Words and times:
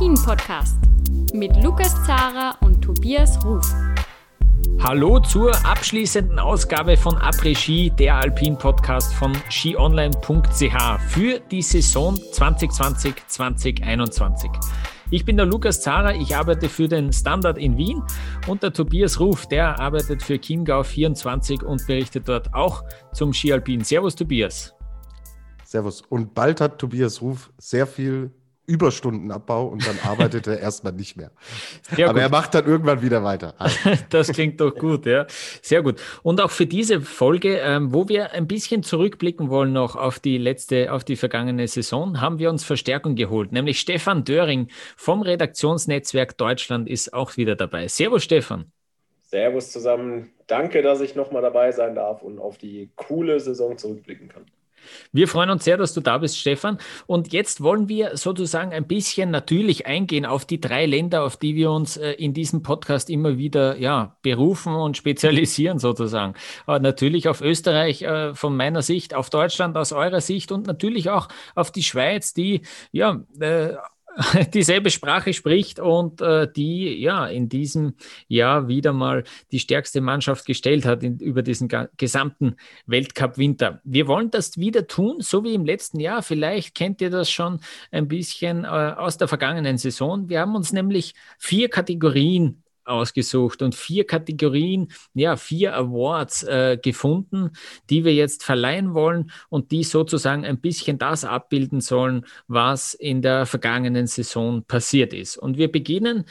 Alpin-Podcast 0.00 0.76
mit 1.34 1.62
Lukas 1.62 1.94
Zara 2.06 2.56
und 2.62 2.80
Tobias 2.80 3.44
Ruf. 3.44 3.70
Hallo 4.78 5.20
zur 5.20 5.54
abschließenden 5.66 6.38
Ausgabe 6.38 6.96
von 6.96 7.18
Après-Ski, 7.18 7.90
der 7.90 8.16
Alpin-Podcast 8.16 9.12
von 9.12 9.36
skionline.ch 9.50 10.98
für 11.08 11.40
die 11.50 11.60
Saison 11.60 12.14
2020-2021. 12.14 14.48
Ich 15.10 15.26
bin 15.26 15.36
der 15.36 15.44
Lukas 15.44 15.82
Zara, 15.82 16.14
ich 16.14 16.34
arbeite 16.34 16.70
für 16.70 16.88
den 16.88 17.12
Standard 17.12 17.58
in 17.58 17.76
Wien 17.76 18.02
und 18.48 18.62
der 18.62 18.72
Tobias 18.72 19.20
Ruf, 19.20 19.46
der 19.48 19.78
arbeitet 19.78 20.22
für 20.22 20.40
Chiemgau 20.40 20.82
24 20.82 21.62
und 21.62 21.86
berichtet 21.86 22.26
dort 22.26 22.54
auch 22.54 22.84
zum 23.12 23.34
Ski 23.34 23.52
Alpin. 23.52 23.84
Servus 23.84 24.14
Tobias. 24.14 24.74
Servus. 25.62 26.00
Und 26.00 26.32
bald 26.32 26.62
hat 26.62 26.78
Tobias 26.78 27.20
Ruf 27.20 27.52
sehr 27.58 27.86
viel 27.86 28.30
Überstundenabbau 28.70 29.66
und 29.66 29.86
dann 29.86 29.98
arbeitet 30.04 30.46
er 30.46 30.58
erstmal 30.60 30.92
nicht 30.92 31.16
mehr. 31.16 31.30
Sehr 31.94 32.08
Aber 32.08 32.14
gut. 32.14 32.22
er 32.22 32.28
macht 32.30 32.54
dann 32.54 32.66
irgendwann 32.66 33.02
wieder 33.02 33.24
weiter. 33.24 33.54
das 34.10 34.28
klingt 34.32 34.60
doch 34.60 34.74
gut, 34.74 35.06
ja. 35.06 35.26
Sehr 35.62 35.82
gut. 35.82 36.00
Und 36.22 36.40
auch 36.40 36.50
für 36.50 36.66
diese 36.66 37.00
Folge, 37.00 37.58
ähm, 37.58 37.92
wo 37.92 38.08
wir 38.08 38.32
ein 38.32 38.46
bisschen 38.46 38.82
zurückblicken 38.82 39.50
wollen 39.50 39.72
noch 39.72 39.96
auf 39.96 40.20
die 40.20 40.38
letzte, 40.38 40.92
auf 40.92 41.04
die 41.04 41.16
vergangene 41.16 41.66
Saison, 41.68 42.20
haben 42.20 42.38
wir 42.38 42.50
uns 42.50 42.64
Verstärkung 42.64 43.16
geholt. 43.16 43.52
Nämlich 43.52 43.80
Stefan 43.80 44.24
Döring 44.24 44.68
vom 44.96 45.22
Redaktionsnetzwerk 45.22 46.36
Deutschland 46.38 46.88
ist 46.88 47.12
auch 47.12 47.36
wieder 47.36 47.56
dabei. 47.56 47.88
Servus, 47.88 48.24
Stefan. 48.24 48.72
Servus 49.22 49.70
zusammen. 49.70 50.30
Danke, 50.46 50.82
dass 50.82 51.00
ich 51.00 51.14
nochmal 51.14 51.42
dabei 51.42 51.70
sein 51.70 51.94
darf 51.94 52.22
und 52.22 52.38
auf 52.38 52.58
die 52.58 52.90
coole 52.96 53.38
Saison 53.38 53.78
zurückblicken 53.78 54.28
kann. 54.28 54.46
Wir 55.12 55.28
freuen 55.28 55.50
uns 55.50 55.64
sehr, 55.64 55.76
dass 55.76 55.94
du 55.94 56.00
da 56.00 56.18
bist, 56.18 56.38
Stefan. 56.38 56.78
Und 57.06 57.32
jetzt 57.32 57.62
wollen 57.62 57.88
wir 57.88 58.16
sozusagen 58.16 58.72
ein 58.72 58.86
bisschen 58.86 59.30
natürlich 59.30 59.86
eingehen 59.86 60.26
auf 60.26 60.44
die 60.44 60.60
drei 60.60 60.86
Länder, 60.86 61.24
auf 61.24 61.36
die 61.36 61.54
wir 61.54 61.70
uns 61.70 61.96
äh, 61.96 62.12
in 62.12 62.34
diesem 62.34 62.62
Podcast 62.62 63.10
immer 63.10 63.38
wieder 63.38 63.76
ja, 63.78 64.16
berufen 64.22 64.74
und 64.74 64.96
spezialisieren, 64.96 65.78
sozusagen. 65.78 66.34
Aber 66.66 66.80
natürlich 66.80 67.28
auf 67.28 67.40
Österreich 67.40 68.02
äh, 68.02 68.34
von 68.34 68.56
meiner 68.56 68.82
Sicht, 68.82 69.14
auf 69.14 69.30
Deutschland 69.30 69.76
aus 69.76 69.92
eurer 69.92 70.20
Sicht 70.20 70.52
und 70.52 70.66
natürlich 70.66 71.10
auch 71.10 71.28
auf 71.54 71.70
die 71.70 71.82
Schweiz, 71.82 72.34
die 72.34 72.62
ja 72.92 73.20
äh, 73.40 73.74
dieselbe 74.54 74.90
Sprache 74.90 75.32
spricht 75.32 75.78
und 75.78 76.20
äh, 76.20 76.50
die 76.50 77.00
ja 77.00 77.26
in 77.26 77.48
diesem 77.48 77.94
Jahr 78.28 78.68
wieder 78.68 78.92
mal 78.92 79.24
die 79.52 79.58
stärkste 79.58 80.00
Mannschaft 80.00 80.46
gestellt 80.46 80.84
hat 80.84 81.02
in, 81.02 81.18
über 81.18 81.42
diesen 81.42 81.68
gesamten 81.96 82.56
Weltcup-Winter. 82.86 83.80
Wir 83.84 84.06
wollen 84.08 84.30
das 84.30 84.58
wieder 84.58 84.86
tun, 84.86 85.20
so 85.20 85.44
wie 85.44 85.54
im 85.54 85.64
letzten 85.64 86.00
Jahr. 86.00 86.22
Vielleicht 86.22 86.74
kennt 86.74 87.00
ihr 87.00 87.10
das 87.10 87.30
schon 87.30 87.60
ein 87.90 88.08
bisschen 88.08 88.64
äh, 88.64 88.68
aus 88.68 89.16
der 89.16 89.28
vergangenen 89.28 89.78
Saison. 89.78 90.28
Wir 90.28 90.40
haben 90.40 90.54
uns 90.54 90.72
nämlich 90.72 91.14
vier 91.38 91.68
Kategorien 91.68 92.62
ausgesucht 92.90 93.62
und 93.62 93.74
vier 93.74 94.06
Kategorien, 94.06 94.92
ja, 95.14 95.36
vier 95.36 95.74
Awards 95.74 96.42
äh, 96.42 96.78
gefunden, 96.82 97.50
die 97.88 98.04
wir 98.04 98.14
jetzt 98.14 98.44
verleihen 98.44 98.94
wollen 98.94 99.30
und 99.48 99.70
die 99.70 99.84
sozusagen 99.84 100.44
ein 100.44 100.60
bisschen 100.60 100.98
das 100.98 101.24
abbilden 101.24 101.80
sollen, 101.80 102.26
was 102.48 102.94
in 102.94 103.22
der 103.22 103.46
vergangenen 103.46 104.06
Saison 104.06 104.64
passiert 104.64 105.12
ist. 105.12 105.36
Und 105.36 105.56
wir 105.56 105.70
beginnen 105.70 106.24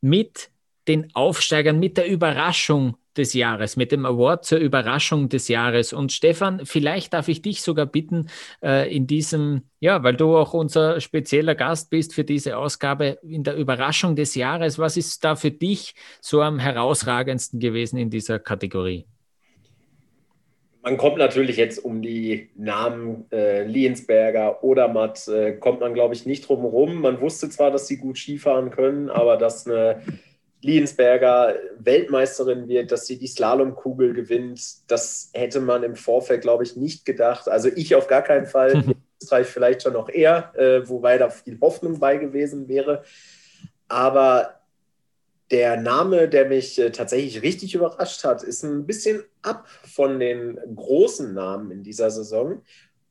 mit 0.00 0.50
den 0.88 1.14
Aufsteigern, 1.14 1.78
mit 1.78 1.96
der 1.96 2.08
Überraschung 2.08 2.96
des 3.16 3.34
Jahres, 3.34 3.76
mit 3.76 3.92
dem 3.92 4.06
Award 4.06 4.44
zur 4.44 4.58
Überraschung 4.58 5.28
des 5.28 5.48
Jahres. 5.48 5.92
Und 5.92 6.12
Stefan, 6.12 6.64
vielleicht 6.64 7.12
darf 7.12 7.28
ich 7.28 7.42
dich 7.42 7.62
sogar 7.62 7.86
bitten, 7.86 8.28
äh, 8.62 8.94
in 8.94 9.06
diesem, 9.06 9.62
ja, 9.80 10.02
weil 10.02 10.14
du 10.14 10.36
auch 10.36 10.54
unser 10.54 11.00
spezieller 11.00 11.54
Gast 11.54 11.90
bist 11.90 12.14
für 12.14 12.24
diese 12.24 12.56
Ausgabe, 12.56 13.18
in 13.22 13.42
der 13.42 13.56
Überraschung 13.56 14.16
des 14.16 14.34
Jahres, 14.34 14.78
was 14.78 14.96
ist 14.96 15.24
da 15.24 15.36
für 15.36 15.50
dich 15.50 15.94
so 16.20 16.42
am 16.42 16.58
herausragendsten 16.58 17.60
gewesen 17.60 17.96
in 17.96 18.10
dieser 18.10 18.38
Kategorie? 18.38 19.06
Man 20.82 20.96
kommt 20.96 21.18
natürlich 21.18 21.56
jetzt 21.58 21.84
um 21.84 22.00
die 22.00 22.48
Namen 22.56 23.26
äh, 23.32 23.64
Liensberger 23.64 24.64
oder 24.64 24.88
Matt, 24.88 25.28
äh, 25.28 25.52
kommt 25.52 25.80
man, 25.80 25.92
glaube 25.92 26.14
ich, 26.14 26.24
nicht 26.24 26.48
drum 26.48 26.62
herum. 26.62 27.02
Man 27.02 27.20
wusste 27.20 27.50
zwar, 27.50 27.70
dass 27.70 27.86
sie 27.86 27.98
gut 27.98 28.16
Skifahren 28.16 28.70
können, 28.70 29.10
aber 29.10 29.36
dass 29.36 29.66
eine 29.66 30.00
Liensberger 30.62 31.54
Weltmeisterin 31.78 32.68
wird, 32.68 32.92
dass 32.92 33.06
sie 33.06 33.18
die 33.18 33.26
Slalomkugel 33.26 34.12
gewinnt. 34.12 34.90
Das 34.90 35.30
hätte 35.32 35.60
man 35.60 35.82
im 35.82 35.96
Vorfeld, 35.96 36.42
glaube 36.42 36.64
ich, 36.64 36.76
nicht 36.76 37.04
gedacht. 37.04 37.48
Also 37.48 37.68
ich 37.74 37.94
auf 37.94 38.08
gar 38.08 38.22
keinen 38.22 38.46
Fall. 38.46 38.84
Österreich 39.22 39.46
vielleicht 39.48 39.82
schon 39.82 39.92
noch 39.92 40.08
eher, 40.08 40.52
äh, 40.56 40.88
wobei 40.88 41.18
da 41.18 41.28
viel 41.28 41.58
Hoffnung 41.60 41.98
bei 41.98 42.16
gewesen 42.16 42.68
wäre. 42.68 43.04
Aber 43.88 44.60
der 45.50 45.76
Name, 45.76 46.28
der 46.28 46.46
mich 46.46 46.78
äh, 46.78 46.90
tatsächlich 46.90 47.42
richtig 47.42 47.74
überrascht 47.74 48.24
hat, 48.24 48.42
ist 48.42 48.62
ein 48.62 48.86
bisschen 48.86 49.22
ab 49.42 49.66
von 49.68 50.20
den 50.20 50.58
großen 50.74 51.34
Namen 51.34 51.70
in 51.70 51.82
dieser 51.82 52.10
Saison, 52.10 52.62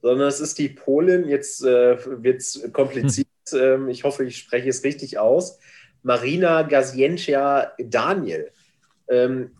sondern 0.01 0.27
es 0.27 0.39
ist 0.39 0.57
die 0.57 0.69
Polin. 0.69 1.27
Jetzt 1.27 1.63
äh, 1.63 1.97
wird 2.23 2.41
es 2.41 2.71
kompliziert. 2.71 3.27
Ähm, 3.53 3.89
ich 3.89 4.03
hoffe, 4.03 4.25
ich 4.25 4.37
spreche 4.37 4.69
es 4.69 4.83
richtig 4.83 5.17
aus. 5.17 5.59
Marina 6.03 6.63
Gazientia 6.63 7.71
Daniel. 7.77 8.51
Ähm, 9.07 9.51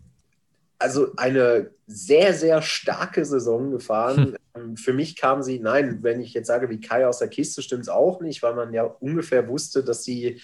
also 0.78 1.12
eine 1.16 1.70
sehr, 1.86 2.32
sehr 2.32 2.62
starke 2.62 3.24
Saison 3.24 3.70
gefahren. 3.70 4.36
Hm. 4.54 4.76
Für 4.76 4.92
mich 4.92 5.16
kam 5.16 5.42
sie, 5.42 5.58
nein, 5.58 6.02
wenn 6.02 6.20
ich 6.20 6.32
jetzt 6.32 6.46
sage, 6.46 6.70
wie 6.70 6.80
Kai 6.80 7.06
aus 7.06 7.18
der 7.18 7.28
Kiste, 7.28 7.62
stimmt 7.62 7.82
es 7.82 7.88
auch 7.88 8.20
nicht, 8.20 8.42
weil 8.42 8.54
man 8.54 8.72
ja 8.72 8.84
ungefähr 8.84 9.46
wusste, 9.48 9.84
dass 9.84 10.04
sie, 10.04 10.40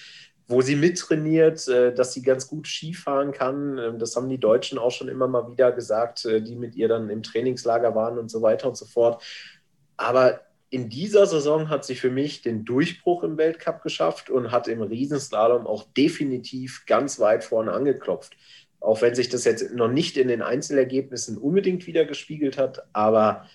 wo 0.46 0.60
sie 0.60 0.76
mittrainiert, 0.76 1.66
äh, 1.68 1.94
dass 1.94 2.12
sie 2.12 2.22
ganz 2.22 2.48
gut 2.48 2.66
Skifahren 2.66 3.32
kann. 3.32 3.78
Ähm, 3.78 3.98
das 3.98 4.14
haben 4.14 4.28
die 4.28 4.38
Deutschen 4.38 4.78
auch 4.78 4.90
schon 4.90 5.08
immer 5.08 5.26
mal 5.26 5.50
wieder 5.50 5.72
gesagt, 5.72 6.24
äh, 6.26 6.42
die 6.42 6.56
mit 6.56 6.76
ihr 6.76 6.88
dann 6.88 7.08
im 7.08 7.22
Trainingslager 7.22 7.94
waren 7.94 8.18
und 8.18 8.30
so 8.30 8.42
weiter 8.42 8.68
und 8.68 8.76
so 8.76 8.84
fort. 8.84 9.22
Aber 9.96 10.40
in 10.76 10.90
dieser 10.90 11.24
Saison 11.24 11.70
hat 11.70 11.86
sie 11.86 11.94
für 11.94 12.10
mich 12.10 12.42
den 12.42 12.66
Durchbruch 12.66 13.24
im 13.24 13.38
Weltcup 13.38 13.82
geschafft 13.82 14.28
und 14.28 14.50
hat 14.50 14.68
im 14.68 14.82
Riesenslalom 14.82 15.66
auch 15.66 15.84
definitiv 15.96 16.84
ganz 16.84 17.18
weit 17.18 17.44
vorne 17.44 17.72
angeklopft. 17.72 18.36
Auch 18.78 19.00
wenn 19.00 19.14
sich 19.14 19.30
das 19.30 19.44
jetzt 19.44 19.72
noch 19.72 19.88
nicht 19.88 20.18
in 20.18 20.28
den 20.28 20.42
Einzelergebnissen 20.42 21.38
unbedingt 21.38 21.86
wieder 21.86 22.04
gespiegelt 22.04 22.58
hat. 22.58 22.86
Aber 22.92 23.46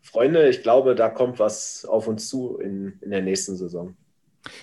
Freunde, 0.00 0.48
ich 0.48 0.64
glaube, 0.64 0.96
da 0.96 1.10
kommt 1.10 1.38
was 1.38 1.84
auf 1.84 2.08
uns 2.08 2.28
zu 2.28 2.58
in, 2.58 2.98
in 3.02 3.12
der 3.12 3.22
nächsten 3.22 3.56
Saison. 3.56 3.96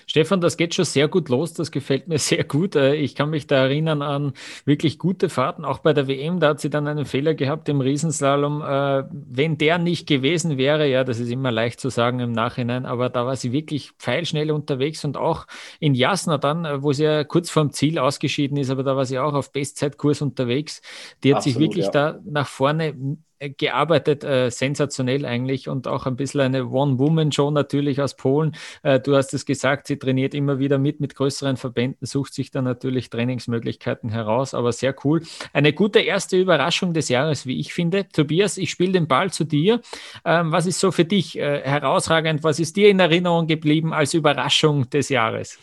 Stefan, 0.08 0.42
das 0.42 0.58
geht 0.58 0.74
schon 0.74 0.86
sehr 0.86 1.08
gut 1.08 1.30
los. 1.30 1.54
Das 1.54 1.72
gefällt 1.72 2.08
mir 2.08 2.20
sehr 2.20 2.44
gut. 2.44 2.76
Äh, 2.76 2.96
ich 2.96 3.16
kann 3.16 3.30
mich 3.30 3.48
da 3.48 3.58
erinnern 3.58 4.02
an 4.02 4.34
wirklich 4.66 5.00
gute 5.00 5.30
Fahrten. 5.30 5.66
Auch 5.66 5.80
bei 5.80 5.94
der 5.94 6.08
WM, 6.08 6.40
da 6.40 6.50
hat 6.50 6.60
sie 6.60 6.70
dann 6.70 6.88
einen 6.88 7.06
Fehler 7.06 7.34
gehabt 7.34 7.70
im 7.70 7.82
Riesenslalom. 7.82 8.62
Äh, 8.62 9.04
wenn 9.12 9.58
der 9.58 9.78
nicht 9.78 10.08
gewesen 10.08 10.58
wäre, 10.58 10.88
ja, 10.88 11.04
das 11.04 11.20
ist 11.20 11.32
immer 11.32 11.52
leicht 11.52 11.80
zu 11.80 11.90
sagen 11.90 12.20
im 12.20 12.32
Nachhinein, 12.32 12.86
aber 12.86 13.10
da 13.10 13.26
war 13.26 13.36
sie 13.36 13.52
wirklich 13.52 13.92
pfeilschnell 13.98 14.52
unterwegs 14.52 15.06
und 15.06 15.18
auch 15.18 15.46
in 15.80 15.94
Jasna 15.96 16.38
dann, 16.38 16.66
äh, 16.66 16.84
wo 16.84 16.94
sie 16.94 17.04
ja 17.04 17.24
kurz 17.24 17.50
vorm 17.50 17.72
Ziel 17.72 18.00
ausgeschieden 18.00 18.58
ist, 18.58 18.70
aber 18.70 18.84
da 18.84 18.96
war 18.96 19.06
sie 19.06 19.20
auch 19.20 19.34
auf 19.34 19.52
Bestzeitkurs 19.52 20.22
unterwegs. 20.22 20.82
Die 21.24 21.32
hat 21.32 21.38
Absolut, 21.38 21.56
sich 21.56 21.62
wirklich 21.62 21.86
ja. 21.86 21.92
da 21.92 22.20
nach 22.26 22.48
vorne 22.48 22.96
gearbeitet, 23.40 24.24
äh, 24.24 24.50
sensationell 24.50 25.26
eigentlich 25.26 25.70
und 25.70 25.88
auch 25.88 26.06
ein 26.06 26.16
bisschen 26.16 26.42
eine 26.42 26.68
One-Woman-Show 26.68 27.52
natürlich 27.52 28.02
aus 28.02 28.16
Polen. 28.16 28.56
Äh, 28.84 29.00
du 29.00 29.16
hast 29.16 29.34
es 29.34 29.46
gesagt, 29.46 29.88
sie 29.88 29.98
trainiert 29.98 30.34
immer 30.34 30.60
wieder 30.60 30.78
mit, 30.78 31.00
mit 31.00 31.16
größeren 31.16 31.56
Verbänden, 31.56 32.06
sucht 32.06 32.34
sich 32.34 32.52
dann 32.52 32.66
natürlich 32.66 33.10
Trainingsmöglichkeiten 33.10 34.10
heraus, 34.10 34.54
aber 34.54 34.72
sehr 34.72 34.94
cool. 35.06 35.24
Eine 35.54 35.74
gute 35.74 36.00
erste 36.00 36.38
Überraschung 36.38 36.94
des 36.94 37.08
Jahres, 37.10 37.46
wie 37.46 37.60
ich 37.60 37.74
finde. 37.74 38.08
Tobias, 38.10 38.58
ich 38.58 38.70
spiele 38.70 38.92
den 38.92 39.08
Ball 39.08 39.32
zu 39.32 39.46
dir. 39.46 39.82
Ähm, 40.26 40.52
was 40.52 40.66
ist 40.66 40.80
so 40.80 40.92
für 40.92 41.06
dich 41.06 41.38
äh, 41.38 41.62
herausragend? 41.62 42.44
Was 42.44 42.60
ist 42.60 42.76
dir 42.76 42.90
in 42.90 43.00
Erinnerung 43.00 43.48
geblieben 43.48 43.94
als 43.94 44.14
Überraschung 44.14 44.90
des 44.90 45.10
Jahres? 45.10 45.58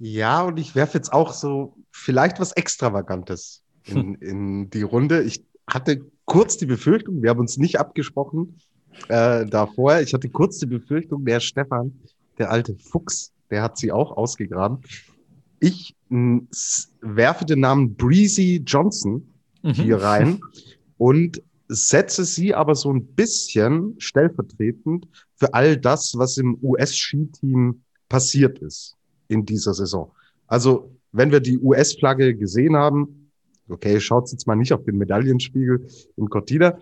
Ja, 0.00 0.42
und 0.42 0.58
ich 0.58 0.74
werfe 0.74 0.96
jetzt 0.96 1.12
auch 1.12 1.32
so 1.32 1.74
vielleicht 1.90 2.40
was 2.40 2.52
Extravagantes 2.52 3.64
in, 3.84 4.14
in 4.20 4.70
die 4.70 4.82
Runde. 4.82 5.22
Ich 5.22 5.44
hatte 5.68 6.00
kurz 6.24 6.56
die 6.56 6.66
Befürchtung, 6.66 7.22
wir 7.22 7.30
haben 7.30 7.40
uns 7.40 7.56
nicht 7.56 7.78
abgesprochen 7.78 8.58
äh, 9.08 9.46
davor, 9.46 10.00
ich 10.00 10.12
hatte 10.14 10.28
kurz 10.28 10.58
die 10.58 10.66
Befürchtung, 10.66 11.24
der 11.24 11.40
Stefan, 11.40 11.92
der 12.38 12.50
alte 12.50 12.74
Fuchs, 12.76 13.32
der 13.50 13.62
hat 13.62 13.78
sie 13.78 13.92
auch 13.92 14.16
ausgegraben. 14.16 14.80
Ich 15.60 15.96
werfe 16.08 17.44
den 17.44 17.60
Namen 17.60 17.94
Breezy 17.94 18.62
Johnson 18.64 19.28
mhm. 19.62 19.72
hier 19.72 20.02
rein 20.02 20.40
und 20.96 21.42
setze 21.68 22.24
sie 22.24 22.54
aber 22.54 22.74
so 22.74 22.92
ein 22.92 23.04
bisschen 23.06 23.94
stellvertretend 23.98 25.06
für 25.36 25.52
all 25.52 25.76
das, 25.76 26.14
was 26.16 26.38
im 26.38 26.58
US-Skiteam 26.62 27.82
passiert 28.08 28.58
ist 28.60 28.96
in 29.28 29.44
dieser 29.44 29.74
Saison. 29.74 30.10
Also, 30.46 30.90
wenn 31.12 31.30
wir 31.30 31.40
die 31.40 31.58
US-Flagge 31.58 32.34
gesehen 32.34 32.76
haben, 32.76 33.17
okay, 33.68 34.00
schaut 34.00 34.30
jetzt 34.30 34.46
mal 34.46 34.56
nicht 34.56 34.72
auf 34.72 34.84
den 34.84 34.98
Medaillenspiegel 34.98 35.86
in 36.16 36.28
Cortina. 36.28 36.78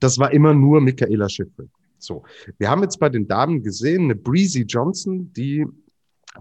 Das 0.00 0.18
war 0.18 0.32
immer 0.32 0.54
nur 0.54 0.80
Michaela 0.80 1.28
Schiffel. 1.28 1.68
So. 1.98 2.24
Wir 2.58 2.70
haben 2.70 2.82
jetzt 2.82 2.98
bei 2.98 3.08
den 3.08 3.26
Damen 3.26 3.62
gesehen, 3.62 4.04
eine 4.04 4.14
Breezy 4.14 4.62
Johnson, 4.62 5.32
die 5.32 5.66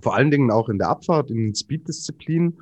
vor 0.01 0.15
allen 0.15 0.31
Dingen 0.31 0.51
auch 0.51 0.69
in 0.69 0.77
der 0.77 0.89
Abfahrt, 0.89 1.29
in 1.29 1.37
den 1.37 1.55
Speed-Disziplinen. 1.55 2.57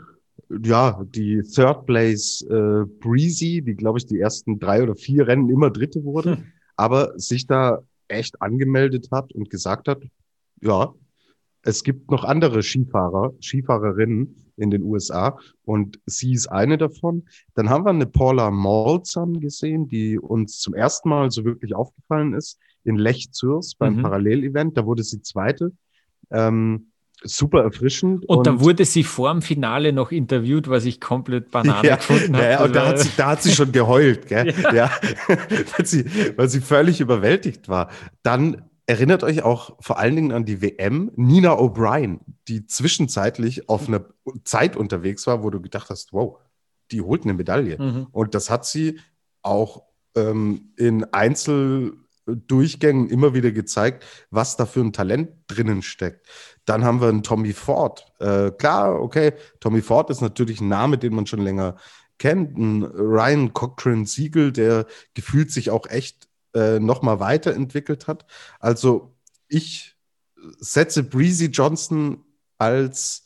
Ja, 0.63 1.03
die 1.03 1.41
Third 1.41 1.85
Place 1.85 2.45
äh, 2.49 2.85
Breezy, 2.99 3.61
die, 3.61 3.75
glaube 3.75 3.97
ich, 3.97 4.05
die 4.05 4.19
ersten 4.19 4.59
drei 4.59 4.83
oder 4.83 4.95
vier 4.95 5.27
Rennen 5.27 5.49
immer 5.49 5.71
Dritte 5.71 6.03
wurde, 6.03 6.37
hm. 6.37 6.43
aber 6.75 7.17
sich 7.17 7.47
da 7.47 7.81
echt 8.07 8.41
angemeldet 8.41 9.09
hat 9.11 9.33
und 9.33 9.49
gesagt 9.49 9.87
hat, 9.87 10.03
ja, 10.61 10.93
es 11.63 11.83
gibt 11.83 12.11
noch 12.11 12.23
andere 12.23 12.61
Skifahrer, 12.61 13.33
Skifahrerinnen 13.41 14.35
in 14.57 14.69
den 14.69 14.83
USA 14.83 15.39
und 15.63 15.99
sie 16.05 16.33
ist 16.33 16.47
eine 16.47 16.77
davon. 16.77 17.23
Dann 17.55 17.69
haben 17.69 17.85
wir 17.85 17.89
eine 17.89 18.05
Paula 18.05 18.51
Malzahn 18.51 19.39
gesehen, 19.39 19.87
die 19.87 20.19
uns 20.19 20.59
zum 20.59 20.73
ersten 20.73 21.09
Mal 21.09 21.31
so 21.31 21.43
wirklich 21.45 21.73
aufgefallen 21.73 22.33
ist 22.33 22.59
in 22.83 22.97
Lech 22.97 23.31
Zürs 23.31 23.75
beim 23.75 23.97
mhm. 23.97 24.01
Parallelevent. 24.03 24.77
Da 24.77 24.85
wurde 24.85 25.03
sie 25.03 25.21
Zweite. 25.21 25.71
Ähm, 26.29 26.87
super 27.23 27.63
erfrischend. 27.63 28.25
Und, 28.25 28.39
und 28.39 28.47
da 28.47 28.59
wurde 28.59 28.85
sie 28.85 29.03
vor 29.03 29.31
dem 29.31 29.41
Finale 29.41 29.93
noch 29.93 30.11
interviewt, 30.11 30.69
was 30.69 30.85
ich 30.85 30.99
komplett 30.99 31.49
banane 31.51 31.87
ja, 31.87 31.95
gefunden 31.95 32.35
habe. 32.35 32.45
Ja, 32.45 32.63
und 32.63 32.75
da 32.75 32.87
hat, 32.87 32.99
sie, 32.99 33.09
da 33.15 33.27
hat 33.27 33.41
sie 33.41 33.51
schon 33.53 33.71
geheult, 33.71 34.27
gell? 34.27 34.53
ja. 34.63 34.73
ja. 34.73 34.91
weil, 35.77 35.85
sie, 35.85 36.05
weil 36.37 36.49
sie 36.49 36.59
völlig 36.59 36.99
überwältigt 36.99 37.69
war. 37.69 37.89
Dann 38.21 38.69
erinnert 38.85 39.23
euch 39.23 39.43
auch 39.43 39.77
vor 39.79 39.97
allen 39.97 40.15
Dingen 40.15 40.31
an 40.31 40.45
die 40.45 40.61
WM 40.61 41.11
Nina 41.15 41.53
O'Brien, 41.53 42.19
die 42.47 42.65
zwischenzeitlich 42.65 43.69
auf 43.69 43.87
einer 43.87 44.05
Zeit 44.43 44.75
unterwegs 44.75 45.25
war, 45.27 45.43
wo 45.43 45.49
du 45.49 45.61
gedacht 45.61 45.89
hast, 45.89 46.13
wow, 46.13 46.39
die 46.91 47.01
holt 47.01 47.23
eine 47.23 47.33
Medaille. 47.33 47.77
Mhm. 47.79 48.07
Und 48.11 48.35
das 48.35 48.49
hat 48.49 48.65
sie 48.65 48.99
auch 49.41 49.83
ähm, 50.15 50.73
in 50.77 51.05
Einzeldurchgängen 51.13 53.09
immer 53.09 53.33
wieder 53.33 53.51
gezeigt, 53.51 54.05
was 54.29 54.57
da 54.57 54.65
für 54.65 54.81
ein 54.81 54.93
Talent 54.93 55.29
drinnen 55.47 55.81
steckt. 55.81 56.27
Dann 56.65 56.83
haben 56.83 57.01
wir 57.01 57.09
einen 57.09 57.23
Tommy 57.23 57.53
Ford. 57.53 58.05
Äh, 58.19 58.51
klar, 58.51 59.01
okay, 59.01 59.33
Tommy 59.59 59.81
Ford 59.81 60.09
ist 60.09 60.21
natürlich 60.21 60.61
ein 60.61 60.67
Name, 60.67 60.97
den 60.97 61.15
man 61.15 61.25
schon 61.25 61.41
länger 61.41 61.77
kennt. 62.19 62.57
Ein 62.57 62.83
Ryan 62.83 63.53
Cochran 63.53 64.05
Siegel, 64.05 64.51
der 64.51 64.85
gefühlt 65.13 65.51
sich 65.51 65.71
auch 65.71 65.87
echt 65.87 66.27
äh, 66.53 66.79
nochmal 66.79 67.19
weiterentwickelt 67.19 68.07
hat. 68.07 68.25
Also 68.59 69.15
ich 69.47 69.95
setze 70.59 71.03
Breezy 71.03 71.45
Johnson 71.45 72.23
als 72.57 73.23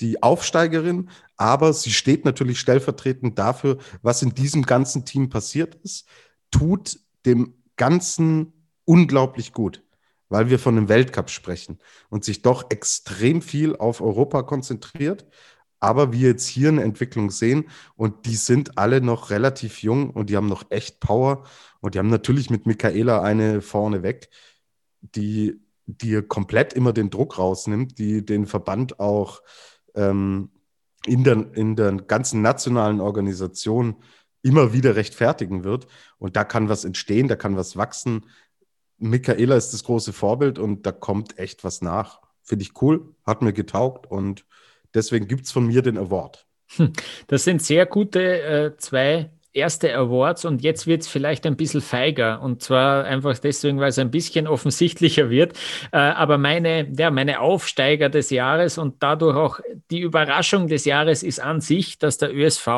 die 0.00 0.22
Aufsteigerin, 0.22 1.10
aber 1.36 1.72
sie 1.72 1.90
steht 1.90 2.24
natürlich 2.24 2.60
stellvertretend 2.60 3.38
dafür, 3.38 3.78
was 4.02 4.22
in 4.22 4.34
diesem 4.34 4.62
ganzen 4.62 5.04
Team 5.04 5.28
passiert 5.28 5.74
ist, 5.76 6.06
tut 6.50 7.00
dem 7.26 7.54
Ganzen 7.76 8.52
unglaublich 8.84 9.52
gut, 9.52 9.82
weil 10.28 10.50
wir 10.50 10.58
von 10.58 10.76
einem 10.76 10.88
Weltcup 10.88 11.30
sprechen 11.30 11.78
und 12.10 12.24
sich 12.24 12.42
doch 12.42 12.70
extrem 12.70 13.42
viel 13.42 13.76
auf 13.76 14.00
Europa 14.00 14.42
konzentriert. 14.42 15.26
Aber 15.80 16.12
wir 16.12 16.28
jetzt 16.28 16.46
hier 16.46 16.68
eine 16.68 16.82
Entwicklung 16.82 17.30
sehen 17.30 17.68
und 17.94 18.26
die 18.26 18.36
sind 18.36 18.78
alle 18.78 19.00
noch 19.00 19.30
relativ 19.30 19.82
jung 19.82 20.10
und 20.10 20.30
die 20.30 20.36
haben 20.36 20.48
noch 20.48 20.64
echt 20.70 21.00
Power 21.00 21.44
und 21.80 21.94
die 21.94 21.98
haben 21.98 22.10
natürlich 22.10 22.50
mit 22.50 22.66
Michaela 22.66 23.22
eine 23.22 23.60
vorne 23.60 24.02
weg, 24.02 24.28
die 25.00 25.60
dir 25.86 26.26
komplett 26.26 26.72
immer 26.72 26.92
den 26.92 27.10
Druck 27.10 27.38
rausnimmt, 27.38 27.98
die 27.98 28.24
den 28.24 28.46
Verband 28.46 29.00
auch 29.00 29.40
ähm, 29.94 30.50
in, 31.06 31.24
der, 31.24 31.54
in 31.54 31.76
der 31.76 31.92
ganzen 31.92 32.42
nationalen 32.42 33.00
Organisation 33.00 33.96
immer 34.42 34.72
wieder 34.72 34.96
rechtfertigen 34.96 35.64
wird. 35.64 35.86
Und 36.18 36.36
da 36.36 36.44
kann 36.44 36.68
was 36.68 36.84
entstehen, 36.84 37.28
da 37.28 37.36
kann 37.36 37.56
was 37.56 37.76
wachsen. 37.76 38.26
Michaela 38.98 39.56
ist 39.56 39.72
das 39.72 39.84
große 39.84 40.12
Vorbild 40.12 40.58
und 40.58 40.84
da 40.86 40.92
kommt 40.92 41.38
echt 41.38 41.64
was 41.64 41.82
nach. 41.82 42.20
Finde 42.42 42.64
ich 42.64 42.80
cool, 42.82 43.14
hat 43.24 43.42
mir 43.42 43.52
getaugt 43.52 44.10
und 44.10 44.44
deswegen 44.94 45.28
gibt 45.28 45.46
es 45.46 45.52
von 45.52 45.66
mir 45.66 45.82
den 45.82 45.98
Award. 45.98 46.46
Hm, 46.76 46.92
das 47.28 47.44
sind 47.44 47.62
sehr 47.62 47.86
gute 47.86 48.42
äh, 48.42 48.76
zwei 48.76 49.30
erste 49.58 49.94
Awards 49.94 50.44
und 50.44 50.62
jetzt 50.62 50.86
wird 50.86 51.02
es 51.02 51.08
vielleicht 51.08 51.44
ein 51.46 51.56
bisschen 51.56 51.80
feiger 51.80 52.40
und 52.40 52.62
zwar 52.62 53.04
einfach 53.04 53.38
deswegen, 53.38 53.80
weil 53.80 53.90
es 53.90 53.98
ein 53.98 54.10
bisschen 54.10 54.46
offensichtlicher 54.46 55.28
wird. 55.28 55.52
Äh, 55.92 55.98
aber 55.98 56.38
meine, 56.38 56.88
ja, 56.96 57.10
meine 57.10 57.40
Aufsteiger 57.40 58.08
des 58.08 58.30
Jahres 58.30 58.78
und 58.78 59.02
dadurch 59.02 59.36
auch 59.36 59.60
die 59.90 60.00
Überraschung 60.00 60.68
des 60.68 60.84
Jahres 60.84 61.22
ist 61.22 61.40
an 61.40 61.60
sich, 61.60 61.98
dass 61.98 62.18
der 62.18 62.34
ÖSV 62.34 62.68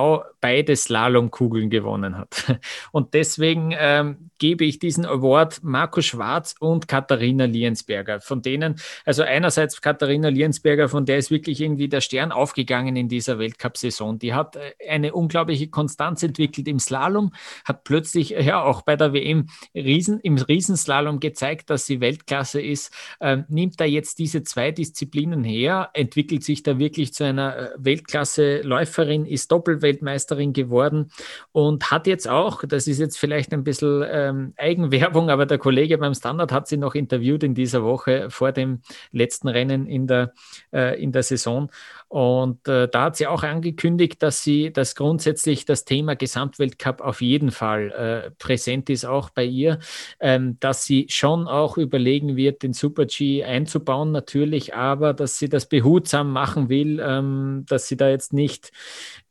beide 0.40 0.74
Slalomkugeln 0.74 1.70
gewonnen 1.70 2.16
hat. 2.16 2.58
Und 2.92 3.14
deswegen 3.14 3.74
ähm, 3.78 4.30
gebe 4.38 4.64
ich 4.64 4.78
diesen 4.78 5.04
Award 5.04 5.62
Marco 5.62 6.00
Schwarz 6.00 6.54
und 6.58 6.88
Katharina 6.88 7.44
Liensberger. 7.44 8.20
Von 8.20 8.42
denen, 8.42 8.76
also 9.04 9.22
einerseits 9.22 9.80
Katharina 9.80 10.28
Liensberger, 10.28 10.88
von 10.88 11.04
der 11.04 11.18
ist 11.18 11.30
wirklich 11.30 11.60
irgendwie 11.60 11.88
der 11.88 12.00
Stern 12.00 12.32
aufgegangen 12.32 12.96
in 12.96 13.08
dieser 13.08 13.38
Weltcup-Saison. 13.38 14.18
Die 14.18 14.34
hat 14.34 14.56
äh, 14.56 14.72
eine 14.88 15.12
unglaubliche 15.12 15.68
Konstanz 15.68 16.22
entwickelt 16.22 16.66
im 16.70 16.78
Slalom, 16.78 17.32
hat 17.64 17.84
plötzlich 17.84 18.30
ja 18.30 18.62
auch 18.62 18.82
bei 18.82 18.96
der 18.96 19.12
WM 19.12 19.48
Riesen, 19.74 20.20
im 20.20 20.36
Riesenslalom 20.36 21.20
gezeigt, 21.20 21.70
dass 21.70 21.86
sie 21.86 22.00
Weltklasse 22.00 22.60
ist, 22.60 22.92
ähm, 23.20 23.44
nimmt 23.48 23.80
da 23.80 23.84
jetzt 23.84 24.18
diese 24.18 24.42
zwei 24.42 24.70
Disziplinen 24.70 25.44
her, 25.44 25.90
entwickelt 25.94 26.44
sich 26.44 26.62
da 26.62 26.78
wirklich 26.78 27.12
zu 27.12 27.24
einer 27.24 27.56
äh, 27.56 27.70
Weltklasse-Läuferin, 27.78 29.26
ist 29.26 29.52
Doppelweltmeisterin 29.52 30.52
geworden 30.52 31.10
und 31.52 31.90
hat 31.90 32.06
jetzt 32.06 32.28
auch, 32.28 32.64
das 32.66 32.86
ist 32.86 32.98
jetzt 32.98 33.18
vielleicht 33.18 33.52
ein 33.52 33.64
bisschen 33.64 34.04
ähm, 34.08 34.54
Eigenwerbung, 34.56 35.30
aber 35.30 35.46
der 35.46 35.58
Kollege 35.58 35.98
beim 35.98 36.14
Standard 36.14 36.52
hat 36.52 36.68
sie 36.68 36.76
noch 36.76 36.94
interviewt 36.94 37.42
in 37.42 37.54
dieser 37.54 37.82
Woche 37.82 38.30
vor 38.30 38.52
dem 38.52 38.80
letzten 39.12 39.48
Rennen 39.48 39.86
in 39.86 40.06
der, 40.06 40.32
äh, 40.72 41.00
in 41.02 41.12
der 41.12 41.22
Saison. 41.22 41.70
Und 42.08 42.66
äh, 42.66 42.88
da 42.88 43.04
hat 43.04 43.16
sie 43.16 43.26
auch 43.26 43.44
angekündigt, 43.44 44.22
dass 44.22 44.42
sie, 44.42 44.72
dass 44.72 44.94
grundsätzlich 44.94 45.64
das 45.64 45.84
Thema 45.84 46.16
Gesamtweltcup 46.50 47.00
auf 47.00 47.20
jeden 47.20 47.50
Fall 47.50 47.90
äh, 47.90 48.30
präsent 48.32 48.90
ist, 48.90 49.04
auch 49.04 49.30
bei 49.30 49.44
ihr, 49.44 49.78
ähm, 50.20 50.56
dass 50.60 50.84
sie 50.84 51.06
schon 51.08 51.46
auch 51.46 51.76
überlegen 51.76 52.36
wird, 52.36 52.62
den 52.62 52.72
Super 52.72 53.06
G 53.06 53.44
einzubauen, 53.44 54.12
natürlich, 54.12 54.74
aber 54.74 55.14
dass 55.14 55.38
sie 55.38 55.48
das 55.48 55.66
behutsam 55.66 56.32
machen 56.32 56.68
will, 56.68 57.00
ähm, 57.04 57.64
dass 57.68 57.88
sie 57.88 57.96
da 57.96 58.08
jetzt 58.08 58.32
nicht 58.32 58.72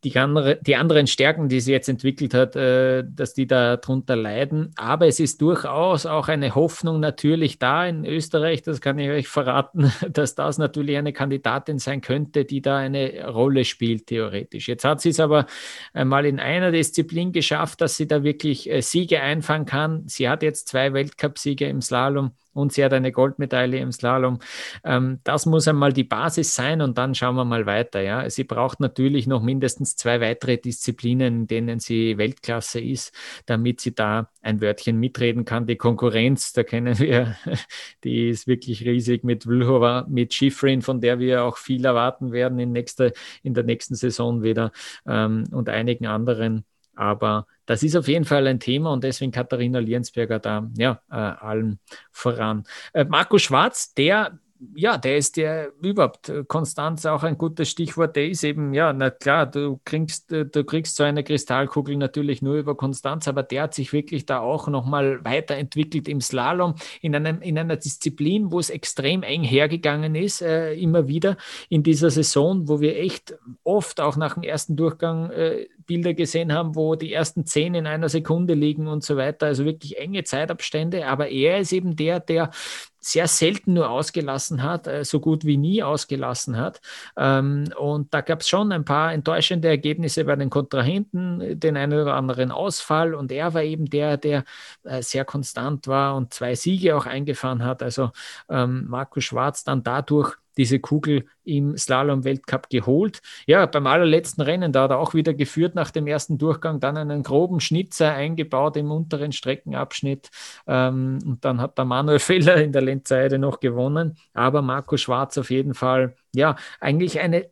die, 0.04 0.18
andere, 0.18 0.58
die 0.62 0.76
anderen 0.76 1.08
Stärken, 1.08 1.50
die 1.50 1.60
sie 1.60 1.72
jetzt 1.72 1.90
entwickelt 1.90 2.34
hat, 2.34 2.56
äh, 2.56 3.04
dass 3.06 3.34
die 3.34 3.48
da 3.48 3.78
drunter 3.78 4.16
leiden. 4.16 4.72
Aber 4.78 5.08
es 5.08 5.20
ist 5.20 5.42
durchaus 5.42 6.06
auch 6.06 6.30
eine 6.30 6.56
Hoffnung 6.56 7.00
natürlich 7.00 7.60
da 7.60 7.86
in 7.86 8.06
Österreich, 8.06 8.62
das 8.62 8.80
kann 8.80 8.98
ich 8.98 9.10
euch 9.10 9.28
verraten, 9.28 9.92
dass 10.10 10.36
das 10.36 10.58
natürlich 10.58 10.98
eine 10.98 11.14
Kandidatin 11.14 11.80
sein 11.80 12.02
könnte, 12.02 12.46
die 12.46 12.62
da 12.62 12.78
eine 12.78 13.28
Rolle 13.28 13.66
spielt, 13.66 14.08
theoretisch. 14.08 14.68
Jetzt 14.68 14.86
hat 14.86 15.02
sie 15.02 15.10
es 15.10 15.20
aber 15.20 15.46
einmal 15.94 16.26
in 16.26 16.40
einer 16.40 16.72
Disziplin 16.72 17.32
geschafft, 17.32 17.82
dass 17.82 17.98
sie 17.98 18.08
da 18.08 18.24
wirklich 18.24 18.70
äh, 18.70 18.82
Siege 18.82 19.22
einfangen 19.22 19.66
kann. 19.66 20.04
Sie 20.08 20.30
hat 20.30 20.44
jetzt 20.44 20.70
zwei 20.70 20.94
Weltcupsiege 20.94 21.68
im 21.68 21.82
Slalom 21.82 22.32
und 22.60 22.74
sie 22.74 22.84
hat 22.84 22.94
eine 22.94 23.12
Goldmedaille 23.12 23.80
im 23.80 23.92
Slalom. 23.92 24.40
Ähm, 24.84 25.20
das 25.24 25.46
muss 25.46 25.68
einmal 25.68 25.94
die 25.94 26.04
Basis 26.04 26.56
sein 26.56 26.82
und 26.82 26.98
dann 26.98 27.16
schauen 27.16 27.36
wir 27.36 27.46
mal 27.46 27.66
weiter. 27.66 28.02
Ja. 28.02 28.30
Sie 28.30 28.44
braucht 28.44 28.80
natürlich 28.80 29.28
noch 29.28 29.42
mindestens 29.42 29.96
zwei 29.96 30.22
weitere 30.22 30.58
Disziplinen, 30.58 31.42
in 31.42 31.48
denen 31.48 31.80
sie 31.80 32.18
Weltklasse 32.18 32.80
ist, 32.80 33.14
damit 33.46 33.82
sie 33.82 33.96
da 33.96 34.30
ein 34.42 34.62
Wörtchen 34.62 34.98
mitreden 34.98 35.46
kann. 35.46 35.68
Die 35.68 35.76
Konkurrenz, 35.76 36.54
da 36.54 36.64
kennen 36.64 37.00
wir, 37.00 37.36
die 38.04 38.30
ist 38.30 38.48
wirklich 38.48 38.86
riesig 38.86 39.24
mit 39.24 39.44
Vlhova, 39.44 40.06
mit 40.10 40.34
Schifrin, 40.34 40.82
von 40.82 41.02
der 41.02 41.20
wir 41.20 41.44
auch 41.44 41.58
viel 41.58 41.86
erwarten 41.86 42.32
werden 42.32 42.60
in, 42.60 42.72
nächste, 42.72 43.14
in 43.44 43.54
der 43.54 43.64
nächsten 43.64 43.96
Saison 43.96 44.44
wieder 44.44 44.72
ähm, 45.08 45.46
und 45.52 45.70
einigen 45.70 46.08
anderen. 46.08 46.66
Aber 46.96 47.48
das 47.70 47.84
ist 47.84 47.96
auf 47.96 48.08
jeden 48.08 48.26
Fall 48.26 48.48
ein 48.48 48.60
Thema 48.60 48.92
und 48.92 49.04
deswegen 49.04 49.32
Katharina 49.32 49.78
Liensberger 49.78 50.40
da 50.40 50.68
ja, 50.76 51.04
äh, 51.12 51.14
allen 51.14 51.80
voran. 52.12 52.64
Äh, 52.94 53.06
Marco 53.06 53.38
Schwarz, 53.38 53.94
der 53.94 54.40
ja, 54.76 54.98
der 54.98 55.18
ist 55.18 55.38
ja 55.38 55.68
überhaupt 55.82 56.30
äh, 56.30 56.44
Konstanz 56.46 57.06
auch 57.06 57.24
ein 57.24 57.38
gutes 57.38 57.70
Stichwort. 57.70 58.16
Der 58.16 58.28
ist 58.28 58.44
eben, 58.44 58.74
ja, 58.74 58.92
na 58.92 59.10
klar, 59.10 59.46
du 59.46 59.80
kriegst, 59.86 60.32
äh, 60.34 60.46
du 60.46 60.64
kriegst 60.66 60.98
so 60.98 61.04
eine 61.04 61.24
Kristallkugel 61.24 61.96
natürlich 61.96 62.42
nur 62.42 62.56
über 62.56 62.76
Konstanz, 62.76 63.28
aber 63.28 63.44
der 63.44 63.64
hat 63.64 63.74
sich 63.74 63.94
wirklich 63.94 64.26
da 64.26 64.40
auch 64.40 64.68
nochmal 64.68 65.24
weiterentwickelt 65.24 66.10
im 66.10 66.20
Slalom, 66.20 66.76
in, 67.02 67.16
einem, 67.16 67.42
in 67.42 67.58
einer 67.58 67.78
Disziplin, 67.78 68.52
wo 68.52 68.60
es 68.60 68.70
extrem 68.70 69.24
eng 69.24 69.44
hergegangen 69.44 70.16
ist, 70.16 70.42
äh, 70.42 70.74
immer 70.74 71.08
wieder 71.08 71.38
in 71.70 71.84
dieser 71.84 72.10
Saison, 72.10 72.68
wo 72.68 72.82
wir 72.82 72.98
echt 72.98 73.36
oft 73.64 74.02
auch 74.02 74.18
nach 74.18 74.34
dem 74.34 74.44
ersten 74.44 74.76
Durchgang 74.76 75.30
äh, 75.32 75.68
Bilder 75.90 76.14
gesehen 76.14 76.54
haben, 76.54 76.76
wo 76.76 76.96
die 76.96 77.12
ersten 77.12 77.48
zehn 77.48 77.74
in 77.74 77.88
einer 77.88 78.10
Sekunde 78.10 78.54
liegen 78.54 78.88
und 78.88 79.04
so 79.04 79.18
weiter. 79.18 79.48
Also 79.48 79.66
wirklich 79.66 79.98
enge 79.98 80.24
Zeitabstände. 80.24 81.08
Aber 81.08 81.30
er 81.30 81.60
ist 81.60 81.74
eben 81.74 81.96
der, 81.96 82.20
der 82.20 82.52
sehr 83.00 83.28
selten 83.28 83.74
nur 83.74 83.90
ausgelassen 83.90 84.64
hat, 84.64 84.88
äh, 84.88 85.04
so 85.04 85.20
gut 85.20 85.46
wie 85.46 85.58
nie 85.58 85.84
ausgelassen 85.84 86.58
hat. 86.58 86.82
Ähm, 87.18 87.66
und 87.78 88.14
da 88.14 88.22
gab 88.22 88.42
es 88.42 88.50
schon 88.50 88.72
ein 88.72 88.86
paar 88.86 89.14
enttäuschende 89.14 89.68
Ergebnisse 89.68 90.26
bei 90.26 90.36
den 90.36 90.50
Kontrahenten, 90.50 91.60
den 91.60 91.78
einen 91.78 92.00
oder 92.02 92.16
anderen 92.16 92.52
Ausfall. 92.52 93.14
Und 93.14 93.32
er 93.32 93.54
war 93.54 93.64
eben 93.64 93.86
der, 93.86 94.18
der 94.18 94.44
äh, 94.84 95.02
sehr 95.02 95.26
konstant 95.26 95.88
war 95.88 96.16
und 96.16 96.34
zwei 96.34 96.56
Siege 96.56 96.96
auch 96.96 97.06
eingefahren 97.06 97.64
hat. 97.64 97.82
Also 97.84 98.12
ähm, 98.50 98.86
Markus 98.88 99.24
Schwarz 99.26 99.64
dann 99.64 99.84
dadurch 99.84 100.36
diese 100.58 100.80
Kugel 100.80 101.26
im 101.44 101.78
Slalom-Weltcup 101.78 102.70
geholt. 102.70 103.22
Ja, 103.48 103.66
beim 103.66 103.88
allerletzten 103.88 104.44
Rennen, 104.44 104.72
da 104.72 104.84
hat 104.84 104.92
er 104.92 105.00
auch 105.00 105.14
wieder 105.14 105.34
geführt 105.34 105.76
nach 105.76 105.92
dem 105.92 106.08
ersten 106.08 106.38
Durchgang, 106.38 106.80
dann 106.80 106.98
einen 106.98 107.24
groben 107.24 107.60
Schnitzer 107.60 108.14
eingebaut 108.14 108.78
im 108.78 108.92
unteren 108.92 109.32
Streckenabschnitt. 109.32 110.30
Ähm, 110.68 111.20
und 111.26 111.46
dann 111.46 111.62
hat 111.62 111.78
der 111.78 111.86
Manuel 111.86 112.20
Feller 112.20 112.62
in 112.62 112.72
der 112.72 112.82
Lenzseide 112.82 113.40
noch 113.40 113.60
gewonnen. 113.60 114.18
Aber 114.34 114.62
Marco 114.62 114.98
Schwarz 114.98 115.38
auf 115.38 115.50
jeden 115.50 115.74
Fall, 115.74 116.16
ja, 116.34 116.56
eigentlich 116.80 117.20
eine, 117.20 117.50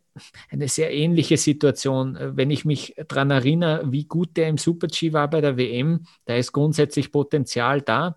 eine 0.50 0.68
sehr 0.68 0.92
ähnliche 0.92 1.36
Situation. 1.36 2.18
Wenn 2.20 2.50
ich 2.50 2.64
mich 2.64 2.94
daran 3.08 3.30
erinnere, 3.30 3.90
wie 3.90 4.04
gut 4.04 4.36
der 4.36 4.48
im 4.48 4.58
Super-G 4.58 5.12
war 5.12 5.28
bei 5.28 5.40
der 5.40 5.56
WM, 5.56 6.04
da 6.24 6.34
ist 6.36 6.52
grundsätzlich 6.52 7.10
Potenzial 7.12 7.80
da. 7.80 8.16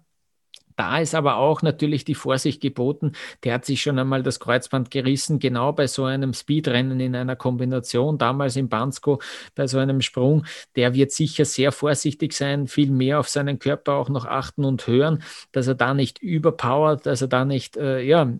Da 0.82 0.98
ist 0.98 1.14
aber 1.14 1.36
auch 1.36 1.62
natürlich 1.62 2.06
die 2.06 2.16
Vorsicht 2.16 2.60
geboten. 2.60 3.12
Der 3.44 3.54
hat 3.54 3.66
sich 3.66 3.84
schon 3.84 4.00
einmal 4.00 4.24
das 4.24 4.40
Kreuzband 4.40 4.90
gerissen, 4.90 5.38
genau 5.38 5.74
bei 5.74 5.86
so 5.86 6.06
einem 6.06 6.34
Speedrennen 6.34 7.00
in 7.00 7.16
einer 7.16 7.36
Kombination, 7.36 8.18
damals 8.18 8.56
in 8.56 8.68
Bansko, 8.68 9.22
bei 9.54 9.68
so 9.68 9.78
einem 9.78 10.02
Sprung. 10.02 10.44
Der 10.76 10.96
wird 10.96 11.12
sicher 11.12 11.46
sehr 11.46 11.72
vorsichtig 11.72 12.34
sein, 12.34 12.66
viel 12.66 12.90
mehr 12.90 13.20
auf 13.20 13.30
seinen 13.30 13.60
Körper 13.60 13.94
auch 13.94 14.10
noch 14.10 14.26
achten 14.26 14.66
und 14.66 14.88
hören, 14.88 15.22
dass 15.52 15.68
er 15.68 15.76
da 15.76 15.94
nicht 15.94 16.18
überpowert, 16.18 17.06
dass 17.06 17.22
er 17.22 17.28
da 17.28 17.46
nicht 17.46 17.78
äh, 17.78 18.02
ja, 18.02 18.34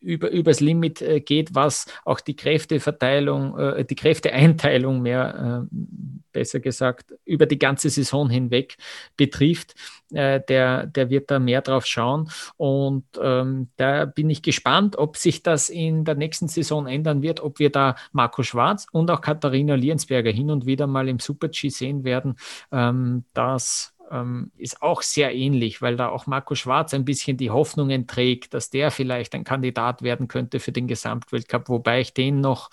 über, 0.00 0.30
übers 0.30 0.60
Limit 0.60 1.02
äh, 1.02 1.20
geht, 1.20 1.54
was 1.54 1.86
auch 2.04 2.20
die 2.20 2.36
Kräfteverteilung, 2.36 3.58
äh, 3.58 3.84
die 3.84 3.94
Kräfteeinteilung 3.94 5.00
mehr, 5.00 5.68
äh, 5.72 5.76
besser 6.32 6.60
gesagt, 6.60 7.14
über 7.24 7.46
die 7.46 7.58
ganze 7.58 7.90
Saison 7.90 8.30
hinweg 8.30 8.76
betrifft. 9.16 9.74
Äh, 10.12 10.40
der, 10.48 10.86
der 10.86 11.10
wird 11.10 11.30
da 11.30 11.38
mehr 11.38 11.60
drauf 11.60 11.84
schauen. 11.84 12.30
Und 12.56 13.04
ähm, 13.20 13.68
da 13.76 14.06
bin 14.06 14.30
ich 14.30 14.42
gespannt, 14.42 14.96
ob 14.96 15.16
sich 15.16 15.42
das 15.42 15.68
in 15.68 16.04
der 16.04 16.14
nächsten 16.14 16.48
Saison 16.48 16.86
ändern 16.86 17.22
wird, 17.22 17.40
ob 17.40 17.58
wir 17.58 17.70
da 17.70 17.96
Marco 18.12 18.42
Schwarz 18.42 18.86
und 18.90 19.10
auch 19.10 19.20
Katharina 19.20 19.74
Liensberger 19.74 20.30
hin 20.30 20.50
und 20.50 20.64
wieder 20.64 20.86
mal 20.86 21.08
im 21.08 21.18
Super-G 21.18 21.68
sehen 21.68 22.04
werden. 22.04 22.36
Ähm, 22.72 23.24
das 23.34 23.94
ähm, 24.10 24.50
ist 24.56 24.82
auch 24.82 25.02
sehr 25.02 25.34
ähnlich, 25.34 25.82
weil 25.82 25.96
da 25.96 26.08
auch 26.08 26.26
Marco 26.26 26.54
Schwarz 26.54 26.94
ein 26.94 27.04
bisschen 27.04 27.36
die 27.36 27.50
Hoffnungen 27.50 28.06
trägt, 28.06 28.54
dass 28.54 28.70
der 28.70 28.90
vielleicht 28.90 29.34
ein 29.34 29.44
Kandidat 29.44 30.02
werden 30.02 30.28
könnte 30.28 30.60
für 30.60 30.72
den 30.72 30.88
Gesamtweltcup, 30.88 31.68
wobei 31.68 32.00
ich 32.00 32.14
den 32.14 32.40
noch 32.40 32.70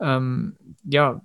ähm, 0.00 0.56
ja 0.84 1.20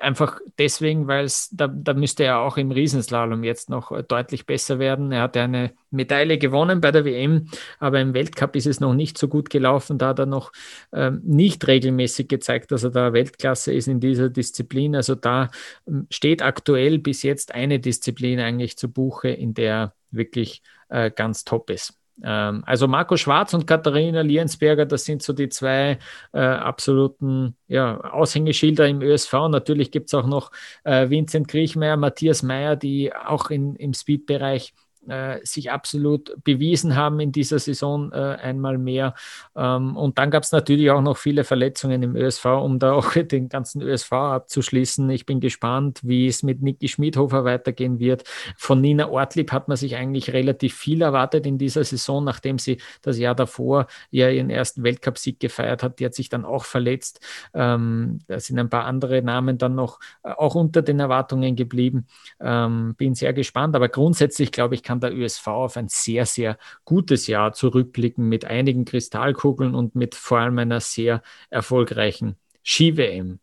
Einfach 0.00 0.40
deswegen, 0.58 1.06
weil 1.06 1.24
es, 1.24 1.48
da, 1.52 1.68
da 1.68 1.94
müsste 1.94 2.24
er 2.24 2.40
auch 2.40 2.56
im 2.56 2.70
Riesenslalom 2.70 3.44
jetzt 3.44 3.70
noch 3.70 3.92
äh, 3.92 4.02
deutlich 4.02 4.46
besser 4.46 4.78
werden. 4.78 5.12
Er 5.12 5.22
hat 5.22 5.36
eine 5.36 5.72
Medaille 5.90 6.38
gewonnen 6.38 6.80
bei 6.80 6.92
der 6.92 7.04
WM, 7.04 7.48
aber 7.78 8.00
im 8.00 8.14
Weltcup 8.14 8.56
ist 8.56 8.66
es 8.66 8.80
noch 8.80 8.94
nicht 8.94 9.18
so 9.18 9.28
gut 9.28 9.50
gelaufen. 9.50 9.98
Da 9.98 10.08
hat 10.08 10.18
er 10.18 10.26
noch 10.26 10.52
ähm, 10.92 11.20
nicht 11.24 11.66
regelmäßig 11.66 12.28
gezeigt, 12.28 12.72
dass 12.72 12.84
er 12.84 12.90
da 12.90 13.12
Weltklasse 13.12 13.72
ist 13.72 13.88
in 13.88 14.00
dieser 14.00 14.28
Disziplin. 14.28 14.94
Also 14.94 15.14
da 15.14 15.50
ähm, 15.86 16.06
steht 16.10 16.42
aktuell 16.42 16.98
bis 16.98 17.22
jetzt 17.22 17.54
eine 17.54 17.80
Disziplin 17.80 18.40
eigentlich 18.40 18.76
zu 18.76 18.92
Buche, 18.92 19.28
in 19.28 19.54
der 19.54 19.94
wirklich 20.10 20.62
äh, 20.88 21.10
ganz 21.10 21.44
top 21.44 21.70
ist. 21.70 21.98
Ähm, 22.22 22.62
also 22.66 22.88
Marco 22.88 23.16
Schwarz 23.16 23.54
und 23.54 23.66
Katharina 23.66 24.22
Liensberger, 24.22 24.86
das 24.86 25.04
sind 25.04 25.22
so 25.22 25.32
die 25.32 25.48
zwei 25.48 25.98
äh, 26.32 26.38
absoluten 26.38 27.56
ja, 27.68 28.00
Aushängeschilder 28.00 28.86
im 28.88 29.02
ÖSV. 29.02 29.32
Natürlich 29.50 29.90
gibt 29.90 30.08
es 30.08 30.14
auch 30.14 30.26
noch 30.26 30.50
äh, 30.84 31.10
Vincent 31.10 31.48
Griechmeier, 31.48 31.96
Matthias 31.96 32.42
Meyer, 32.42 32.76
die 32.76 33.14
auch 33.14 33.50
in, 33.50 33.76
im 33.76 33.92
Speed-Bereich 33.92 34.72
äh, 35.08 35.40
sich 35.44 35.70
absolut 35.70 36.32
bewiesen 36.44 36.96
haben 36.96 37.20
in 37.20 37.32
dieser 37.32 37.58
Saison 37.58 38.12
äh, 38.12 38.16
einmal 38.16 38.78
mehr. 38.78 39.14
Ähm, 39.54 39.96
und 39.96 40.18
dann 40.18 40.30
gab 40.30 40.42
es 40.42 40.52
natürlich 40.52 40.90
auch 40.90 41.00
noch 41.00 41.16
viele 41.16 41.44
Verletzungen 41.44 42.02
im 42.02 42.16
ÖSV, 42.16 42.44
um 42.44 42.78
da 42.78 42.92
auch 42.92 43.12
den 43.14 43.48
ganzen 43.48 43.82
ÖSV 43.82 44.12
abzuschließen. 44.12 45.08
Ich 45.10 45.26
bin 45.26 45.40
gespannt, 45.40 46.00
wie 46.02 46.26
es 46.26 46.42
mit 46.42 46.62
Niki 46.62 46.88
Schmidhofer 46.88 47.44
weitergehen 47.44 47.98
wird. 47.98 48.24
Von 48.56 48.80
Nina 48.80 49.08
Ortlieb 49.08 49.52
hat 49.52 49.68
man 49.68 49.76
sich 49.76 49.96
eigentlich 49.96 50.32
relativ 50.32 50.74
viel 50.74 51.02
erwartet 51.02 51.46
in 51.46 51.58
dieser 51.58 51.84
Saison, 51.84 52.24
nachdem 52.24 52.58
sie 52.58 52.78
das 53.02 53.18
Jahr 53.18 53.34
davor 53.34 53.86
ja 54.10 54.28
ihren 54.28 54.50
ersten 54.50 54.82
Weltcupsieg 54.82 55.40
gefeiert 55.40 55.82
hat. 55.82 55.98
Die 55.98 56.04
hat 56.04 56.14
sich 56.14 56.28
dann 56.28 56.44
auch 56.44 56.64
verletzt. 56.64 57.20
Ähm, 57.54 58.18
da 58.26 58.40
sind 58.40 58.58
ein 58.58 58.70
paar 58.70 58.84
andere 58.84 59.22
Namen 59.22 59.58
dann 59.58 59.74
noch 59.74 60.00
äh, 60.22 60.30
auch 60.30 60.54
unter 60.54 60.82
den 60.82 61.00
Erwartungen 61.00 61.56
geblieben. 61.56 62.06
Ähm, 62.40 62.94
bin 62.96 63.14
sehr 63.14 63.32
gespannt, 63.32 63.76
aber 63.76 63.88
grundsätzlich 63.88 64.52
glaube 64.52 64.74
ich, 64.74 64.82
kann 64.82 64.95
kann 64.96 65.00
der 65.00 65.16
ÖSV 65.16 65.46
auf 65.48 65.76
ein 65.76 65.88
sehr, 65.88 66.26
sehr 66.26 66.58
gutes 66.84 67.26
Jahr 67.26 67.52
zurückblicken 67.52 68.28
mit 68.28 68.44
einigen 68.44 68.84
Kristallkugeln 68.84 69.74
und 69.74 69.94
mit 69.94 70.14
vor 70.14 70.38
allem 70.38 70.58
einer 70.58 70.80
sehr 70.80 71.22
erfolgreichen 71.50 72.36
Ski-WM. 72.62 73.38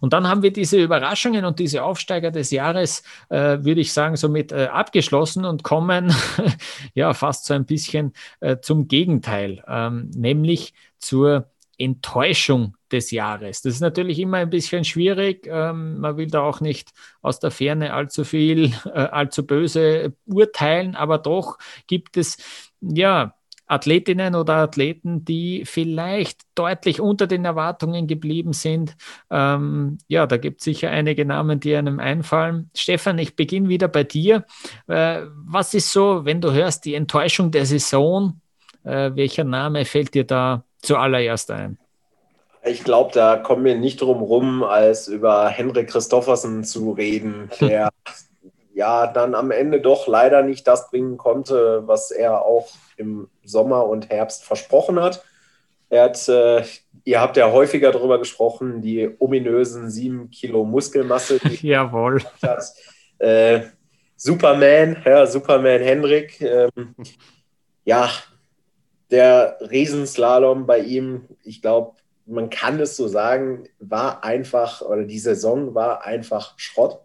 Und 0.00 0.12
dann 0.12 0.26
haben 0.26 0.42
wir 0.42 0.52
diese 0.52 0.76
Überraschungen 0.76 1.44
und 1.44 1.60
diese 1.60 1.84
Aufsteiger 1.84 2.32
des 2.32 2.50
Jahres, 2.50 3.04
äh, 3.28 3.58
würde 3.60 3.80
ich 3.80 3.92
sagen, 3.92 4.16
somit 4.16 4.50
äh, 4.50 4.66
abgeschlossen 4.66 5.44
und 5.44 5.62
kommen 5.62 6.12
ja 6.94 7.14
fast 7.14 7.46
so 7.46 7.54
ein 7.54 7.64
bisschen 7.64 8.12
äh, 8.40 8.56
zum 8.60 8.88
Gegenteil, 8.88 9.62
ähm, 9.68 10.10
nämlich 10.14 10.74
zur 10.98 11.48
Enttäuschung 11.78 12.76
des 12.92 13.10
Jahres. 13.10 13.62
Das 13.62 13.74
ist 13.74 13.80
natürlich 13.80 14.18
immer 14.18 14.38
ein 14.38 14.50
bisschen 14.50 14.84
schwierig. 14.84 15.46
Ähm, 15.46 15.98
man 16.00 16.16
will 16.16 16.28
da 16.28 16.42
auch 16.42 16.60
nicht 16.60 16.90
aus 17.22 17.40
der 17.40 17.50
Ferne 17.50 17.92
allzu 17.92 18.24
viel, 18.24 18.72
äh, 18.86 18.90
allzu 18.90 19.46
böse 19.46 20.14
urteilen, 20.26 20.94
aber 20.94 21.18
doch 21.18 21.58
gibt 21.86 22.16
es 22.16 22.36
ja 22.80 23.34
Athletinnen 23.68 24.34
oder 24.34 24.56
Athleten, 24.56 25.24
die 25.24 25.64
vielleicht 25.64 26.42
deutlich 26.54 27.00
unter 27.00 27.26
den 27.26 27.44
Erwartungen 27.44 28.06
geblieben 28.06 28.52
sind. 28.52 28.96
Ähm, 29.30 29.98
ja, 30.08 30.26
da 30.26 30.38
gibt 30.38 30.60
es 30.60 30.64
sicher 30.64 30.90
einige 30.90 31.24
Namen, 31.24 31.60
die 31.60 31.76
einem 31.76 32.00
einfallen. 32.00 32.70
Stefan, 32.74 33.18
ich 33.18 33.36
beginne 33.36 33.68
wieder 33.68 33.88
bei 33.88 34.04
dir. 34.04 34.46
Äh, 34.86 35.22
was 35.44 35.74
ist 35.74 35.92
so, 35.92 36.24
wenn 36.24 36.40
du 36.40 36.52
hörst, 36.52 36.84
die 36.86 36.94
Enttäuschung 36.94 37.50
der 37.50 37.66
Saison? 37.66 38.40
Äh, 38.84 39.10
welcher 39.14 39.44
Name 39.44 39.84
fällt 39.84 40.14
dir 40.14 40.24
da 40.24 40.64
zuallererst 40.80 41.50
ein? 41.50 41.78
Ich 42.64 42.84
glaube, 42.84 43.12
da 43.12 43.36
kommen 43.36 43.64
wir 43.64 43.76
nicht 43.76 44.00
drum 44.00 44.22
rum, 44.22 44.62
als 44.62 45.08
über 45.08 45.48
Henrik 45.48 45.90
Christoffersen 45.90 46.64
zu 46.64 46.92
reden, 46.92 47.50
der 47.60 47.90
ja 48.74 49.06
dann 49.06 49.34
am 49.34 49.50
Ende 49.50 49.80
doch 49.80 50.06
leider 50.06 50.42
nicht 50.42 50.66
das 50.66 50.90
bringen 50.90 51.16
konnte, 51.16 51.82
was 51.86 52.10
er 52.10 52.42
auch 52.42 52.68
im 52.96 53.28
Sommer 53.44 53.86
und 53.86 54.10
Herbst 54.10 54.44
versprochen 54.44 55.00
hat. 55.00 55.24
Er 55.90 56.04
hat, 56.04 56.28
äh, 56.28 56.64
ihr 57.04 57.20
habt 57.20 57.36
ja 57.36 57.50
häufiger 57.50 57.92
darüber 57.92 58.18
gesprochen, 58.18 58.82
die 58.82 59.10
ominösen 59.18 59.90
sieben 59.90 60.30
Kilo 60.30 60.64
Muskelmasse. 60.64 61.38
Die 61.38 61.66
Jawohl. 61.68 62.22
Äh, 63.18 63.62
Superman, 64.16 65.02
ja, 65.04 65.26
Superman 65.26 65.80
Henrik. 65.80 66.40
Ähm, 66.40 66.94
ja, 67.84 68.10
der 69.10 69.56
Riesenslalom 69.60 70.66
bei 70.66 70.80
ihm, 70.80 71.28
ich 71.42 71.62
glaube, 71.62 71.97
man 72.28 72.50
kann 72.50 72.78
es 72.80 72.96
so 72.96 73.08
sagen, 73.08 73.64
war 73.78 74.22
einfach, 74.22 74.82
oder 74.82 75.04
die 75.04 75.18
Saison 75.18 75.74
war 75.74 76.04
einfach 76.04 76.54
Schrott. 76.58 77.00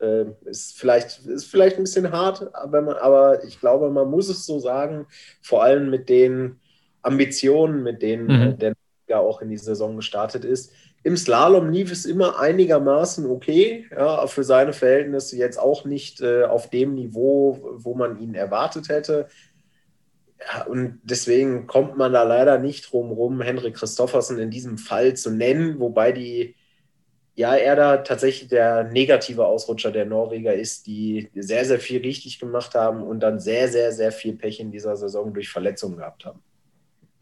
Äh, 0.00 0.26
ist, 0.44 0.78
vielleicht, 0.78 1.26
ist 1.26 1.46
vielleicht 1.46 1.76
ein 1.76 1.84
bisschen 1.84 2.12
hart, 2.12 2.54
aber, 2.54 2.82
man, 2.82 2.96
aber 2.96 3.42
ich 3.44 3.58
glaube, 3.58 3.90
man 3.90 4.10
muss 4.10 4.28
es 4.28 4.44
so 4.44 4.58
sagen, 4.58 5.06
vor 5.40 5.62
allem 5.62 5.90
mit 5.90 6.08
den 6.08 6.60
Ambitionen, 7.02 7.82
mit 7.82 8.02
denen 8.02 8.26
mhm. 8.26 8.58
der 8.58 8.74
ja 9.06 9.18
auch 9.18 9.42
in 9.42 9.50
die 9.50 9.58
Saison 9.58 9.96
gestartet 9.96 10.44
ist. 10.44 10.72
Im 11.02 11.16
Slalom 11.18 11.70
lief 11.70 11.92
es 11.92 12.06
immer 12.06 12.40
einigermaßen 12.40 13.26
okay, 13.26 13.86
ja, 13.90 14.26
für 14.26 14.42
seine 14.42 14.72
Verhältnisse 14.72 15.36
jetzt 15.36 15.58
auch 15.58 15.84
nicht 15.84 16.22
äh, 16.22 16.44
auf 16.44 16.70
dem 16.70 16.94
Niveau, 16.94 17.58
wo 17.74 17.94
man 17.94 18.18
ihn 18.18 18.34
erwartet 18.34 18.88
hätte. 18.88 19.28
Und 20.68 21.00
deswegen 21.02 21.66
kommt 21.66 21.96
man 21.96 22.12
da 22.12 22.22
leider 22.22 22.58
nicht 22.58 22.92
drum 22.92 23.10
rum, 23.12 23.40
Henrik 23.40 23.76
Christoffersen 23.76 24.38
in 24.38 24.50
diesem 24.50 24.78
Fall 24.78 25.14
zu 25.14 25.30
nennen, 25.30 25.80
wobei 25.80 26.12
die, 26.12 26.54
ja, 27.34 27.54
er 27.54 27.76
da 27.76 27.96
tatsächlich 27.98 28.48
der 28.48 28.84
negative 28.84 29.46
Ausrutscher 29.46 29.90
der 29.90 30.06
Norweger 30.06 30.54
ist, 30.54 30.86
die 30.86 31.30
sehr, 31.34 31.64
sehr 31.64 31.80
viel 31.80 32.00
richtig 32.00 32.38
gemacht 32.38 32.74
haben 32.74 33.02
und 33.02 33.20
dann 33.20 33.40
sehr, 33.40 33.68
sehr, 33.68 33.92
sehr 33.92 34.12
viel 34.12 34.36
Pech 34.36 34.60
in 34.60 34.70
dieser 34.70 34.96
Saison 34.96 35.32
durch 35.32 35.48
Verletzungen 35.48 35.96
gehabt 35.96 36.24
haben. 36.24 36.42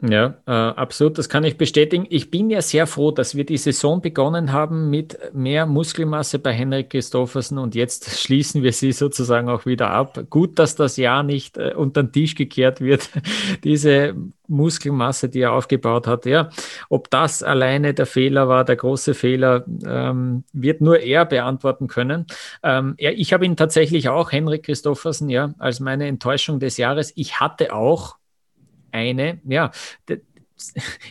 Ja, 0.05 0.35
äh, 0.45 0.51
absolut, 0.51 1.17
das 1.17 1.29
kann 1.29 1.45
ich 1.45 1.57
bestätigen. 1.57 2.05
Ich 2.09 2.29
bin 2.29 2.49
ja 2.49 2.61
sehr 2.61 2.87
froh, 2.87 3.11
dass 3.11 3.35
wir 3.35 3.45
die 3.45 3.55
Saison 3.55 4.01
begonnen 4.01 4.51
haben 4.51 4.89
mit 4.89 5.17
mehr 5.33 5.65
Muskelmasse 5.65 6.39
bei 6.39 6.51
Henrik 6.51 6.89
Christoffersen 6.89 7.57
und 7.57 7.73
jetzt 7.73 8.09
schließen 8.19 8.63
wir 8.63 8.73
sie 8.73 8.91
sozusagen 8.91 9.47
auch 9.47 9.65
wieder 9.65 9.91
ab. 9.91 10.25
Gut, 10.29 10.59
dass 10.59 10.75
das 10.75 10.97
Jahr 10.97 11.23
nicht 11.23 11.57
äh, 11.57 11.73
unter 11.73 12.03
den 12.03 12.11
Tisch 12.11 12.35
gekehrt 12.35 12.81
wird, 12.81 13.11
diese 13.63 14.13
Muskelmasse, 14.49 15.29
die 15.29 15.39
er 15.39 15.53
aufgebaut 15.53 16.05
hat. 16.05 16.25
Ja, 16.25 16.49
ob 16.89 17.09
das 17.09 17.41
alleine 17.41 17.93
der 17.93 18.05
Fehler 18.05 18.49
war, 18.49 18.65
der 18.65 18.75
große 18.75 19.13
Fehler, 19.13 19.63
ähm, 19.85 20.43
wird 20.51 20.81
nur 20.81 20.99
er 20.99 21.23
beantworten 21.23 21.87
können. 21.87 22.27
Ähm, 22.61 22.95
ja, 22.99 23.11
ich 23.11 23.31
habe 23.31 23.45
ihn 23.45 23.55
tatsächlich 23.55 24.09
auch, 24.09 24.33
Henrik 24.33 24.63
Christoffersen, 24.63 25.29
ja, 25.29 25.53
als 25.59 25.79
meine 25.79 26.07
Enttäuschung 26.07 26.59
des 26.59 26.75
Jahres. 26.75 27.13
Ich 27.15 27.39
hatte 27.39 27.73
auch 27.73 28.17
eine, 28.93 29.39
ja, 29.45 29.71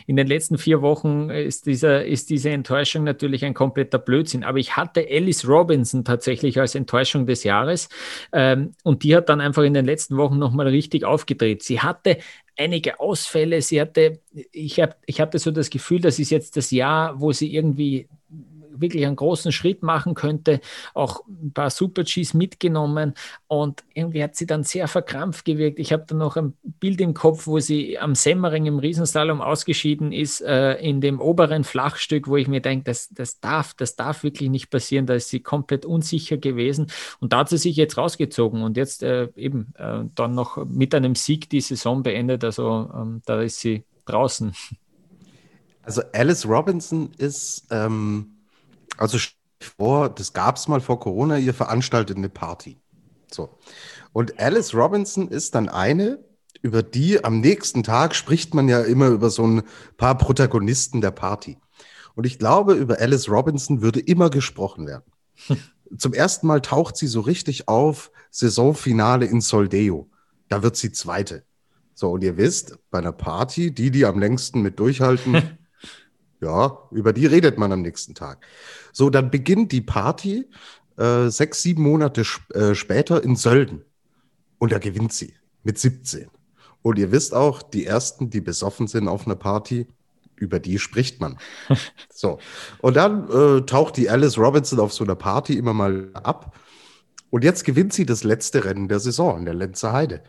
in 0.07 0.15
den 0.15 0.27
letzten 0.27 0.57
vier 0.57 0.81
Wochen 0.81 1.29
ist, 1.29 1.65
dieser, 1.65 2.05
ist 2.05 2.29
diese 2.29 2.49
Enttäuschung 2.49 3.03
natürlich 3.03 3.45
ein 3.45 3.53
kompletter 3.53 3.99
Blödsinn. 3.99 4.43
Aber 4.43 4.57
ich 4.57 4.75
hatte 4.75 5.05
Alice 5.09 5.47
Robinson 5.47 6.03
tatsächlich 6.03 6.59
als 6.59 6.75
Enttäuschung 6.75 7.25
des 7.25 7.43
Jahres 7.43 7.89
ähm, 8.31 8.71
und 8.83 9.03
die 9.03 9.15
hat 9.15 9.29
dann 9.29 9.41
einfach 9.41 9.63
in 9.63 9.73
den 9.73 9.85
letzten 9.85 10.17
Wochen 10.17 10.39
nochmal 10.39 10.67
richtig 10.67 11.05
aufgedreht. 11.05 11.63
Sie 11.63 11.81
hatte 11.81 12.17
einige 12.57 12.99
Ausfälle, 12.99 13.61
sie 13.61 13.81
hatte, 13.81 14.19
ich, 14.51 14.79
hab, 14.79 14.97
ich 15.05 15.19
hatte 15.19 15.39
so 15.39 15.51
das 15.51 15.69
Gefühl, 15.69 16.01
das 16.01 16.19
ist 16.19 16.29
jetzt 16.29 16.57
das 16.57 16.71
Jahr, 16.71 17.19
wo 17.19 17.31
sie 17.31 17.53
irgendwie 17.53 18.07
wirklich 18.79 19.05
einen 19.05 19.15
großen 19.15 19.51
Schritt 19.51 19.83
machen 19.83 20.13
könnte, 20.13 20.61
auch 20.93 21.23
ein 21.27 21.53
paar 21.53 21.69
Super-Gs 21.69 22.33
mitgenommen. 22.33 23.13
Und 23.47 23.83
irgendwie 23.93 24.23
hat 24.23 24.35
sie 24.35 24.45
dann 24.45 24.63
sehr 24.63 24.87
verkrampft 24.87 25.45
gewirkt. 25.45 25.79
Ich 25.79 25.93
habe 25.93 26.05
da 26.07 26.15
noch 26.15 26.37
ein 26.37 26.53
Bild 26.63 27.01
im 27.01 27.13
Kopf, 27.13 27.47
wo 27.47 27.59
sie 27.59 27.99
am 27.99 28.15
Semmering 28.15 28.65
im 28.65 28.79
Riesenslalom 28.79 29.41
ausgeschieden 29.41 30.11
ist, 30.11 30.41
äh, 30.41 30.75
in 30.75 31.01
dem 31.01 31.19
oberen 31.19 31.63
Flachstück, 31.63 32.27
wo 32.27 32.37
ich 32.37 32.47
mir 32.47 32.61
denke, 32.61 32.85
das, 32.85 33.09
das, 33.09 33.39
darf, 33.39 33.73
das 33.73 33.95
darf 33.95 34.23
wirklich 34.23 34.49
nicht 34.49 34.69
passieren, 34.69 35.05
da 35.05 35.13
ist 35.13 35.29
sie 35.29 35.39
komplett 35.39 35.85
unsicher 35.85 36.37
gewesen. 36.37 36.87
Und 37.19 37.33
da 37.33 37.39
hat 37.39 37.49
sie 37.49 37.57
sich 37.57 37.75
jetzt 37.75 37.97
rausgezogen. 37.97 38.63
Und 38.63 38.77
jetzt 38.77 39.03
äh, 39.03 39.29
eben 39.35 39.73
äh, 39.77 40.03
dann 40.15 40.35
noch 40.35 40.65
mit 40.65 40.93
einem 40.95 41.15
Sieg 41.15 41.49
die 41.49 41.61
Saison 41.61 42.03
beendet, 42.03 42.43
also 42.43 42.89
ähm, 42.93 43.21
da 43.25 43.41
ist 43.41 43.59
sie 43.59 43.83
draußen. 44.05 44.53
Also 45.83 46.01
Alice 46.13 46.47
Robinson 46.47 47.11
ist 47.17 47.67
ähm, 47.69 48.32
also 48.97 49.17
vor, 49.59 50.09
das 50.09 50.33
gab 50.33 50.57
es 50.57 50.67
mal 50.67 50.81
vor 50.81 50.99
Corona, 50.99 51.37
ihr 51.37 51.53
veranstaltet 51.53 52.17
eine 52.17 52.29
Party. 52.29 52.79
So. 53.31 53.49
Und 54.11 54.39
Alice 54.39 54.73
Robinson 54.73 55.27
ist 55.27 55.55
dann 55.55 55.69
eine, 55.69 56.19
über 56.61 56.83
die 56.83 57.23
am 57.23 57.39
nächsten 57.39 57.83
Tag 57.83 58.15
spricht 58.15 58.53
man 58.53 58.69
ja 58.69 58.81
immer 58.81 59.07
über 59.07 59.29
so 59.29 59.45
ein 59.45 59.63
paar 59.97 60.17
Protagonisten 60.17 61.01
der 61.01 61.11
Party. 61.11 61.57
Und 62.15 62.25
ich 62.25 62.39
glaube, 62.39 62.73
über 62.73 62.99
Alice 62.99 63.29
Robinson 63.29 63.81
würde 63.81 63.99
immer 63.99 64.29
gesprochen 64.29 64.87
werden. 64.87 65.11
Zum 65.97 66.13
ersten 66.13 66.47
Mal 66.47 66.61
taucht 66.61 66.95
sie 66.97 67.07
so 67.07 67.21
richtig 67.21 67.67
auf, 67.67 68.11
Saisonfinale 68.31 69.25
in 69.25 69.41
Soldeo. 69.41 70.09
Da 70.47 70.63
wird 70.63 70.75
sie 70.75 70.91
Zweite. 70.91 71.43
So, 71.93 72.11
und 72.11 72.23
ihr 72.23 72.37
wisst, 72.37 72.77
bei 72.89 72.99
einer 72.99 73.11
Party, 73.11 73.71
die, 73.71 73.91
die 73.91 74.05
am 74.05 74.19
längsten 74.19 74.61
mit 74.61 74.79
durchhalten, 74.79 75.57
ja, 76.43 76.77
über 76.91 77.13
die 77.13 77.25
redet 77.25 77.57
man 77.57 77.71
am 77.71 77.81
nächsten 77.81 78.13
Tag. 78.13 78.45
So, 78.91 79.09
dann 79.09 79.31
beginnt 79.31 79.71
die 79.71 79.81
Party 79.81 80.45
äh, 80.97 81.29
sechs, 81.29 81.61
sieben 81.61 81.83
Monate 81.83 82.21
sp 82.21 82.43
äh, 82.53 82.75
später 82.75 83.23
in 83.23 83.35
Sölden. 83.35 83.83
Und 84.59 84.71
da 84.71 84.79
gewinnt 84.79 85.13
sie 85.13 85.33
mit 85.63 85.79
17. 85.79 86.29
Und 86.81 86.99
ihr 86.99 87.11
wisst 87.11 87.33
auch, 87.33 87.63
die 87.63 87.85
ersten, 87.85 88.29
die 88.29 88.41
besoffen 88.41 88.87
sind 88.87 89.07
auf 89.07 89.25
einer 89.25 89.35
Party, 89.35 89.87
über 90.35 90.59
die 90.59 90.79
spricht 90.79 91.21
man. 91.21 91.37
so. 92.13 92.39
Und 92.79 92.95
dann 92.95 93.29
äh, 93.29 93.61
taucht 93.61 93.97
die 93.97 94.09
Alice 94.09 94.37
Robinson 94.37 94.79
auf 94.79 94.93
so 94.93 95.03
einer 95.03 95.15
Party 95.15 95.57
immer 95.57 95.73
mal 95.73 96.09
ab. 96.13 96.55
Und 97.29 97.43
jetzt 97.43 97.63
gewinnt 97.63 97.93
sie 97.93 98.05
das 98.05 98.23
letzte 98.23 98.65
Rennen 98.65 98.87
der 98.87 98.99
Saison 98.99 99.39
in 99.39 99.45
der 99.45 99.53
Lenzer 99.53 99.93
Heide. 99.93 100.23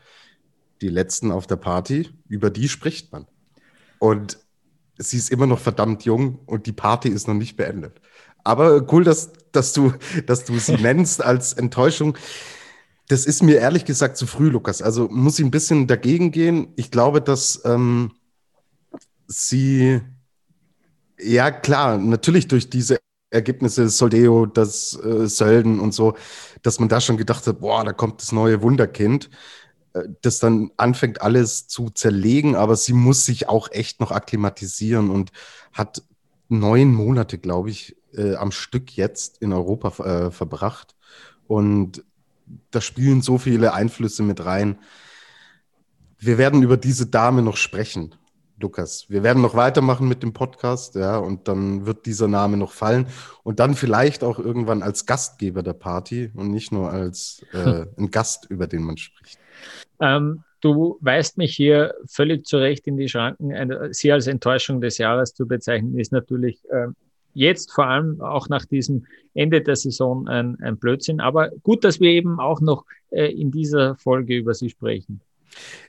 Die 0.80 0.88
letzten 0.88 1.30
auf 1.30 1.46
der 1.46 1.56
Party, 1.56 2.08
über 2.28 2.50
die 2.50 2.68
spricht 2.68 3.12
man. 3.12 3.26
Und 3.98 4.38
sie 4.98 5.16
ist 5.16 5.30
immer 5.30 5.46
noch 5.46 5.58
verdammt 5.58 6.04
jung 6.04 6.38
und 6.46 6.66
die 6.66 6.72
Party 6.72 7.08
ist 7.08 7.28
noch 7.28 7.34
nicht 7.34 7.56
beendet. 7.56 8.00
Aber 8.44 8.86
cool, 8.92 9.04
dass, 9.04 9.32
dass, 9.52 9.72
du, 9.72 9.92
dass 10.26 10.44
du 10.44 10.58
sie 10.58 10.76
nennst 10.80 11.24
als 11.24 11.52
Enttäuschung. 11.54 12.16
Das 13.08 13.26
ist 13.26 13.42
mir 13.42 13.58
ehrlich 13.58 13.84
gesagt 13.84 14.16
zu 14.16 14.26
früh, 14.26 14.48
Lukas. 14.48 14.82
Also 14.82 15.08
muss 15.08 15.38
ich 15.38 15.44
ein 15.44 15.50
bisschen 15.50 15.86
dagegen 15.86 16.30
gehen. 16.30 16.68
Ich 16.76 16.90
glaube, 16.90 17.20
dass 17.20 17.62
ähm, 17.64 18.12
sie, 19.26 20.00
ja 21.18 21.50
klar, 21.50 21.98
natürlich 21.98 22.48
durch 22.48 22.70
diese 22.70 22.98
Ergebnisse, 23.30 23.88
Soldeo, 23.88 24.46
das 24.46 24.98
äh, 25.02 25.26
Sölden 25.26 25.80
und 25.80 25.92
so, 25.92 26.16
dass 26.62 26.78
man 26.78 26.88
da 26.88 27.00
schon 27.00 27.16
gedacht 27.16 27.46
hat, 27.46 27.60
boah, 27.60 27.84
da 27.84 27.92
kommt 27.92 28.22
das 28.22 28.32
neue 28.32 28.62
Wunderkind, 28.62 29.28
das 30.22 30.40
dann 30.40 30.70
anfängt 30.76 31.22
alles 31.22 31.68
zu 31.68 31.90
zerlegen, 31.90 32.56
aber 32.56 32.76
sie 32.76 32.92
muss 32.92 33.24
sich 33.24 33.48
auch 33.48 33.70
echt 33.70 34.00
noch 34.00 34.10
akklimatisieren 34.10 35.10
und 35.10 35.30
hat 35.72 36.02
neun 36.48 36.92
Monate, 36.92 37.38
glaube 37.38 37.70
ich, 37.70 37.96
äh, 38.12 38.34
am 38.34 38.50
Stück 38.50 38.96
jetzt 38.96 39.38
in 39.38 39.52
Europa 39.52 40.04
äh, 40.04 40.30
verbracht. 40.30 40.96
Und 41.46 42.04
da 42.70 42.80
spielen 42.80 43.22
so 43.22 43.38
viele 43.38 43.72
Einflüsse 43.72 44.22
mit 44.22 44.44
rein. 44.44 44.78
Wir 46.18 46.38
werden 46.38 46.62
über 46.62 46.76
diese 46.76 47.06
Dame 47.06 47.42
noch 47.42 47.56
sprechen, 47.56 48.14
Lukas. 48.58 49.06
Wir 49.08 49.22
werden 49.22 49.42
noch 49.42 49.54
weitermachen 49.54 50.08
mit 50.08 50.22
dem 50.22 50.32
Podcast, 50.32 50.94
ja, 50.94 51.18
und 51.18 51.48
dann 51.48 51.86
wird 51.86 52.06
dieser 52.06 52.28
Name 52.28 52.56
noch 52.56 52.72
fallen 52.72 53.06
und 53.42 53.60
dann 53.60 53.74
vielleicht 53.74 54.24
auch 54.24 54.38
irgendwann 54.38 54.82
als 54.82 55.06
Gastgeber 55.06 55.62
der 55.62 55.74
Party 55.74 56.30
und 56.34 56.50
nicht 56.50 56.72
nur 56.72 56.90
als 56.90 57.44
äh, 57.52 57.86
ein 57.98 58.10
Gast, 58.10 58.46
über 58.48 58.66
den 58.66 58.82
man 58.82 58.96
spricht. 58.96 59.38
Ähm, 60.00 60.42
du 60.60 60.98
weist 61.00 61.38
mich 61.38 61.54
hier 61.54 61.94
völlig 62.06 62.46
zurecht 62.46 62.86
in 62.86 62.96
die 62.96 63.08
Schranken. 63.08 63.52
Sie 63.92 64.10
als 64.10 64.26
Enttäuschung 64.26 64.80
des 64.80 64.98
Jahres 64.98 65.34
zu 65.34 65.46
bezeichnen, 65.46 65.98
ist 65.98 66.12
natürlich 66.12 66.58
äh, 66.70 66.88
jetzt 67.34 67.72
vor 67.72 67.86
allem 67.86 68.20
auch 68.20 68.48
nach 68.48 68.64
diesem 68.64 69.06
Ende 69.34 69.60
der 69.60 69.76
Saison 69.76 70.26
ein, 70.28 70.56
ein 70.62 70.78
Blödsinn. 70.78 71.20
Aber 71.20 71.50
gut, 71.62 71.84
dass 71.84 72.00
wir 72.00 72.10
eben 72.10 72.40
auch 72.40 72.60
noch 72.60 72.84
äh, 73.10 73.26
in 73.26 73.50
dieser 73.50 73.96
Folge 73.96 74.36
über 74.36 74.54
sie 74.54 74.70
sprechen. 74.70 75.20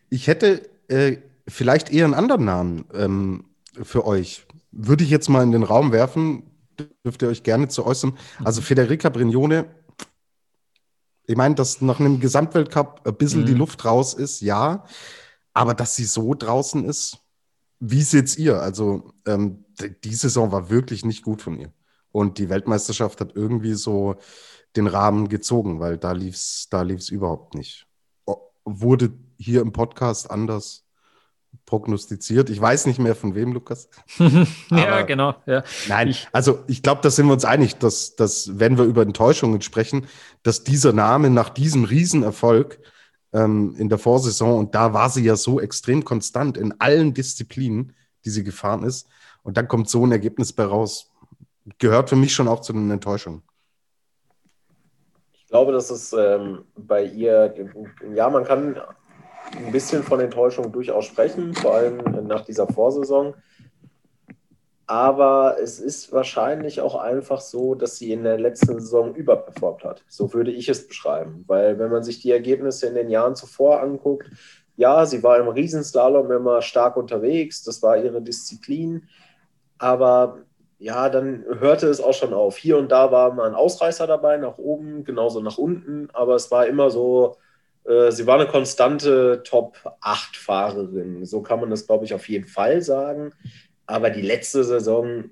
Ich 0.10 0.28
hätte 0.28 0.62
äh, 0.88 1.18
vielleicht 1.48 1.94
eher 1.94 2.06
einen 2.06 2.14
anderen 2.14 2.46
Namen 2.46 2.86
ähm, 2.94 3.46
für 3.82 4.06
euch. 4.06 4.46
Würde 4.72 5.04
ich 5.04 5.10
jetzt 5.10 5.30
mal 5.30 5.44
in 5.44 5.52
den 5.52 5.64
Raum 5.64 5.92
werfen, 5.92 6.44
dürft 7.06 7.22
ihr 7.22 7.30
euch 7.30 7.44
gerne 7.44 7.68
zu 7.68 7.86
äußern. 7.86 8.18
Also 8.44 8.62
mhm. 8.62 8.66
Federica 8.66 9.10
Brignone, 9.10 9.66
ich 11.28 11.36
meine, 11.36 11.56
dass 11.56 11.82
nach 11.82 12.00
einem 12.00 12.20
Gesamtweltcup 12.20 13.02
ein 13.06 13.16
bisschen 13.16 13.42
mhm. 13.42 13.46
die 13.48 13.54
Luft 13.54 13.86
raus 13.86 14.14
ist, 14.14 14.42
ja. 14.42 14.86
Aber 15.54 15.74
dass 15.74 15.96
sie 15.96 16.06
so 16.06 16.34
draußen 16.34 16.86
ist, 16.86 17.20
wie 17.80 18.02
seht 18.02 18.38
ihr? 18.38 18.62
Also, 18.62 19.14
ähm, 19.26 19.66
die 20.04 20.16
Saison 20.16 20.52
war 20.52 20.70
wirklich 20.70 21.06
nicht 21.06 21.24
gut 21.24 21.42
von 21.42 21.60
ihr. 21.60 21.74
Und 22.12 22.38
die 22.38 22.50
Weltmeisterschaft 22.50 23.20
hat 23.22 23.36
irgendwie 23.36 23.74
so 23.74 24.16
den 24.76 24.88
Rahmen 24.88 25.28
gezogen, 25.28 25.80
weil 25.80 25.98
da 25.98 26.12
lief 26.12 26.36
es 26.36 26.68
da 26.70 26.82
lief's 26.82 27.10
überhaupt 27.10 27.56
nicht. 27.56 27.88
Wurde 28.64 29.14
hier 29.38 29.62
im 29.62 29.72
Podcast 29.72 30.32
anders 30.32 30.85
prognostiziert. 31.66 32.50
Ich 32.50 32.60
weiß 32.60 32.86
nicht 32.86 33.00
mehr 33.00 33.16
von 33.16 33.36
wem, 33.36 33.54
Lukas. 33.54 33.90
ja, 34.70 35.02
genau. 35.02 35.36
Ja. 35.46 35.64
Nein, 35.88 36.16
also 36.32 36.60
ich 36.68 36.84
glaube, 36.84 37.02
da 37.02 37.10
sind 37.10 37.28
wir 37.28 37.34
uns 37.34 37.46
einig, 37.46 37.78
dass, 37.78 38.16
dass, 38.16 38.60
wenn 38.60 38.78
wir 38.78 38.86
über 38.86 39.02
Enttäuschungen 39.02 39.62
sprechen, 39.62 40.08
dass 40.44 40.64
dieser 40.64 40.94
Name 40.94 41.30
nach 41.30 41.50
diesem 41.50 41.84
Riesenerfolg 41.84 42.80
ähm, 43.34 43.76
in 43.78 43.90
der 43.90 43.98
Vorsaison, 43.98 44.60
und 44.60 44.76
da 44.76 44.94
war 44.94 45.10
sie 45.10 45.24
ja 45.24 45.36
so 45.36 45.60
extrem 45.60 46.04
konstant 46.06 46.58
in 46.58 46.80
allen 46.80 47.14
Disziplinen, 47.14 47.94
die 48.24 48.30
sie 48.30 48.44
gefahren 48.44 48.84
ist, 48.84 49.08
und 49.44 49.58
dann 49.58 49.68
kommt 49.68 49.90
so 49.90 50.06
ein 50.06 50.12
Ergebnis 50.12 50.54
bei 50.54 50.66
raus. 50.66 51.12
Gehört 51.78 52.10
für 52.10 52.16
mich 52.16 52.34
schon 52.34 52.48
auch 52.48 52.62
zu 52.62 52.74
den 52.74 52.90
Enttäuschungen. 52.90 53.44
Ich 55.34 55.48
glaube, 55.48 55.72
dass 55.72 55.90
es 55.92 56.14
ähm, 56.14 56.66
bei 56.76 57.04
ihr, 57.04 57.54
ja, 58.14 58.30
man 58.30 58.44
kann 58.44 58.82
ein 59.58 59.72
bisschen 59.72 60.04
von 60.04 60.20
Enttäuschung 60.20 60.72
durchaus 60.72 61.06
sprechen, 61.06 61.54
vor 61.54 61.76
allem 61.76 61.98
nach 62.28 62.42
dieser 62.46 62.68
Vorsaison. 62.68 63.34
Aber 64.88 65.58
es 65.60 65.80
ist 65.80 66.12
wahrscheinlich 66.12 66.80
auch 66.80 66.96
einfach 66.96 67.42
so, 67.42 67.74
dass 67.74 67.98
sie 67.98 68.12
in 68.12 68.24
der 68.24 68.38
letzten 68.38 68.80
Saison 68.80 69.16
überperformt 69.16 69.84
hat. 69.84 70.04
So 70.08 70.34
würde 70.34 70.52
ich 70.52 70.70
es 70.70 70.88
beschreiben. 70.88 71.44
Weil 71.48 71.80
wenn 71.80 71.90
man 71.90 72.04
sich 72.04 72.22
die 72.22 72.32
Ergebnisse 72.32 72.88
in 72.88 72.96
den 72.96 73.10
Jahren 73.10 73.36
zuvor 73.36 73.82
anguckt, 73.82 74.30
ja, 74.78 75.06
sie 75.06 75.24
war 75.24 75.40
im 75.40 75.48
Riesenslalom 75.48 76.32
immer 76.32 76.62
stark 76.62 76.98
unterwegs, 76.98 77.64
das 77.64 77.82
war 77.82 77.98
ihre 77.98 78.22
Disziplin. 78.22 79.08
Aber 79.80 80.40
ja, 80.78 81.10
dann 81.10 81.46
hörte 81.60 81.88
es 81.88 82.02
auch 82.02 82.14
schon 82.14 82.34
auf. 82.34 82.58
Hier 82.58 82.78
und 82.78 82.92
da 82.92 83.12
war 83.12 83.34
mal 83.34 83.48
ein 83.48 83.56
Ausreißer 83.56 84.06
dabei, 84.06 84.38
nach 84.38 84.58
oben, 84.58 85.04
genauso 85.04 85.42
nach 85.42 85.58
unten, 85.58 86.10
aber 86.14 86.36
es 86.36 86.52
war 86.52 86.68
immer 86.68 86.92
so, 86.92 87.38
sie 88.10 88.26
war 88.26 88.40
eine 88.40 88.48
konstante 88.48 89.44
Top-8-Fahrerin. 89.44 91.26
So 91.26 91.42
kann 91.42 91.60
man 91.60 91.70
das, 91.70 91.86
glaube 91.86 92.06
ich, 92.06 92.14
auf 92.14 92.28
jeden 92.28 92.48
Fall 92.48 92.82
sagen. 92.82 93.32
Aber 93.86 94.10
die 94.10 94.22
letzte 94.22 94.64
Saison, 94.64 95.26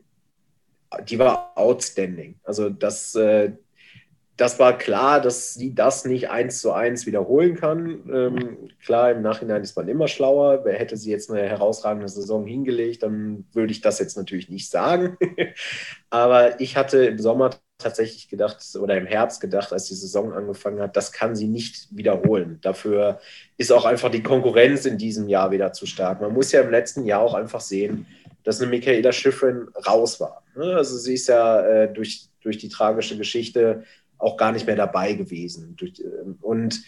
die 1.07 1.17
war 1.17 1.53
outstanding. 1.55 2.39
Also 2.43 2.69
das, 2.69 3.15
äh, 3.15 3.53
das 4.37 4.57
war 4.59 4.77
klar, 4.77 5.21
dass 5.21 5.53
sie 5.53 5.75
das 5.75 6.05
nicht 6.05 6.29
eins 6.29 6.59
zu 6.59 6.71
eins 6.71 7.05
wiederholen 7.05 7.55
kann. 7.55 8.09
Ähm, 8.11 8.69
klar, 8.83 9.11
im 9.11 9.21
Nachhinein 9.21 9.61
ist 9.61 9.75
man 9.75 9.87
immer 9.87 10.07
schlauer. 10.07 10.65
Wer 10.65 10.77
hätte 10.79 10.97
sie 10.97 11.11
jetzt 11.11 11.29
eine 11.29 11.41
herausragende 11.41 12.07
Saison 12.07 12.45
hingelegt, 12.45 13.03
dann 13.03 13.45
würde 13.53 13.71
ich 13.71 13.81
das 13.81 13.99
jetzt 13.99 14.17
natürlich 14.17 14.49
nicht 14.49 14.69
sagen. 14.69 15.17
Aber 16.09 16.59
ich 16.59 16.77
hatte 16.77 17.05
im 17.05 17.19
Sommer 17.19 17.51
tatsächlich 17.77 18.29
gedacht 18.29 18.57
oder 18.79 18.97
im 18.97 19.05
Herbst 19.05 19.41
gedacht, 19.41 19.73
als 19.73 19.85
die 19.85 19.95
Saison 19.95 20.33
angefangen 20.33 20.79
hat, 20.79 20.95
das 20.95 21.11
kann 21.11 21.35
sie 21.35 21.47
nicht 21.47 21.87
wiederholen. 21.91 22.59
Dafür 22.61 23.19
ist 23.57 23.71
auch 23.71 23.85
einfach 23.85 24.09
die 24.09 24.23
Konkurrenz 24.23 24.85
in 24.85 24.97
diesem 24.97 25.27
Jahr 25.27 25.51
wieder 25.51 25.73
zu 25.73 25.85
stark. 25.85 26.21
Man 26.21 26.33
muss 26.33 26.51
ja 26.51 26.61
im 26.61 26.71
letzten 26.71 27.05
Jahr 27.05 27.21
auch 27.21 27.33
einfach 27.33 27.61
sehen, 27.61 28.07
dass 28.43 28.61
eine 28.61 28.69
Michaela 28.69 29.11
Schifrin 29.11 29.67
raus 29.87 30.19
war. 30.19 30.43
Ne? 30.55 30.75
Also 30.75 30.97
sie 30.97 31.15
ist 31.15 31.27
ja 31.27 31.61
äh, 31.61 31.93
durch, 31.93 32.27
durch 32.41 32.57
die 32.57 32.69
tragische 32.69 33.17
Geschichte 33.17 33.83
auch 34.17 34.37
gar 34.37 34.51
nicht 34.51 34.65
mehr 34.65 34.75
dabei 34.75 35.13
gewesen. 35.13 35.75
Ähm, 35.81 36.37
und 36.41 36.81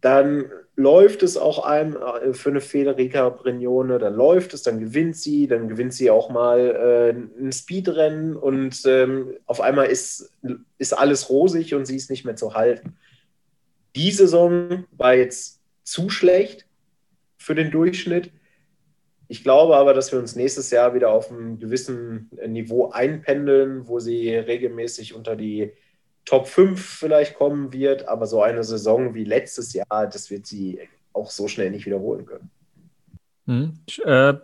dann 0.00 0.50
läuft 0.74 1.22
es 1.22 1.36
auch 1.36 1.64
einem 1.64 1.96
äh, 1.96 2.32
für 2.32 2.50
eine 2.50 2.60
Federica 2.60 3.28
Brignone, 3.28 3.98
dann 3.98 4.14
läuft 4.14 4.54
es, 4.54 4.62
dann 4.62 4.80
gewinnt 4.80 5.16
sie, 5.16 5.46
dann 5.46 5.68
gewinnt 5.68 5.92
sie 5.92 6.10
auch 6.10 6.30
mal 6.30 6.60
äh, 6.60 7.40
ein 7.40 7.52
Speedrennen 7.52 8.36
und 8.36 8.82
ähm, 8.86 9.34
auf 9.46 9.60
einmal 9.60 9.86
ist, 9.86 10.32
ist 10.78 10.92
alles 10.92 11.28
rosig 11.28 11.74
und 11.74 11.86
sie 11.86 11.96
ist 11.96 12.10
nicht 12.10 12.24
mehr 12.24 12.36
zu 12.36 12.54
halten. 12.54 12.96
Die 13.94 14.10
Saison 14.10 14.84
war 14.92 15.14
jetzt 15.14 15.60
zu 15.82 16.08
schlecht 16.08 16.66
für 17.36 17.54
den 17.54 17.70
Durchschnitt. 17.70 18.30
Ich 19.28 19.42
glaube 19.42 19.76
aber, 19.76 19.92
dass 19.92 20.12
wir 20.12 20.18
uns 20.18 20.36
nächstes 20.36 20.70
Jahr 20.70 20.94
wieder 20.94 21.10
auf 21.10 21.30
einem 21.30 21.58
gewissen 21.58 22.30
Niveau 22.46 22.90
einpendeln, 22.90 23.86
wo 23.88 23.98
sie 23.98 24.34
regelmäßig 24.34 25.14
unter 25.14 25.36
die 25.36 25.72
Top 26.24 26.46
5 26.46 26.80
vielleicht 26.80 27.34
kommen 27.34 27.72
wird, 27.72 28.08
aber 28.08 28.26
so 28.26 28.42
eine 28.42 28.64
Saison 28.64 29.14
wie 29.14 29.24
letztes 29.24 29.72
Jahr, 29.72 30.06
das 30.06 30.30
wird 30.30 30.46
sie 30.46 30.80
auch 31.12 31.30
so 31.30 31.48
schnell 31.48 31.70
nicht 31.70 31.86
wiederholen 31.86 32.26
können. 32.26 32.50
Hm. 33.46 33.78
Äh, 34.04 34.34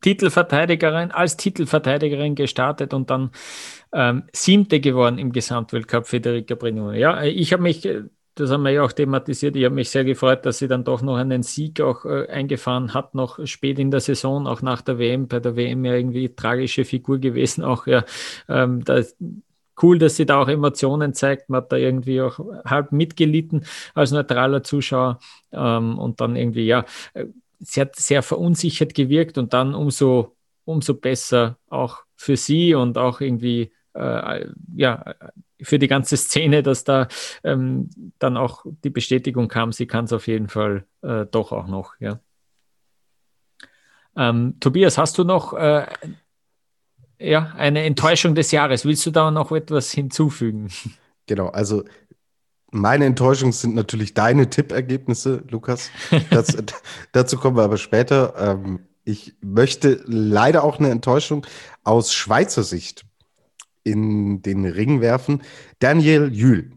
Titelverteidigerin, 0.00 1.10
als 1.10 1.36
Titelverteidigerin 1.36 2.34
gestartet 2.34 2.92
und 2.92 3.10
dann 3.10 3.30
ähm, 3.92 4.24
siebte 4.32 4.80
geworden 4.80 5.18
im 5.18 5.32
Gesamtweltcup 5.32 6.06
Federica 6.06 6.54
Brignone. 6.54 6.98
Ja, 6.98 7.22
ich 7.22 7.52
habe 7.52 7.62
mich 7.62 7.88
das 8.34 8.50
haben 8.50 8.64
wir 8.64 8.70
ja 8.70 8.82
auch 8.82 8.92
thematisiert. 8.92 9.54
Ich 9.54 9.64
habe 9.64 9.74
mich 9.74 9.90
sehr 9.90 10.04
gefreut, 10.04 10.44
dass 10.44 10.58
sie 10.58 10.66
dann 10.66 10.84
doch 10.84 11.02
noch 11.02 11.16
einen 11.16 11.42
Sieg 11.42 11.80
auch 11.80 12.04
äh, 12.04 12.26
eingefahren 12.26 12.92
hat, 12.92 13.14
noch 13.14 13.44
spät 13.46 13.78
in 13.78 13.90
der 13.90 14.00
Saison, 14.00 14.46
auch 14.46 14.60
nach 14.60 14.82
der 14.82 14.98
WM. 14.98 15.28
Bei 15.28 15.38
der 15.38 15.54
WM 15.56 15.84
ja 15.84 15.94
irgendwie 15.94 16.34
tragische 16.34 16.84
Figur 16.84 17.18
gewesen, 17.18 17.62
auch 17.62 17.86
ja. 17.86 18.04
Ähm, 18.48 18.84
da, 18.84 19.02
cool, 19.82 19.98
dass 19.98 20.16
sie 20.16 20.26
da 20.26 20.40
auch 20.40 20.48
Emotionen 20.48 21.14
zeigt. 21.14 21.48
Man 21.50 21.62
hat 21.62 21.72
da 21.72 21.76
irgendwie 21.76 22.20
auch 22.20 22.38
halb 22.64 22.92
mitgelitten 22.92 23.64
als 23.94 24.12
neutraler 24.12 24.62
Zuschauer 24.62 25.18
ähm, 25.52 25.98
und 25.98 26.20
dann 26.20 26.36
irgendwie, 26.36 26.66
ja, 26.66 26.84
sie 27.60 27.80
hat 27.80 27.96
sehr 27.96 28.22
verunsichert 28.22 28.94
gewirkt 28.94 29.38
und 29.38 29.52
dann 29.52 29.74
umso, 29.74 30.36
umso 30.64 30.94
besser 30.94 31.58
auch 31.68 32.04
für 32.16 32.36
sie 32.36 32.74
und 32.74 32.98
auch 32.98 33.20
irgendwie, 33.20 33.72
äh, 33.94 34.46
ja, 34.76 35.14
für 35.62 35.78
die 35.78 35.88
ganze 35.88 36.16
Szene, 36.16 36.62
dass 36.62 36.84
da 36.84 37.08
ähm, 37.42 37.88
dann 38.18 38.36
auch 38.36 38.64
die 38.84 38.90
Bestätigung 38.90 39.48
kam, 39.48 39.72
sie 39.72 39.86
kann 39.86 40.04
es 40.04 40.12
auf 40.12 40.26
jeden 40.26 40.48
Fall 40.48 40.86
äh, 41.02 41.26
doch 41.30 41.52
auch 41.52 41.66
noch. 41.66 41.94
Ja. 42.00 42.20
Ähm, 44.16 44.56
Tobias, 44.60 44.98
hast 44.98 45.18
du 45.18 45.24
noch 45.24 45.54
äh, 45.54 45.86
ja, 47.24 47.52
eine 47.56 47.84
Enttäuschung 47.84 48.34
des 48.34 48.50
Jahres? 48.50 48.84
Willst 48.84 49.04
du 49.06 49.10
da 49.10 49.30
noch 49.30 49.52
etwas 49.52 49.90
hinzufügen? 49.90 50.68
Genau, 51.26 51.48
also 51.48 51.84
meine 52.70 53.04
Enttäuschung 53.06 53.52
sind 53.52 53.74
natürlich 53.74 54.14
deine 54.14 54.50
Tippergebnisse, 54.50 55.44
Lukas. 55.48 55.90
Das, 56.30 56.56
dazu 57.12 57.38
kommen 57.38 57.56
wir 57.56 57.62
aber 57.62 57.78
später. 57.78 58.34
Ähm, 58.36 58.80
ich 59.04 59.34
möchte 59.40 60.02
leider 60.06 60.64
auch 60.64 60.78
eine 60.78 60.90
Enttäuschung 60.90 61.46
aus 61.84 62.12
Schweizer 62.12 62.62
Sicht 62.62 63.04
in 63.84 64.42
den 64.42 64.64
Ring 64.64 65.00
werfen. 65.00 65.42
Daniel 65.78 66.32
Jühl, 66.32 66.72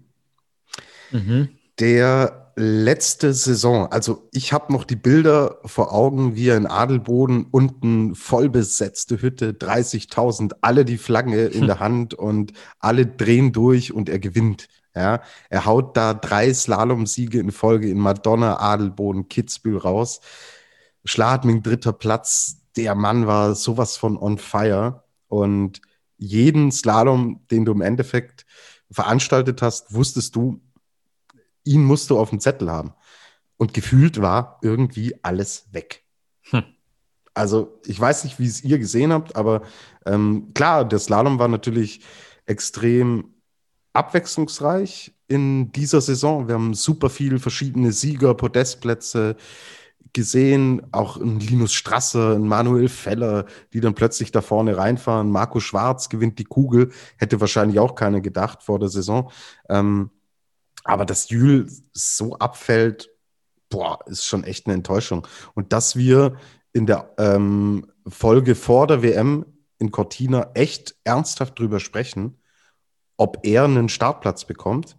mhm. 1.12 1.50
der 1.80 2.47
letzte 2.60 3.34
Saison, 3.36 3.86
also 3.92 4.28
ich 4.34 4.52
habe 4.52 4.74
noch 4.74 4.84
die 4.84 4.96
Bilder 4.96 5.60
vor 5.64 5.94
Augen, 5.94 6.36
wie 6.36 6.48
er 6.48 6.58
in 6.58 6.66
Adelboden 6.66 7.46
unten 7.52 8.16
vollbesetzte 8.16 9.22
Hütte, 9.22 9.52
30.000, 9.52 10.54
alle 10.62 10.84
die 10.84 10.98
Flagge 10.98 11.46
in 11.46 11.68
der 11.68 11.80
Hand 11.80 12.16
und 12.16 12.54
alle 12.80 13.06
drehen 13.06 13.52
durch 13.52 13.94
und 13.94 14.10
er 14.10 14.18
gewinnt. 14.18 14.70
Ja, 14.96 15.22
er 15.52 15.66
haut 15.66 15.96
da 15.96 16.16
drei 16.16 16.52
Slalomsiege 16.52 17.40
in 17.40 17.52
Folge 17.52 17.92
in 17.92 18.00
Madonna, 18.00 18.60
Adelboden, 18.60 19.30
Kitzbühel 19.30 19.78
raus. 19.78 20.20
Schladming 21.06 21.62
dritter 21.62 21.94
Platz. 21.94 22.64
Der 22.76 22.96
Mann 22.96 23.28
war 23.28 23.54
sowas 23.54 23.98
von 23.98 24.18
on 24.18 24.40
fire 24.40 25.04
und 25.28 25.80
jeden 26.18 26.72
Slalom, 26.72 27.46
den 27.52 27.66
du 27.66 27.74
im 27.74 27.82
Endeffekt 27.82 28.48
veranstaltet 28.90 29.62
hast, 29.62 29.94
wusstest 29.94 30.36
du, 30.36 30.62
ihn 31.68 31.84
musst 31.84 32.10
du 32.10 32.18
auf 32.18 32.30
dem 32.30 32.40
Zettel 32.40 32.72
haben. 32.72 32.94
Und 33.58 33.74
gefühlt 33.74 34.22
war 34.22 34.60
irgendwie 34.62 35.16
alles 35.24 35.68
weg. 35.72 36.04
Hm. 36.50 36.64
Also 37.34 37.80
ich 37.86 38.00
weiß 38.00 38.24
nicht, 38.24 38.40
wie 38.40 38.48
es 38.48 38.64
ihr 38.64 38.80
gesehen 38.80 39.14
habt, 39.14 39.36
aber 39.36 39.62
ähm, 40.06 40.52
klar, 40.54 40.86
der 40.86 41.00
Slalom 41.00 41.40
war 41.40 41.48
natürlich 41.48 42.02
extrem 42.46 43.34
abwechslungsreich 43.94 45.14
in 45.28 45.72
dieser 45.72 46.02
Saison. 46.02 46.48
Wir 46.48 46.56
haben 46.56 46.74
super 46.74 47.10
viele 47.10 47.40
verschiedene 47.40 47.92
Sieger, 47.92 48.34
Podestplätze, 48.34 49.36
gesehen, 50.14 50.82
auch 50.94 51.18
ein 51.18 51.40
Linus 51.40 51.74
Strasser, 51.74 52.34
ein 52.34 52.48
Manuel 52.48 52.90
Feller, 52.90 53.46
die 53.74 53.82
dann 53.82 53.94
plötzlich 53.94 54.32
da 54.32 54.42
vorne 54.42 54.78
reinfahren. 54.78 55.30
Marco 55.30 55.60
Schwarz 55.60 56.10
gewinnt 56.10 56.40
die 56.40 56.44
Kugel, 56.44 56.92
hätte 57.18 57.40
wahrscheinlich 57.40 57.80
auch 57.80 57.94
keiner 57.94 58.22
gedacht 58.22 58.64
vor 58.64 58.80
der 58.80 58.90
Saison. 58.90 59.32
Ähm, 59.70 60.10
aber 60.88 61.06
dass 61.06 61.30
Jül 61.30 61.70
so 61.94 62.38
abfällt, 62.38 63.10
boah, 63.70 64.00
ist 64.08 64.26
schon 64.26 64.46
echt 64.46 64.66
eine 64.66 64.76
Enttäuschung. 64.76 65.28
Und 65.54 65.74
dass 65.74 65.98
wir 65.98 66.38
in 66.72 66.86
der 66.86 67.14
ähm, 67.18 67.92
Folge 68.08 68.56
vor 68.56 68.88
der 68.88 69.04
WM 69.04 69.46
in 69.80 69.92
Cortina 69.92 70.52
echt 70.54 70.96
ernsthaft 71.04 71.60
drüber 71.60 71.80
sprechen, 71.80 72.40
ob 73.18 73.46
er 73.46 73.66
einen 73.66 73.90
Startplatz 73.90 74.46
bekommt, 74.46 74.98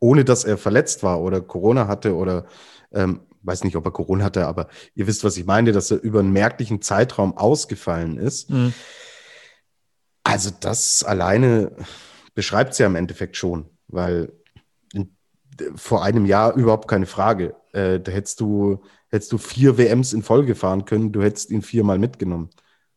ohne 0.00 0.24
dass 0.24 0.44
er 0.44 0.58
verletzt 0.58 1.02
war 1.02 1.20
oder 1.20 1.40
Corona 1.40 1.88
hatte 1.88 2.14
oder 2.14 2.46
ähm, 2.92 3.22
weiß 3.42 3.64
nicht, 3.64 3.76
ob 3.76 3.86
er 3.86 3.92
Corona 3.92 4.24
hatte, 4.24 4.46
aber 4.46 4.68
ihr 4.94 5.06
wisst, 5.06 5.24
was 5.24 5.36
ich 5.36 5.46
meine, 5.46 5.72
dass 5.72 5.90
er 5.90 6.00
über 6.02 6.20
einen 6.20 6.32
merklichen 6.32 6.82
Zeitraum 6.82 7.36
ausgefallen 7.38 8.18
ist. 8.18 8.50
Mhm. 8.50 8.74
Also 10.24 10.50
das 10.60 11.02
alleine 11.02 11.74
beschreibt 12.34 12.72
es 12.72 12.78
ja 12.78 12.86
im 12.86 12.96
Endeffekt 12.96 13.36
schon, 13.36 13.70
weil 13.88 14.32
vor 15.76 16.02
einem 16.02 16.26
Jahr 16.26 16.54
überhaupt 16.54 16.88
keine 16.88 17.06
Frage. 17.06 17.54
Äh, 17.72 18.00
da 18.00 18.12
hättest 18.12 18.40
du, 18.40 18.80
hättest 19.08 19.32
du 19.32 19.38
vier 19.38 19.78
WMs 19.78 20.12
in 20.12 20.22
Folge 20.22 20.54
fahren 20.54 20.84
können, 20.84 21.12
du 21.12 21.22
hättest 21.22 21.50
ihn 21.50 21.62
viermal 21.62 21.98
mitgenommen. 21.98 22.50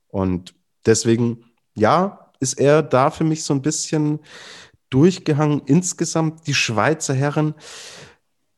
Und 0.07 0.55
deswegen, 0.85 1.45
ja, 1.75 2.31
ist 2.39 2.59
er 2.59 2.83
da 2.83 3.09
für 3.09 3.23
mich 3.23 3.43
so 3.43 3.53
ein 3.53 3.61
bisschen 3.61 4.19
durchgehangen. 4.89 5.61
Insgesamt 5.65 6.47
die 6.47 6.53
Schweizer 6.53 7.13
Herren, 7.13 7.55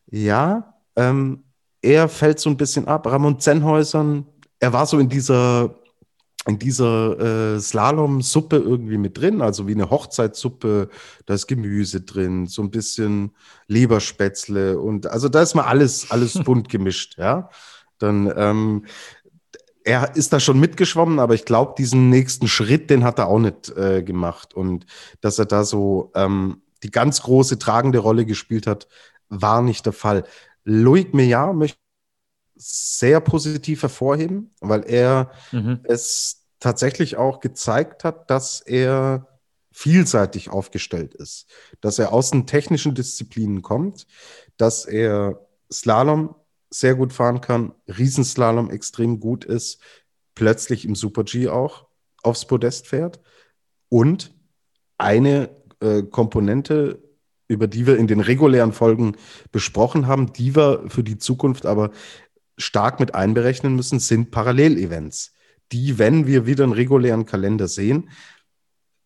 ja, 0.09 0.75
ähm, 0.95 1.43
er 1.81 2.09
fällt 2.09 2.39
so 2.39 2.49
ein 2.49 2.57
bisschen 2.57 2.87
ab. 2.87 3.05
Ramon 3.07 3.39
Zenhäusern, 3.39 4.25
er 4.59 4.73
war 4.73 4.85
so 4.85 4.99
in 4.99 5.09
dieser, 5.09 5.75
in 6.47 6.59
dieser 6.59 7.55
äh, 7.55 7.59
Slalom-Suppe 7.59 8.57
irgendwie 8.57 8.97
mit 8.97 9.17
drin, 9.17 9.41
also 9.41 9.67
wie 9.67 9.73
eine 9.73 9.89
Hochzeitssuppe, 9.89 10.89
da 11.25 11.33
ist 11.33 11.47
Gemüse 11.47 12.01
drin, 12.01 12.47
so 12.47 12.61
ein 12.61 12.71
bisschen 12.71 13.31
Leberspätzle 13.67 14.79
und 14.79 15.07
also 15.07 15.29
da 15.29 15.41
ist 15.41 15.55
mal 15.55 15.65
alles, 15.65 16.09
alles 16.09 16.33
bunt 16.43 16.69
gemischt, 16.69 17.17
ja. 17.17 17.49
Dann, 17.99 18.31
ähm, 18.35 18.85
er 19.83 20.15
ist 20.15 20.33
da 20.33 20.39
schon 20.39 20.59
mitgeschwommen, 20.59 21.19
aber 21.19 21.33
ich 21.33 21.45
glaube, 21.45 21.75
diesen 21.77 22.09
nächsten 22.09 22.47
Schritt, 22.47 22.89
den 22.89 23.05
hat 23.05 23.19
er 23.19 23.27
auch 23.27 23.39
nicht 23.39 23.69
äh, 23.77 24.03
gemacht. 24.03 24.53
Und 24.53 24.85
dass 25.21 25.39
er 25.39 25.45
da 25.45 25.63
so 25.63 26.11
ähm, 26.13 26.61
die 26.83 26.91
ganz 26.91 27.21
große 27.21 27.57
tragende 27.57 27.99
Rolle 27.99 28.25
gespielt 28.25 28.67
hat, 28.67 28.87
war 29.29 29.61
nicht 29.61 29.85
der 29.85 29.93
Fall. 29.93 30.25
Loic 30.65 31.13
Meillard 31.13 31.55
möchte 31.55 31.79
sehr 32.57 33.19
positiv 33.21 33.81
hervorheben, 33.81 34.53
weil 34.59 34.83
er 34.85 35.31
mhm. 35.51 35.79
es 35.83 36.47
tatsächlich 36.59 37.17
auch 37.17 37.39
gezeigt 37.39 38.03
hat, 38.03 38.29
dass 38.29 38.61
er 38.61 39.27
vielseitig 39.71 40.49
aufgestellt 40.49 41.13
ist, 41.13 41.45
dass 41.81 41.99
er 41.99 42.11
aus 42.11 42.31
den 42.31 42.47
technischen 42.47 42.95
Disziplinen 42.95 43.61
kommt, 43.61 44.07
dass 44.57 44.85
er 44.85 45.45
Slalom 45.71 46.35
sehr 46.69 46.95
gut 46.95 47.13
fahren 47.13 47.41
kann, 47.41 47.73
Riesenslalom 47.87 48.71
extrem 48.71 49.19
gut 49.19 49.45
ist, 49.45 49.79
plötzlich 50.33 50.85
im 50.85 50.95
Super 50.95 51.23
G 51.23 51.47
auch 51.47 51.85
aufs 52.23 52.45
Podest 52.45 52.87
fährt 52.87 53.19
und 53.89 54.33
eine 54.97 55.49
äh, 55.79 56.01
Komponente 56.01 57.03
über 57.47 57.67
die 57.67 57.87
wir 57.87 57.97
in 57.97 58.07
den 58.07 58.19
regulären 58.19 58.73
Folgen 58.73 59.15
besprochen 59.51 60.07
haben, 60.07 60.33
die 60.33 60.55
wir 60.55 60.83
für 60.87 61.03
die 61.03 61.17
Zukunft 61.17 61.65
aber 61.65 61.91
stark 62.57 62.99
mit 62.99 63.15
einberechnen 63.15 63.75
müssen, 63.75 63.99
sind 63.99 64.31
Parallelevents. 64.31 65.33
Die, 65.71 65.99
wenn 65.99 66.27
wir 66.27 66.45
wieder 66.45 66.63
einen 66.63 66.73
regulären 66.73 67.25
Kalender 67.25 67.67
sehen, 67.67 68.09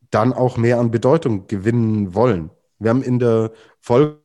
dann 0.09 0.33
auch 0.33 0.57
mehr 0.57 0.79
an 0.79 0.91
Bedeutung 0.91 1.47
gewinnen 1.47 2.13
wollen. 2.13 2.51
Wir 2.79 2.89
haben 2.89 3.03
in 3.03 3.19
der 3.19 3.51
Folge 3.79 4.19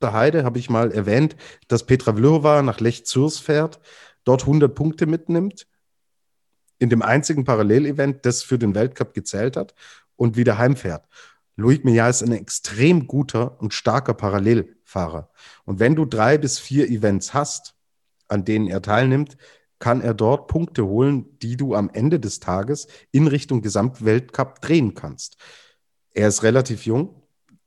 der 0.00 0.12
Heide, 0.12 0.44
habe 0.44 0.58
ich 0.58 0.68
mal 0.68 0.90
erwähnt, 0.92 1.36
dass 1.68 1.86
Petra 1.86 2.14
Vlhova 2.14 2.62
nach 2.62 2.80
Lech 2.80 3.06
Zürs 3.06 3.38
fährt, 3.38 3.80
dort 4.24 4.42
100 4.42 4.74
Punkte 4.74 5.06
mitnimmt, 5.06 5.66
in 6.78 6.90
dem 6.90 7.02
einzigen 7.02 7.44
Parallelevent, 7.44 8.26
das 8.26 8.42
für 8.42 8.58
den 8.58 8.74
Weltcup 8.74 9.14
gezählt 9.14 9.56
hat 9.56 9.74
und 10.16 10.36
wieder 10.36 10.58
heimfährt. 10.58 11.06
Loic 11.56 11.84
Meillard 11.84 12.10
ist 12.10 12.22
ein 12.22 12.32
extrem 12.32 13.06
guter 13.06 13.60
und 13.60 13.74
starker 13.74 14.14
Parallelfahrer. 14.14 15.30
Und 15.64 15.78
wenn 15.78 15.94
du 15.94 16.04
drei 16.04 16.38
bis 16.38 16.58
vier 16.58 16.88
Events 16.88 17.34
hast, 17.34 17.76
an 18.32 18.44
denen 18.44 18.66
er 18.66 18.82
teilnimmt, 18.82 19.36
kann 19.78 20.00
er 20.00 20.14
dort 20.14 20.48
Punkte 20.48 20.86
holen, 20.86 21.38
die 21.40 21.56
du 21.56 21.74
am 21.74 21.90
Ende 21.92 22.18
des 22.18 22.40
Tages 22.40 22.86
in 23.10 23.26
Richtung 23.26 23.62
Gesamtweltcup 23.62 24.60
drehen 24.60 24.94
kannst. 24.94 25.36
Er 26.14 26.28
ist 26.28 26.42
relativ 26.42 26.86
jung, 26.86 27.22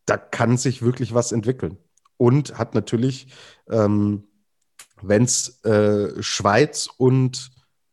da 0.06 0.17
kann 0.17 0.58
sich 0.58 0.82
wirklich 0.82 1.13
was 1.13 1.32
entwickeln. 1.32 1.78
Und 2.17 2.58
hat 2.58 2.73
natürlich, 2.73 3.28
ähm, 3.69 4.23
wenn 5.01 5.23
es 5.23 5.63
äh, 5.65 6.21
Schweiz 6.23 6.88
und 6.97 7.51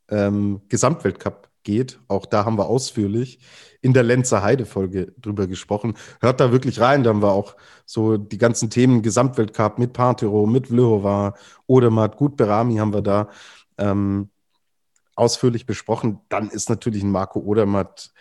ähm, 0.09 0.63
Gesamtweltcup 0.69 1.51
geht, 1.65 2.01
auch 2.09 2.27
da 2.27 2.45
haben 2.45 2.59
wir 2.59 2.67
ausführlich 2.67 3.41
in 3.83 3.93
der 3.93 4.05
Lenzer 4.05 4.43
Heide-Folge 4.43 5.13
drüber 5.21 5.47
gesprochen. 5.47 5.95
Hört 6.21 6.41
da 6.41 6.53
wirklich 6.53 6.81
rein, 6.81 7.03
da 7.03 7.11
haben 7.11 7.21
wir 7.21 7.33
auch 7.33 7.57
so 7.85 8.17
die 8.17 8.39
ganzen 8.39 8.71
Themen 8.71 9.03
Gesamtweltcup 9.03 9.79
mit 9.79 9.93
Partero, 9.93 10.47
mit 10.47 10.69
Vlhova, 10.69 11.35
Odermatt, 11.67 12.17
Gut 12.17 12.37
Berami 12.37 12.77
haben 12.77 12.95
wir 12.95 13.03
da 13.03 13.29
ähm, 13.79 14.31
ausführlich 15.17 15.67
besprochen. 15.67 16.21
Dann 16.29 16.49
ist 16.49 16.71
natürlich 16.71 17.03
ein 17.03 17.11
Marco 17.11 17.41
Odermatt, 17.41 18.13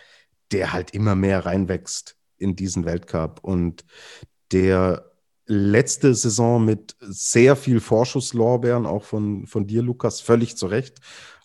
der 0.51 0.73
halt 0.73 0.91
immer 0.91 1.15
mehr 1.15 1.45
reinwächst 1.45 2.17
in 2.37 2.55
diesen 2.55 2.83
Weltcup 2.83 3.39
und 3.43 3.85
der 4.51 5.05
letzte 5.45 6.13
Saison 6.15 6.63
mit 6.63 6.95
sehr 6.99 7.55
viel 7.55 7.79
Vorschusslorbeeren, 7.79 8.85
auch 8.85 9.03
von, 9.03 9.45
von 9.47 9.67
dir, 9.67 9.81
Lukas, 9.81 10.21
völlig 10.21 10.57
zu 10.57 10.67
Recht, 10.67 10.99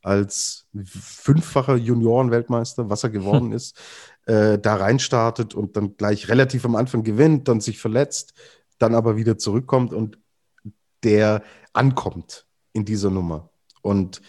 als 0.07 0.67
fünffacher 0.85 1.77
Juniorenweltmeister, 1.77 2.89
was 2.89 3.03
er 3.03 3.11
geworden 3.11 3.53
ist, 3.59 3.77
äh, 4.27 4.59
da 4.59 4.77
reinstartet 4.77 5.55
und 5.55 5.77
dann 5.77 5.97
gleich 5.97 6.29
relativ 6.29 6.65
am 6.65 6.77
Anfang 6.77 7.03
gewinnt, 7.03 7.49
dann 7.49 7.61
sich 7.61 7.79
verletzt, 7.81 8.33
dann 8.79 8.95
aber 8.95 9.17
wieder 9.17 9.37
zurückkommt 9.37 9.93
und 9.93 10.19
der 11.03 11.43
ankommt 11.73 12.47
in 12.73 12.85
dieser 12.85 13.11
Nummer. 13.11 13.51
Und 13.83 14.23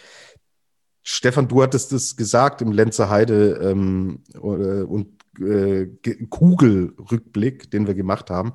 Stefan, 1.03 1.47
du 1.47 1.61
hattest 1.61 1.93
es 1.93 2.17
gesagt 2.17 2.61
im 2.61 2.71
Lenzer 2.71 3.09
Heide 3.09 3.59
ähm, 3.61 4.23
und 4.39 5.09
äh, 5.39 5.85
Kugelrückblick, 6.29 7.69
den 7.69 7.85
wir 7.85 7.93
gemacht 7.93 8.31
haben. 8.31 8.53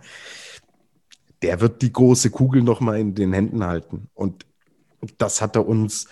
Der 1.41 1.61
wird 1.61 1.83
die 1.83 1.93
große 1.93 2.31
Kugel 2.31 2.63
nochmal 2.63 2.99
in 2.99 3.15
den 3.15 3.33
Händen 3.33 3.65
halten. 3.65 4.09
Und 4.15 4.45
das 5.19 5.41
hat 5.41 5.57
er 5.57 5.67
uns 5.67 6.09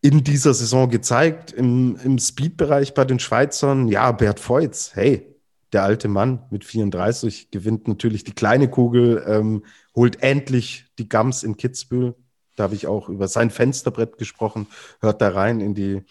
in 0.00 0.22
dieser 0.22 0.54
Saison 0.54 0.88
gezeigt, 0.88 1.52
im, 1.52 1.96
im 1.96 2.18
Speed-Bereich 2.18 2.94
bei 2.94 3.04
den 3.04 3.18
Schweizern. 3.18 3.88
Ja, 3.88 4.12
Bert 4.12 4.40
Feutz, 4.40 4.92
hey, 4.94 5.34
der 5.72 5.82
alte 5.82 6.08
Mann 6.08 6.44
mit 6.50 6.64
34 6.64 7.50
gewinnt 7.50 7.88
natürlich 7.88 8.24
die 8.24 8.32
kleine 8.32 8.70
Kugel, 8.70 9.24
ähm, 9.26 9.64
holt 9.94 10.22
endlich 10.22 10.86
die 10.98 11.08
Gams 11.08 11.42
in 11.42 11.56
Kitzbühel. 11.56 12.14
Da 12.56 12.64
habe 12.64 12.74
ich 12.74 12.86
auch 12.86 13.08
über 13.08 13.28
sein 13.28 13.50
Fensterbrett 13.50 14.18
gesprochen. 14.18 14.66
Hört 15.00 15.20
da 15.20 15.30
rein 15.30 15.60
in 15.60 15.74
die, 15.74 16.02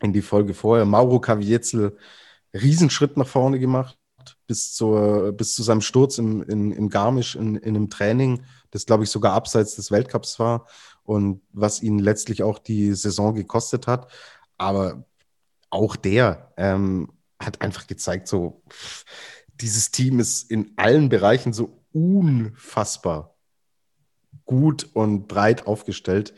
in 0.00 0.12
die 0.12 0.22
Folge 0.22 0.54
vorher. 0.54 0.84
Mauro 0.84 1.20
Caviezel, 1.20 1.96
Riesenschritt 2.52 3.16
nach 3.16 3.26
vorne 3.26 3.58
gemacht, 3.58 3.96
bis, 4.46 4.74
zur, 4.74 5.32
bis 5.32 5.54
zu 5.54 5.62
seinem 5.62 5.80
Sturz 5.80 6.18
im, 6.18 6.42
in, 6.42 6.70
in 6.72 6.88
Garmisch 6.90 7.36
in, 7.36 7.56
in 7.56 7.76
einem 7.76 7.90
Training, 7.90 8.42
das 8.70 8.86
glaube 8.86 9.04
ich 9.04 9.10
sogar 9.10 9.32
abseits 9.32 9.76
des 9.76 9.90
Weltcups 9.90 10.38
war 10.38 10.66
und 11.04 11.42
was 11.52 11.82
ihn 11.82 11.98
letztlich 11.98 12.42
auch 12.42 12.58
die 12.58 12.94
Saison 12.94 13.34
gekostet 13.34 13.86
hat. 13.86 14.10
Aber 14.58 15.04
auch 15.70 15.96
der 15.96 16.52
ähm, 16.56 17.12
hat 17.40 17.60
einfach 17.60 17.86
gezeigt, 17.86 18.28
so 18.28 18.62
dieses 19.60 19.90
Team 19.90 20.18
ist 20.20 20.50
in 20.50 20.72
allen 20.76 21.08
Bereichen 21.08 21.52
so 21.52 21.80
unfassbar 21.92 23.36
gut 24.44 24.88
und 24.94 25.28
breit 25.28 25.66
aufgestellt. 25.66 26.34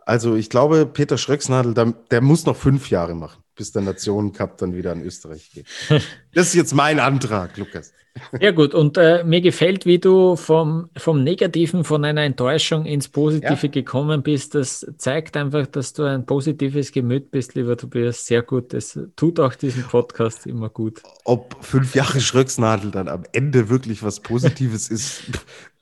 Also 0.00 0.34
ich 0.36 0.50
glaube, 0.50 0.86
Peter 0.86 1.18
Schröcksnadel, 1.18 1.74
der, 1.74 1.92
der 2.10 2.20
muss 2.20 2.46
noch 2.46 2.56
fünf 2.56 2.90
Jahre 2.90 3.14
machen 3.14 3.42
bis 3.60 3.72
der 3.72 3.82
Nationencup 3.82 4.56
dann 4.56 4.74
wieder 4.74 4.92
an 4.92 5.02
Österreich 5.02 5.50
geht. 5.50 5.66
Das 6.32 6.46
ist 6.46 6.54
jetzt 6.54 6.74
mein 6.74 7.00
Antrag, 7.00 7.56
Lukas. 7.58 7.92
Ja 8.40 8.52
gut, 8.52 8.72
und 8.72 8.96
äh, 8.96 9.22
mir 9.24 9.40
gefällt, 9.40 9.84
wie 9.84 9.98
du 9.98 10.36
vom, 10.36 10.88
vom 10.96 11.22
Negativen, 11.24 11.84
von 11.84 12.04
einer 12.04 12.22
Enttäuschung 12.22 12.86
ins 12.86 13.08
Positive 13.08 13.66
ja. 13.66 13.68
gekommen 13.68 14.22
bist. 14.22 14.54
Das 14.54 14.86
zeigt 14.96 15.36
einfach, 15.36 15.66
dass 15.66 15.92
du 15.92 16.04
ein 16.04 16.24
positives 16.24 16.92
Gemüt 16.92 17.32
bist, 17.32 17.54
lieber 17.54 17.76
Tobias. 17.76 18.24
Sehr 18.24 18.42
gut. 18.42 18.72
Das 18.72 18.98
tut 19.16 19.40
auch 19.40 19.54
diesen 19.54 19.82
Podcast 19.82 20.46
immer 20.46 20.70
gut. 20.70 21.02
Ob 21.24 21.56
fünf 21.62 21.94
Jahre 21.94 22.20
Schröcksnadel 22.20 22.90
dann 22.92 23.08
am 23.08 23.24
Ende 23.32 23.68
wirklich 23.68 24.02
was 24.02 24.20
Positives 24.20 24.88
ist, 24.88 25.24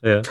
ja. 0.01 0.21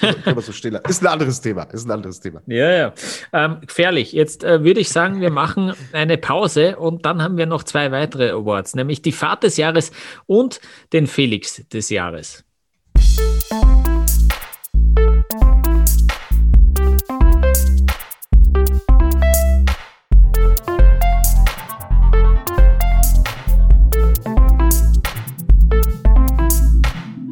Können 0.00 0.36
wir 0.36 0.42
so 0.42 0.52
stehen 0.52 0.74
Ist 0.88 1.02
ein 1.02 1.08
anderes 1.08 1.40
Thema. 1.40 1.64
Ist 1.64 1.86
ein 1.86 1.90
anderes 1.90 2.20
Thema. 2.20 2.42
Ja, 2.46 2.70
ja. 2.70 2.94
Ähm, 3.32 3.58
gefährlich. 3.60 4.12
Jetzt 4.12 4.42
äh, 4.42 4.64
würde 4.64 4.80
ich 4.80 4.88
sagen, 4.88 5.20
wir 5.20 5.30
machen 5.30 5.74
eine 5.92 6.16
Pause 6.16 6.76
und 6.76 7.04
dann 7.04 7.22
haben 7.22 7.36
wir 7.36 7.46
noch 7.46 7.64
zwei 7.64 7.90
weitere 7.92 8.30
Awards, 8.30 8.74
nämlich 8.74 9.02
die 9.02 9.12
Fahrt 9.12 9.42
des 9.42 9.56
Jahres 9.56 9.92
und 10.26 10.60
den 10.92 11.06
Felix 11.06 11.66
des 11.68 11.90
Jahres. 11.90 12.44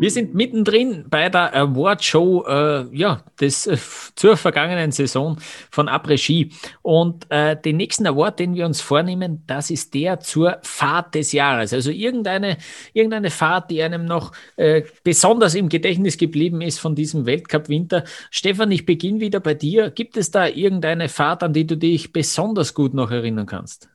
Wir 0.02 0.10
sind 0.10 0.34
mittendrin 0.34 1.04
bei 1.08 1.28
der 1.28 1.54
Award-Show 1.54 2.44
äh, 2.48 2.84
ja, 2.90 3.22
des, 3.40 3.68
äh, 3.68 3.76
zur 4.16 4.36
vergangenen 4.36 4.90
Saison 4.90 5.36
von 5.70 5.88
Après-Ski. 5.88 6.50
Und 6.82 7.30
äh, 7.30 7.56
den 7.56 7.76
nächsten 7.76 8.08
Award, 8.08 8.40
den 8.40 8.56
wir 8.56 8.66
uns 8.66 8.80
vornehmen, 8.80 9.44
das 9.46 9.70
ist 9.70 9.94
der 9.94 10.18
zur 10.18 10.58
Fahrt 10.62 11.14
des 11.14 11.30
Jahres. 11.30 11.72
Also 11.72 11.92
irgendeine, 11.92 12.56
irgendeine 12.94 13.30
Fahrt, 13.30 13.70
die 13.70 13.80
einem 13.80 14.04
noch 14.04 14.32
äh, 14.56 14.82
besonders 15.04 15.54
im 15.54 15.68
Gedächtnis 15.68 16.18
geblieben 16.18 16.62
ist 16.62 16.80
von 16.80 16.96
diesem 16.96 17.24
Weltcup-Winter. 17.24 18.02
Stefan, 18.32 18.72
ich 18.72 18.84
beginne 18.84 19.20
wieder 19.20 19.38
bei 19.38 19.54
dir. 19.54 19.90
Gibt 19.90 20.16
es 20.16 20.32
da 20.32 20.48
irgendeine 20.48 21.08
Fahrt, 21.08 21.44
an 21.44 21.52
die 21.52 21.64
du 21.68 21.76
dich 21.76 22.12
besonders 22.12 22.74
gut 22.74 22.92
noch 22.92 23.12
erinnern 23.12 23.46
kannst? 23.46 23.88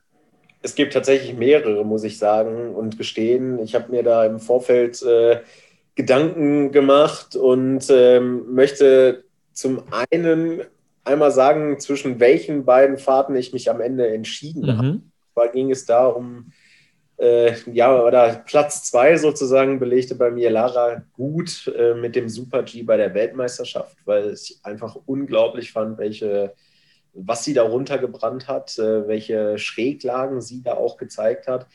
Es 0.62 0.74
gibt 0.74 0.94
tatsächlich 0.94 1.36
mehrere, 1.36 1.84
muss 1.84 2.02
ich 2.02 2.16
sagen 2.16 2.74
und 2.74 2.96
gestehen. 2.96 3.58
Ich 3.62 3.74
habe 3.74 3.92
mir 3.92 4.02
da 4.02 4.24
im 4.24 4.40
Vorfeld 4.40 5.02
äh, 5.02 5.40
Gedanken 5.98 6.70
gemacht 6.70 7.34
und 7.34 7.90
ähm, 7.90 8.54
möchte 8.54 9.24
zum 9.52 9.82
einen 9.90 10.62
einmal 11.02 11.32
sagen, 11.32 11.80
zwischen 11.80 12.20
welchen 12.20 12.64
beiden 12.64 12.98
Fahrten 12.98 13.34
ich 13.34 13.52
mich 13.52 13.68
am 13.68 13.80
Ende 13.80 14.06
entschieden 14.06 14.62
mhm. 14.62 14.78
habe. 14.78 15.00
Zwar 15.32 15.48
ging 15.48 15.72
es 15.72 15.86
da 15.86 16.06
um, 16.06 16.52
äh, 17.16 17.52
ja, 17.72 18.00
oder 18.00 18.44
Platz 18.46 18.84
zwei 18.84 19.16
sozusagen 19.16 19.80
belegte 19.80 20.14
bei 20.14 20.30
mir 20.30 20.50
Lara 20.50 21.02
gut 21.14 21.66
äh, 21.76 21.94
mit 21.94 22.14
dem 22.14 22.28
Super 22.28 22.62
G 22.62 22.84
bei 22.84 22.96
der 22.96 23.12
Weltmeisterschaft, 23.12 23.96
weil 24.04 24.34
ich 24.34 24.60
einfach 24.62 24.96
unglaublich 25.04 25.72
fand, 25.72 25.98
welche, 25.98 26.54
was 27.12 27.42
sie 27.42 27.54
da 27.54 27.64
runtergebrannt 27.64 28.46
hat, 28.46 28.78
äh, 28.78 29.08
welche 29.08 29.58
Schräglagen 29.58 30.40
sie 30.42 30.62
da 30.62 30.74
auch 30.74 30.96
gezeigt 30.96 31.48
hat. 31.48 31.66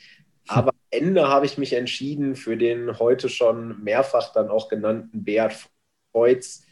Aber 0.48 0.72
am 0.72 0.80
Ende 0.90 1.28
habe 1.28 1.46
ich 1.46 1.58
mich 1.58 1.74
entschieden 1.74 2.36
für 2.36 2.58
den 2.58 3.00
heute 3.00 3.30
schon 3.30 3.84
mehrfach 3.84 4.34
dann 4.34 4.50
auch 4.50 4.70
genannten 4.70 5.24
Beat 5.24 5.56
Feutz, 6.12 6.64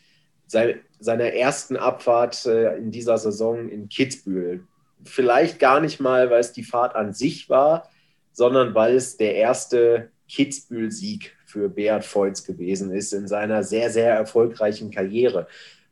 seiner 0.47 1.34
ersten 1.34 1.77
Abfahrt 1.77 2.45
äh, 2.45 2.75
in 2.77 2.91
dieser 2.91 3.17
Saison 3.17 3.69
in 3.69 3.88
Kitzbühel. 3.88 4.67
Vielleicht 5.03 5.60
gar 5.60 5.79
nicht 5.79 5.99
mal, 5.99 6.29
weil 6.29 6.41
es 6.41 6.51
die 6.51 6.63
Fahrt 6.63 6.95
an 6.95 7.13
sich 7.13 7.49
war, 7.49 7.89
sondern 8.34 8.75
weil 8.75 8.95
es 8.95 9.17
der 9.17 9.36
erste 9.36 10.12
Kitzbühel-Sieg 10.29 11.36
für 11.45 11.69
Beat 11.69 12.05
Feutz 12.05 12.43
gewesen 12.43 12.91
ist 12.91 13.13
in 13.13 13.27
seiner 13.27 13.63
sehr, 13.63 13.89
sehr 13.89 14.13
erfolgreichen 14.13 14.91
Karriere. 14.91 15.47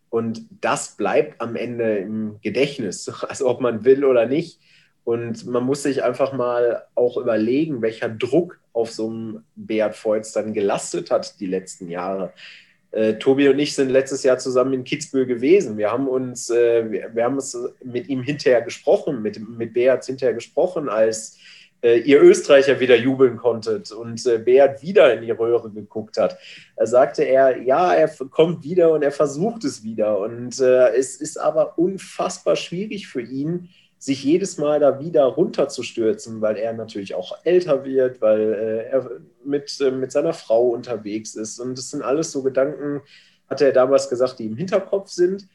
Und 0.10 0.46
das 0.62 0.96
bleibt 0.96 1.40
am 1.42 1.56
Ende 1.56 1.98
im 1.98 2.40
Gedächtnis, 2.42 3.10
also 3.28 3.50
ob 3.50 3.62
man 3.62 3.86
will 3.86 4.06
oder 4.06 4.26
nicht. 4.26 4.60
Und 5.04 5.46
man 5.48 5.64
muss 5.64 5.84
sich 5.84 6.04
einfach 6.04 6.34
mal 6.34 6.86
auch 6.96 7.18
überlegen, 7.18 7.82
welcher 7.82 8.10
Druck 8.10 8.60
auf 8.74 8.92
so 8.92 9.10
einem 9.10 9.44
Beat 9.56 9.96
Feutz 9.96 10.34
dann 10.34 10.54
gelastet 10.54 11.12
hat 11.12 11.40
die 11.40 11.48
letzten 11.48 11.90
Jahre. 11.90 12.32
Äh, 12.92 13.16
Tobi 13.16 13.50
und 13.50 13.60
ich 13.60 13.76
sind 13.76 13.90
letztes 13.90 14.24
Jahr 14.24 14.40
zusammen 14.40 14.74
in 14.74 14.84
Kitzbühel 14.84 15.26
gewesen. 15.26 15.78
Wir 15.78 15.92
haben 15.92 16.08
uns, 16.08 16.50
äh, 16.50 16.92
wir, 16.92 17.12
wir, 17.14 17.24
haben 17.24 17.38
es 17.38 17.58
mit 17.84 18.10
ihm 18.10 18.24
hinterher 18.24 18.62
gesprochen, 18.62 19.22
mit, 19.22 19.40
mit 19.48 19.74
Beat 19.74 20.06
hinterher 20.06 20.34
gesprochen, 20.34 20.90
als 20.90 21.38
äh, 21.84 22.00
ihr 22.00 22.22
Österreicher 22.22 22.80
wieder 22.80 22.96
jubeln 22.96 23.38
konntet 23.38 23.92
und 23.92 24.26
äh, 24.26 24.40
Beat 24.40 24.82
wieder 24.82 25.14
in 25.14 25.22
die 25.22 25.32
Röhre 25.32 25.70
geguckt 25.70 26.18
hat. 26.18 26.38
Da 26.76 26.88
sagte 26.88 27.24
er, 27.24 27.62
ja, 27.62 27.94
er 27.94 28.10
kommt 28.32 28.64
wieder 28.64 28.92
und 28.92 29.04
er 29.04 29.12
versucht 29.12 29.64
es 29.64 29.84
wieder. 29.84 30.20
Und 30.20 30.60
äh, 30.60 30.90
es 30.96 31.16
ist 31.16 31.38
aber 31.38 31.78
unfassbar 31.78 32.56
schwierig 32.56 33.08
für 33.08 33.22
ihn, 33.22 33.70
sich 34.00 34.24
jedes 34.24 34.58
Mal 34.58 34.80
da 34.80 35.02
wieder 35.02 35.26
runterzustürzen, 35.26 36.40
weil 36.40 36.56
er 36.56 36.72
natürlich 36.72 37.14
auch 37.16 37.38
älter 37.44 37.84
wird, 37.84 38.22
weil 38.22 38.54
äh, 38.54 38.90
er 38.90 39.12
mit, 39.44 39.78
äh, 39.82 39.92
mit 39.92 40.14
seiner 40.14 40.34
Frau 40.34 40.70
unterwegs 40.70 41.36
ist. 41.36 41.60
Und 41.60 41.78
das 41.78 41.90
sind 41.90 42.02
alles 42.02 42.32
so 42.32 42.42
Gedanken, 42.42 43.02
hat 43.50 43.62
er 43.62 43.74
damals 43.74 44.10
gesagt, 44.10 44.40
die 44.40 44.46
im 44.46 44.56
Hinterkopf 44.56 45.10
sind. 45.10 45.48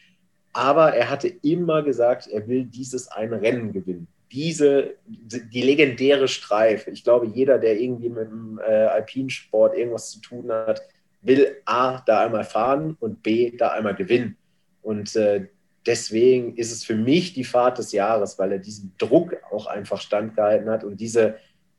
Aber 0.53 0.95
er 0.95 1.11
hatte 1.11 1.29
immer 1.29 1.83
gesagt, 1.83 2.29
er 2.29 2.47
will 2.47 2.65
dieses 2.67 3.09
eine 3.09 3.41
Rennen 3.41 3.73
gewinnen. 3.73 4.09
Diese, 4.31 4.95
die 5.07 5.63
legendäre 5.63 6.29
Streife. 6.29 6.91
Ich 6.91 7.03
glaube, 7.03 7.27
jeder, 7.27 7.59
der 7.59 7.81
irgendwie 7.81 8.11
mit 8.11 8.29
dem 8.29 8.59
äh, 8.59 8.71
Alpinsport 8.71 9.77
irgendwas 9.77 10.11
zu 10.11 10.21
tun 10.21 10.53
hat, 10.53 10.83
will 11.23 11.57
A, 11.65 12.03
da 12.05 12.27
einmal 12.27 12.45
fahren 12.45 12.97
und 13.01 13.23
B, 13.23 13.57
da 13.57 13.69
einmal 13.71 13.95
gewinnen. 13.95 14.37
Und 14.83 15.17
äh, 15.17 15.47
deswegen 15.87 16.57
ist 16.57 16.73
es 16.73 16.85
für 16.85 16.95
mich 16.95 17.33
die 17.33 17.45
Fahrt 17.45 17.79
des 17.79 17.93
Jahres, 17.93 18.39
weil 18.39 18.53
er 18.53 18.59
diesen 18.59 18.95
Druck 18.99 19.37
auch 19.51 19.67
einfach 19.67 20.01
standgehalten 20.01 20.69
hat 20.69 20.85
und 20.85 21.01
diese 21.01 21.37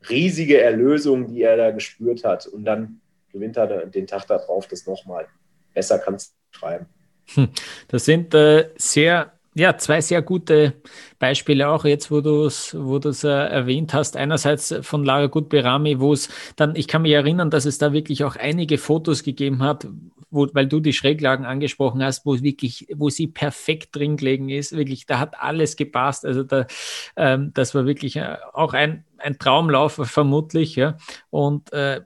riesige 0.10 0.62
Erlösung, 0.62 1.28
die 1.28 1.42
er 1.42 1.58
da 1.58 1.72
gespürt 1.72 2.24
hat. 2.24 2.46
Und 2.48 2.66
dann 2.66 3.02
gewinnt 3.32 3.58
er 3.58 3.86
den 3.88 4.08
Tag 4.08 4.28
darauf 4.28 4.68
das 4.68 4.86
nochmal. 4.86 5.28
Besser 5.74 6.00
kann 6.00 6.16
es 6.16 6.36
schreiben. 6.52 6.86
Hm. 7.34 7.50
Das 7.88 8.06
sind 8.06 8.34
äh, 8.34 8.70
sehr, 8.78 9.34
ja, 9.56 9.78
zwei 9.78 10.00
sehr 10.02 10.22
gute 10.22 10.74
Beispiele 11.18 11.68
auch 11.68 11.86
jetzt, 11.86 12.12
wo 12.12 12.22
du 12.22 12.46
es 12.46 12.76
wo 12.78 12.98
äh, 12.98 13.28
erwähnt 13.28 13.94
hast. 13.94 14.16
Einerseits 14.16 14.76
von 14.82 15.04
Lara 15.04 15.26
Gutberami, 15.26 16.00
wo 16.00 16.14
es 16.14 16.30
dann, 16.56 16.76
ich 16.76 16.88
kann 16.88 17.02
mich 17.02 17.14
erinnern, 17.14 17.50
dass 17.50 17.66
es 17.66 17.80
da 17.80 17.94
wirklich 17.94 18.24
auch 18.24 18.36
einige 18.36 18.78
Fotos 18.78 19.24
gegeben 19.24 19.64
hat, 19.64 19.88
wo, 20.36 20.48
weil 20.54 20.68
du 20.68 20.80
die 20.80 20.94
Schräglagen 20.94 21.46
angesprochen 21.46 22.04
hast, 22.04 22.26
wo 22.26 22.40
wirklich, 22.42 22.88
wo 22.96 23.10
sie 23.10 23.28
perfekt 23.28 23.96
drin 23.96 24.18
gelegen 24.18 24.50
ist, 24.50 24.76
wirklich, 24.76 25.06
da 25.06 25.20
hat 25.20 25.40
alles 25.40 25.76
gepasst. 25.76 26.26
Also 26.26 26.44
da, 26.44 26.68
ähm, 27.16 27.52
das 27.54 27.74
war 27.74 27.86
wirklich 27.86 28.18
äh, 28.18 28.38
auch 28.54 28.74
ein, 28.74 29.06
ein 29.18 29.40
Traumlauf 29.40 30.00
vermutlich, 30.04 30.76
ja. 30.76 30.98
Und 31.30 31.72
äh, 31.74 32.02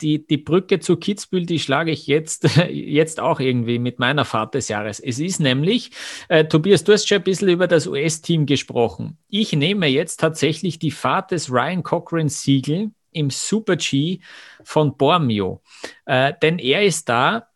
die, 0.00 0.26
die 0.26 0.36
Brücke 0.36 0.80
zu 0.80 0.96
Kitzbühel, 0.96 1.46
die 1.46 1.58
schlage 1.58 1.90
ich 1.90 2.06
jetzt, 2.06 2.44
jetzt 2.70 3.20
auch 3.20 3.40
irgendwie 3.40 3.78
mit 3.78 3.98
meiner 3.98 4.24
Fahrt 4.24 4.54
des 4.54 4.68
Jahres. 4.68 5.00
Es 5.00 5.18
ist 5.18 5.40
nämlich, 5.40 5.90
äh, 6.28 6.44
Tobias, 6.44 6.84
du 6.84 6.92
hast 6.92 7.08
schon 7.08 7.18
ein 7.18 7.24
bisschen 7.24 7.48
über 7.48 7.66
das 7.66 7.86
US-Team 7.86 8.46
gesprochen. 8.46 9.18
Ich 9.28 9.52
nehme 9.52 9.86
jetzt 9.86 10.20
tatsächlich 10.20 10.78
die 10.78 10.90
Fahrt 10.90 11.30
des 11.30 11.50
Ryan 11.50 11.82
Cochran 11.82 12.28
Siegel 12.28 12.90
im 13.12 13.30
Super 13.30 13.76
G 13.76 14.20
von 14.62 14.96
Bormio. 14.96 15.62
Äh, 16.04 16.34
denn 16.42 16.58
er 16.58 16.84
ist 16.84 17.08
da 17.08 17.48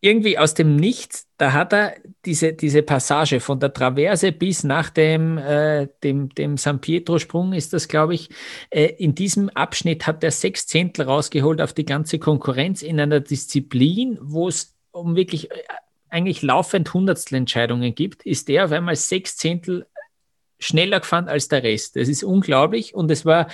irgendwie 0.00 0.38
aus 0.38 0.54
dem 0.54 0.76
Nichts, 0.76 1.26
da 1.38 1.52
hat 1.52 1.72
er 1.72 1.94
diese, 2.24 2.52
diese 2.52 2.82
Passage 2.82 3.40
von 3.40 3.58
der 3.58 3.72
Traverse 3.72 4.30
bis 4.32 4.62
nach 4.62 4.90
dem, 4.90 5.38
äh, 5.38 5.88
dem, 6.02 6.28
dem 6.30 6.56
San 6.56 6.80
Pietro-Sprung, 6.80 7.52
ist 7.52 7.72
das, 7.72 7.88
glaube 7.88 8.14
ich. 8.14 8.30
Äh, 8.70 8.86
in 8.98 9.14
diesem 9.14 9.48
Abschnitt 9.50 10.06
hat 10.06 10.22
er 10.22 10.30
sechs 10.30 10.66
Zehntel 10.66 11.06
rausgeholt 11.06 11.60
auf 11.60 11.72
die 11.72 11.84
ganze 11.84 12.18
Konkurrenz 12.18 12.82
in 12.82 13.00
einer 13.00 13.20
Disziplin, 13.20 14.18
wo 14.20 14.48
es 14.48 14.76
um 14.92 15.16
wirklich 15.16 15.50
äh, 15.50 15.54
eigentlich 16.10 16.42
laufend 16.42 16.92
Hundertstelentscheidungen 16.94 17.94
gibt, 17.94 18.24
ist 18.24 18.48
der 18.48 18.66
auf 18.66 18.72
einmal 18.72 18.96
sechs 18.96 19.36
Zehntel 19.36 19.86
schneller 20.58 21.00
gefahren 21.00 21.28
als 21.28 21.48
der 21.48 21.62
Rest. 21.62 21.96
Das 21.96 22.08
ist 22.08 22.22
unglaublich 22.22 22.94
und 22.94 23.10
es 23.10 23.24
war, 23.24 23.48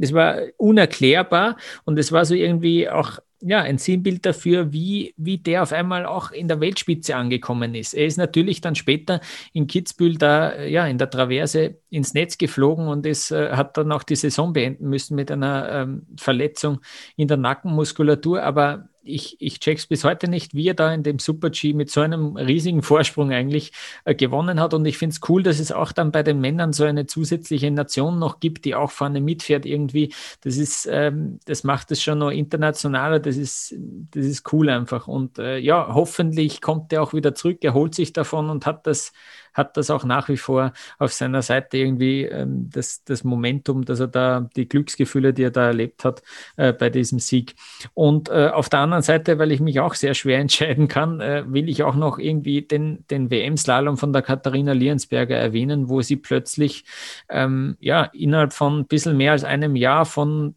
es 0.00 0.12
war 0.12 0.40
unerklärbar 0.56 1.56
und 1.84 1.98
es 1.98 2.12
war 2.12 2.24
so 2.24 2.34
irgendwie 2.34 2.88
auch 2.88 3.18
ja, 3.40 3.60
ein 3.60 3.78
Sinnbild 3.78 4.24
dafür, 4.24 4.72
wie, 4.72 5.14
wie 5.16 5.38
der 5.38 5.62
auf 5.62 5.72
einmal 5.72 6.06
auch 6.06 6.30
in 6.30 6.48
der 6.48 6.60
Weltspitze 6.60 7.14
angekommen 7.16 7.74
ist. 7.74 7.92
Er 7.92 8.06
ist 8.06 8.16
natürlich 8.16 8.60
dann 8.60 8.74
später 8.74 9.20
in 9.52 9.66
Kitzbühel 9.66 10.16
da, 10.16 10.62
ja, 10.62 10.86
in 10.86 10.98
der 10.98 11.10
Traverse 11.10 11.76
ins 11.90 12.14
Netz 12.14 12.38
geflogen 12.38 12.88
und 12.88 13.04
es 13.04 13.30
äh, 13.30 13.50
hat 13.52 13.76
dann 13.76 13.92
auch 13.92 14.02
die 14.04 14.16
Saison 14.16 14.52
beenden 14.52 14.88
müssen 14.88 15.16
mit 15.16 15.30
einer 15.30 15.70
ähm, 15.70 16.06
Verletzung 16.18 16.80
in 17.16 17.28
der 17.28 17.36
Nackenmuskulatur. 17.36 18.42
Aber 18.42 18.88
ich, 19.06 19.36
ich 19.40 19.60
check's 19.60 19.86
bis 19.86 20.04
heute 20.04 20.28
nicht, 20.28 20.54
wie 20.54 20.68
er 20.68 20.74
da 20.74 20.92
in 20.92 21.02
dem 21.02 21.18
Super-G 21.18 21.72
mit 21.72 21.90
so 21.90 22.00
einem 22.00 22.36
riesigen 22.36 22.82
Vorsprung 22.82 23.32
eigentlich 23.32 23.72
äh, 24.04 24.14
gewonnen 24.14 24.60
hat. 24.60 24.74
Und 24.74 24.84
ich 24.86 24.98
finde 24.98 25.14
es 25.14 25.28
cool, 25.28 25.42
dass 25.42 25.58
es 25.58 25.72
auch 25.72 25.92
dann 25.92 26.12
bei 26.12 26.22
den 26.22 26.40
Männern 26.40 26.72
so 26.72 26.84
eine 26.84 27.06
zusätzliche 27.06 27.70
Nation 27.70 28.18
noch 28.18 28.40
gibt, 28.40 28.64
die 28.64 28.74
auch 28.74 28.90
vorne 28.90 29.20
mitfährt 29.20 29.66
irgendwie. 29.66 30.12
Das 30.42 30.56
ist, 30.56 30.88
ähm, 30.90 31.40
das 31.44 31.64
macht 31.64 31.90
es 31.90 32.02
schon 32.02 32.18
noch 32.18 32.30
internationaler. 32.30 33.20
Das 33.20 33.36
ist, 33.36 33.74
das 34.10 34.24
ist 34.24 34.52
cool 34.52 34.68
einfach. 34.68 35.08
Und 35.08 35.38
äh, 35.38 35.58
ja, 35.58 35.94
hoffentlich 35.94 36.60
kommt 36.60 36.92
er 36.92 37.02
auch 37.02 37.14
wieder 37.14 37.34
zurück, 37.34 37.58
er 37.62 37.74
holt 37.74 37.94
sich 37.94 38.12
davon 38.12 38.50
und 38.50 38.66
hat 38.66 38.86
das 38.86 39.12
hat 39.56 39.76
das 39.76 39.90
auch 39.90 40.04
nach 40.04 40.28
wie 40.28 40.36
vor 40.36 40.72
auf 40.98 41.12
seiner 41.12 41.42
Seite 41.42 41.78
irgendwie 41.78 42.24
ähm, 42.24 42.68
das, 42.70 43.02
das 43.04 43.24
Momentum, 43.24 43.84
dass 43.84 44.00
er 44.00 44.08
da 44.08 44.48
die 44.54 44.68
Glücksgefühle, 44.68 45.32
die 45.32 45.44
er 45.44 45.50
da 45.50 45.66
erlebt 45.66 46.04
hat 46.04 46.22
äh, 46.56 46.72
bei 46.72 46.90
diesem 46.90 47.18
Sieg. 47.18 47.54
Und 47.94 48.28
äh, 48.28 48.50
auf 48.52 48.68
der 48.68 48.80
anderen 48.80 49.02
Seite, 49.02 49.38
weil 49.38 49.52
ich 49.52 49.60
mich 49.60 49.80
auch 49.80 49.94
sehr 49.94 50.14
schwer 50.14 50.38
entscheiden 50.46 50.88
kann, 50.88 51.20
äh, 51.20 51.44
will 51.46 51.68
ich 51.68 51.82
auch 51.82 51.96
noch 51.96 52.18
irgendwie 52.18 52.62
den, 52.62 53.06
den 53.10 53.30
WM-Slalom 53.30 53.96
von 53.96 54.12
der 54.12 54.22
Katharina 54.22 54.72
Liensberger 54.72 55.36
erwähnen, 55.36 55.88
wo 55.88 56.02
sie 56.02 56.16
plötzlich 56.16 56.84
ähm, 57.28 57.76
ja, 57.80 58.04
innerhalb 58.04 58.52
von 58.52 58.80
ein 58.80 58.86
bisschen 58.86 59.16
mehr 59.16 59.32
als 59.32 59.44
einem 59.44 59.76
Jahr 59.76 60.04
von 60.04 60.54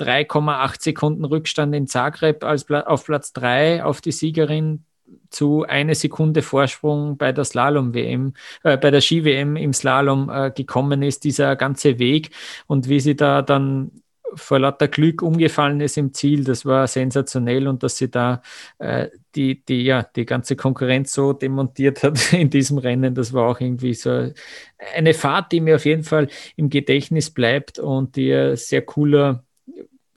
3,8 0.00 0.82
Sekunden 0.82 1.24
Rückstand 1.24 1.74
in 1.74 1.86
Zagreb 1.86 2.44
als 2.44 2.68
auf 2.70 3.04
Platz 3.04 3.32
3 3.34 3.84
auf 3.84 4.00
die 4.00 4.12
Siegerin 4.12 4.84
zu 5.30 5.64
eine 5.64 5.94
Sekunde 5.94 6.42
Vorsprung 6.42 7.16
bei 7.16 7.32
der 7.32 7.44
Slalom-WM, 7.44 8.34
äh, 8.62 8.76
bei 8.76 8.90
der 8.90 9.00
Ski-WM 9.00 9.56
im 9.56 9.72
Slalom 9.72 10.30
äh, 10.30 10.50
gekommen 10.50 11.02
ist, 11.02 11.24
dieser 11.24 11.56
ganze 11.56 11.98
Weg. 11.98 12.30
Und 12.66 12.88
wie 12.88 13.00
sie 13.00 13.16
da 13.16 13.42
dann 13.42 13.90
vor 14.34 14.58
lauter 14.58 14.88
Glück 14.88 15.22
umgefallen 15.22 15.80
ist 15.80 15.98
im 15.98 16.14
Ziel, 16.14 16.44
das 16.44 16.64
war 16.64 16.86
sensationell. 16.86 17.68
Und 17.68 17.82
dass 17.82 17.98
sie 17.98 18.10
da 18.10 18.42
äh, 18.78 19.08
die, 19.34 19.64
die, 19.64 19.82
ja, 19.82 20.02
die 20.02 20.24
ganze 20.24 20.56
Konkurrenz 20.56 21.12
so 21.12 21.32
demontiert 21.32 22.02
hat 22.02 22.32
in 22.32 22.50
diesem 22.50 22.78
Rennen, 22.78 23.14
das 23.14 23.32
war 23.32 23.48
auch 23.48 23.60
irgendwie 23.60 23.94
so 23.94 24.30
eine 24.94 25.14
Fahrt, 25.14 25.52
die 25.52 25.60
mir 25.60 25.76
auf 25.76 25.84
jeden 25.84 26.04
Fall 26.04 26.28
im 26.56 26.70
Gedächtnis 26.70 27.30
bleibt 27.30 27.78
und 27.78 28.16
die 28.16 28.32
ein 28.32 28.56
sehr 28.56 28.82
cooler 28.82 29.44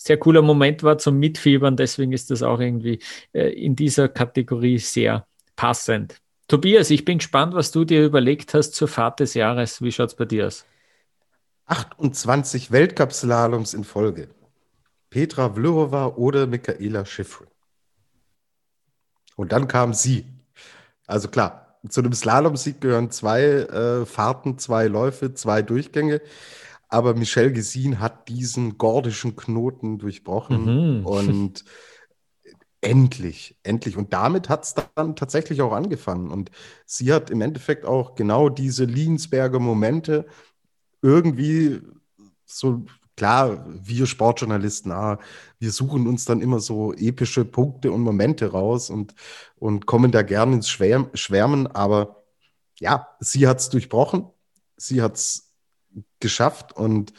sehr 0.06 0.18
cooler 0.18 0.44
Moment 0.44 0.84
war 0.84 0.98
zum 1.00 1.18
Mitfiebern. 1.18 1.78
Deswegen 1.78 2.12
ist 2.12 2.30
das 2.30 2.44
auch 2.44 2.60
irgendwie 2.60 3.00
äh, 3.34 3.50
in 3.50 3.76
dieser 3.76 4.08
Kategorie 4.08 4.78
sehr 4.78 5.26
passend. 5.56 6.22
Tobias, 6.48 6.92
ich 6.92 7.06
bin 7.06 7.18
gespannt, 7.18 7.56
was 7.56 7.72
du 7.72 7.86
dir 7.86 8.06
überlegt 8.06 8.54
hast 8.54 8.76
zur 8.76 8.88
Fahrt 8.88 9.20
des 9.20 9.34
Jahres. 9.34 9.82
Wie 9.82 9.92
schaut 9.92 10.10
es 10.10 10.16
bei 10.16 10.26
dir 10.26 10.46
aus? 10.46 10.66
28 11.66 12.72
Weltcup-Slaloms 12.72 13.74
in 13.74 13.84
Folge. 13.84 14.30
Petra 15.10 15.50
Vlhova 15.50 16.08
oder 16.08 16.46
Michaela 16.46 17.06
Schifrin. 17.06 17.48
Und 19.36 19.52
dann 19.52 19.68
kam 19.68 19.96
sie. 19.96 20.28
Also 21.08 21.30
klar, 21.30 21.80
zu 21.90 22.02
einem 22.02 22.14
Slalom-Sieg 22.14 22.80
gehören 22.80 23.10
zwei 23.10 23.42
äh, 23.42 24.06
Fahrten, 24.06 24.60
zwei 24.60 24.86
Läufe, 24.88 25.34
zwei 25.34 25.64
Durchgänge. 25.64 26.22
Aber 26.90 27.16
Michelle 27.16 27.52
Gesin 27.52 28.00
hat 28.00 28.28
diesen 28.30 28.78
gordischen 28.78 29.36
Knoten 29.36 29.98
durchbrochen 29.98 31.00
mhm. 31.00 31.06
und 31.06 31.66
endlich, 32.82 33.58
endlich. 33.64 33.98
Und 33.98 34.14
damit 34.14 34.50
hat 34.50 34.64
es 34.64 34.76
dann 34.96 35.16
tatsächlich 35.16 35.62
auch 35.62 35.74
angefangen. 35.74 36.32
Und 36.32 36.52
sie 36.86 37.12
hat 37.12 37.30
im 37.30 37.42
Endeffekt 37.42 37.86
auch 37.86 38.16
genau 38.16 38.50
diese 38.50 38.86
Liensberger 38.86 39.60
Momente 39.60 40.26
irgendwie 41.02 41.82
so 42.46 42.86
klar, 43.16 43.66
wir 43.68 44.06
Sportjournalisten, 44.06 44.92
ah, 44.92 45.20
wir 45.60 45.72
suchen 45.72 46.08
uns 46.08 46.26
dann 46.26 46.42
immer 46.42 46.60
so 46.60 46.94
epische 46.94 47.46
Punkte 47.46 47.92
und 47.92 48.02
Momente 48.02 48.52
raus 48.52 48.90
und, 48.90 49.16
und 49.56 49.86
kommen 49.86 50.12
da 50.12 50.22
gerne 50.22 50.56
ins 50.56 50.70
Schwärmen. 50.70 51.68
Aber 51.68 52.24
ja, 52.80 53.08
sie 53.20 53.48
hat 53.48 53.60
es 53.60 53.70
durchbrochen. 53.70 54.28
Sie 54.78 55.02
hat 55.02 55.16
es 55.16 55.55
geschafft 56.20 56.76
und 56.76 57.14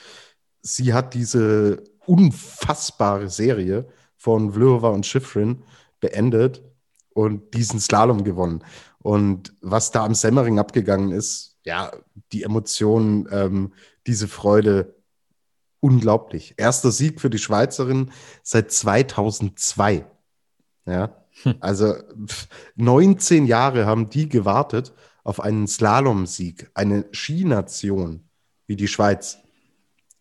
sie 0.62 0.92
hat 0.92 1.14
diese 1.14 1.84
unfassbare 2.06 3.28
Serie 3.28 3.86
von 4.16 4.52
Vlhova 4.52 4.88
und 4.88 5.06
Schifrin 5.06 5.62
beendet 6.00 6.62
und 7.14 7.54
diesen 7.54 7.80
Slalom 7.80 8.24
gewonnen. 8.24 8.64
Und 8.98 9.54
was 9.60 9.90
da 9.90 10.04
am 10.04 10.14
Semmering 10.14 10.58
abgegangen 10.58 11.12
ist, 11.12 11.58
ja, 11.64 11.92
die 12.32 12.42
Emotionen, 12.42 13.28
ähm, 13.30 13.72
diese 14.06 14.28
Freude, 14.28 14.96
unglaublich. 15.80 16.54
Erster 16.56 16.90
Sieg 16.90 17.20
für 17.20 17.30
die 17.30 17.38
Schweizerin 17.38 18.10
seit 18.42 18.72
2002. 18.72 20.06
Ja, 20.86 21.24
hm. 21.42 21.54
also 21.60 21.94
19 22.76 23.46
Jahre 23.46 23.86
haben 23.86 24.08
die 24.08 24.28
gewartet 24.28 24.92
auf 25.24 25.40
einen 25.40 25.66
Slalom-Sieg, 25.66 26.70
eine 26.74 27.06
Skination 27.12 28.25
wie 28.66 28.76
die 28.76 28.88
Schweiz. 28.88 29.38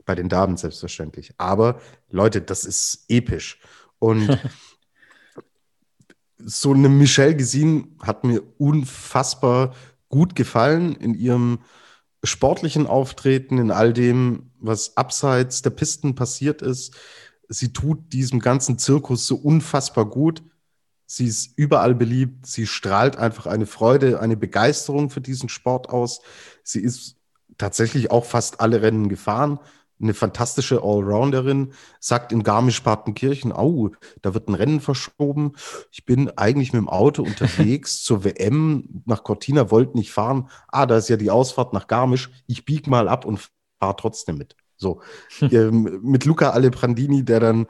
Bei 0.06 0.14
den 0.14 0.30
Damen 0.30 0.56
selbstverständlich. 0.58 1.34
Aber 1.38 1.82
Leute, 2.10 2.42
das 2.42 2.64
ist 2.64 3.06
episch. 3.10 3.60
Und 3.98 4.40
so 6.38 6.74
eine 6.74 6.90
Michelle 6.90 7.36
Gesin 7.36 7.98
hat 8.02 8.24
mir 8.24 8.44
unfassbar 8.58 9.74
gut 10.10 10.36
gefallen 10.36 10.96
in 10.96 11.16
ihrem 11.16 11.60
sportlichen 12.24 12.88
Auftreten, 12.88 13.58
in 13.58 13.72
all 13.72 13.94
dem, 13.94 14.52
was 14.60 14.98
abseits 14.98 15.62
der 15.62 15.72
Pisten 15.72 16.16
passiert 16.16 16.62
ist. 16.62 16.96
Sie 17.48 17.74
tut 17.74 18.14
diesem 18.14 18.40
ganzen 18.40 18.78
Zirkus 18.78 19.28
so 19.28 19.36
unfassbar 19.36 20.06
gut. 20.06 20.44
Sie 21.06 21.28
ist 21.28 21.52
überall 21.56 21.94
beliebt. 21.94 22.48
Sie 22.48 22.66
strahlt 22.66 23.18
einfach 23.18 23.46
eine 23.46 23.68
Freude, 23.68 24.20
eine 24.20 24.38
Begeisterung 24.38 25.10
für 25.10 25.22
diesen 25.22 25.50
Sport 25.50 25.90
aus. 25.90 26.22
Sie 26.64 26.82
ist 26.82 27.18
tatsächlich 27.58 28.12
auch 28.12 28.26
fast 28.26 28.60
alle 28.62 28.82
Rennen 28.82 29.10
gefahren 29.10 29.60
eine 30.02 30.14
fantastische 30.14 30.82
Allrounderin, 30.84 31.74
sagt 32.00 32.32
in 32.32 32.44
Garmisch-Partenkirchen, 32.44 33.52
au, 33.54 33.92
da 34.22 34.34
wird 34.34 34.50
ein 34.50 34.56
Rennen 34.56 34.82
verschoben. 34.82 35.54
Ich 35.92 36.06
bin 36.06 36.30
eigentlich 36.38 36.74
mit 36.74 36.82
dem 36.82 36.90
Auto 36.90 37.24
unterwegs 37.24 38.04
zur 38.04 38.24
WM 38.24 39.04
nach 39.06 39.24
Cortina, 39.24 39.72
wollte 39.72 39.98
nicht 39.98 40.12
fahren. 40.12 40.50
Ah, 40.68 40.86
da 40.86 40.98
ist 40.98 41.10
ja 41.10 41.18
die 41.18 41.32
Ausfahrt 41.32 41.74
nach 41.74 41.88
Garmisch. 41.88 42.30
Ich 42.48 42.66
bieg 42.66 42.88
mal 42.88 43.08
ab 43.08 43.26
und 43.26 43.50
fahre 43.80 43.96
trotzdem 43.96 44.38
mit. 44.38 44.56
So, 44.76 45.02
ähm, 45.42 46.00
mit 46.04 46.26
Luca 46.26 46.50
Aleprandini, 46.50 47.24
der 47.24 47.40
dann 47.40 47.68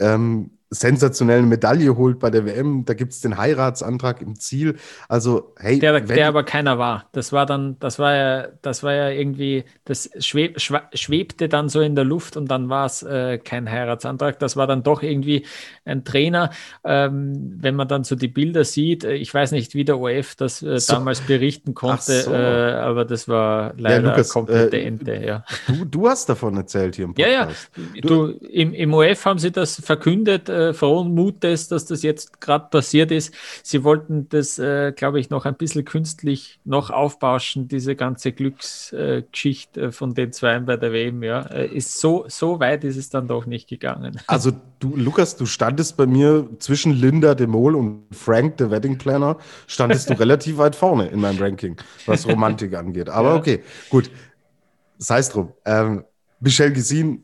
ähm, 0.00 0.58
sensationelle 0.72 1.42
Medaille 1.42 1.96
holt 1.96 2.18
bei 2.18 2.30
der 2.30 2.46
WM. 2.46 2.84
Da 2.86 2.94
gibt 2.94 3.12
es 3.12 3.20
den 3.20 3.36
Heiratsantrag 3.36 4.22
im 4.22 4.38
Ziel. 4.38 4.76
Also, 5.08 5.52
hey. 5.58 5.78
Der, 5.78 6.00
der 6.00 6.28
aber 6.28 6.44
keiner 6.44 6.78
war. 6.78 7.04
Das 7.12 7.32
war 7.32 7.44
dann, 7.44 7.76
das 7.78 7.98
war 7.98 8.14
ja, 8.14 8.48
das 8.62 8.82
war 8.82 8.94
ja 8.94 9.10
irgendwie, 9.10 9.64
das 9.84 10.10
schweb, 10.18 10.58
schwebte 10.60 11.48
dann 11.48 11.68
so 11.68 11.80
in 11.80 11.94
der 11.94 12.04
Luft 12.04 12.38
und 12.38 12.50
dann 12.50 12.70
war 12.70 12.86
es 12.86 13.02
äh, 13.02 13.38
kein 13.38 13.70
Heiratsantrag. 13.70 14.38
Das 14.38 14.56
war 14.56 14.66
dann 14.66 14.82
doch 14.82 15.02
irgendwie 15.02 15.44
ein 15.84 16.04
Trainer. 16.04 16.50
Ähm, 16.84 17.58
wenn 17.58 17.76
man 17.76 17.86
dann 17.86 18.04
so 18.04 18.16
die 18.16 18.28
Bilder 18.28 18.64
sieht, 18.64 19.04
äh, 19.04 19.14
ich 19.14 19.32
weiß 19.32 19.52
nicht, 19.52 19.74
wie 19.74 19.84
der 19.84 19.98
OF 19.98 20.36
das 20.36 20.62
äh, 20.62 20.80
so. 20.80 20.94
damals 20.94 21.20
berichten 21.20 21.74
konnte, 21.74 22.22
so. 22.22 22.32
äh, 22.32 22.72
aber 22.72 23.04
das 23.04 23.28
war 23.28 23.74
leider 23.76 24.04
ja, 24.04 24.10
Lukas, 24.10 24.30
komplette 24.30 24.78
äh, 24.78 24.86
Ente. 24.86 25.14
Ja. 25.22 25.44
Du, 25.66 25.84
du 25.84 26.08
hast 26.08 26.30
davon 26.30 26.56
erzählt 26.56 26.96
hier 26.96 27.04
im 27.04 27.14
Podcast. 27.14 27.70
Ja, 27.76 27.84
ja. 27.84 28.00
Du, 28.00 28.08
du 28.08 28.46
im, 28.46 28.72
im 28.72 28.94
OF 28.94 29.26
haben 29.26 29.38
sie 29.38 29.52
das 29.52 29.78
verkündet 29.78 30.48
äh, 30.70 30.74
frohen 30.74 31.14
Mutes, 31.14 31.68
dass 31.68 31.84
das 31.84 32.02
jetzt 32.02 32.40
gerade 32.40 32.68
passiert 32.70 33.10
ist. 33.10 33.34
Sie 33.62 33.84
wollten 33.84 34.28
das, 34.28 34.58
äh, 34.58 34.92
glaube 34.92 35.20
ich, 35.20 35.30
noch 35.30 35.44
ein 35.44 35.54
bisschen 35.54 35.84
künstlich 35.84 36.60
noch 36.64 36.90
aufbauschen, 36.90 37.68
diese 37.68 37.96
ganze 37.96 38.32
Glücksgeschichte 38.32 39.80
äh, 39.80 39.92
von 39.92 40.14
den 40.14 40.32
zwei 40.32 40.58
bei 40.60 40.76
der 40.76 40.92
WM. 40.92 41.22
Ja. 41.22 41.42
Äh, 41.42 41.68
ist 41.68 42.00
so, 42.00 42.24
so 42.28 42.60
weit 42.60 42.84
ist 42.84 42.96
es 42.96 43.10
dann 43.10 43.28
doch 43.28 43.46
nicht 43.46 43.68
gegangen. 43.68 44.20
Also 44.32 44.52
du, 44.80 44.96
Lukas, 44.96 45.36
du 45.36 45.44
standest 45.44 45.96
bei 45.96 46.06
mir 46.06 46.48
zwischen 46.58 46.92
Linda 46.92 47.34
de 47.34 47.46
Mol 47.46 47.76
und 47.76 48.04
Frank, 48.12 48.56
der 48.56 48.70
Wedding 48.70 48.96
Planner, 48.96 49.36
standest 49.66 50.08
du 50.08 50.14
relativ 50.18 50.56
weit 50.56 50.74
vorne 50.74 51.08
in 51.08 51.20
meinem 51.20 51.38
Ranking, 51.38 51.76
was 52.06 52.26
Romantik 52.26 52.74
angeht. 52.74 53.10
Aber 53.10 53.30
ja. 53.30 53.36
okay, 53.36 53.62
gut. 53.90 54.10
Sei 54.98 55.18
es 55.18 55.28
drum. 55.28 55.52
Ähm, 55.64 56.04
Michelle 56.40 56.72
Gesin, 56.72 57.22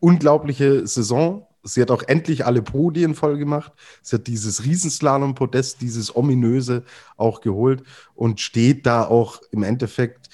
unglaubliche 0.00 0.86
Saison, 0.86 1.46
Sie 1.64 1.80
hat 1.80 1.90
auch 1.90 2.02
endlich 2.02 2.44
alle 2.44 2.62
Podien 2.62 3.14
voll 3.14 3.38
gemacht. 3.38 3.72
Sie 4.02 4.16
hat 4.16 4.26
dieses 4.26 4.64
Riesenslalom-Podest, 4.64 5.80
dieses 5.80 6.14
ominöse 6.14 6.84
auch 7.16 7.40
geholt 7.40 7.82
und 8.14 8.40
steht 8.40 8.86
da 8.86 9.04
auch 9.04 9.40
im 9.50 9.62
Endeffekt 9.62 10.28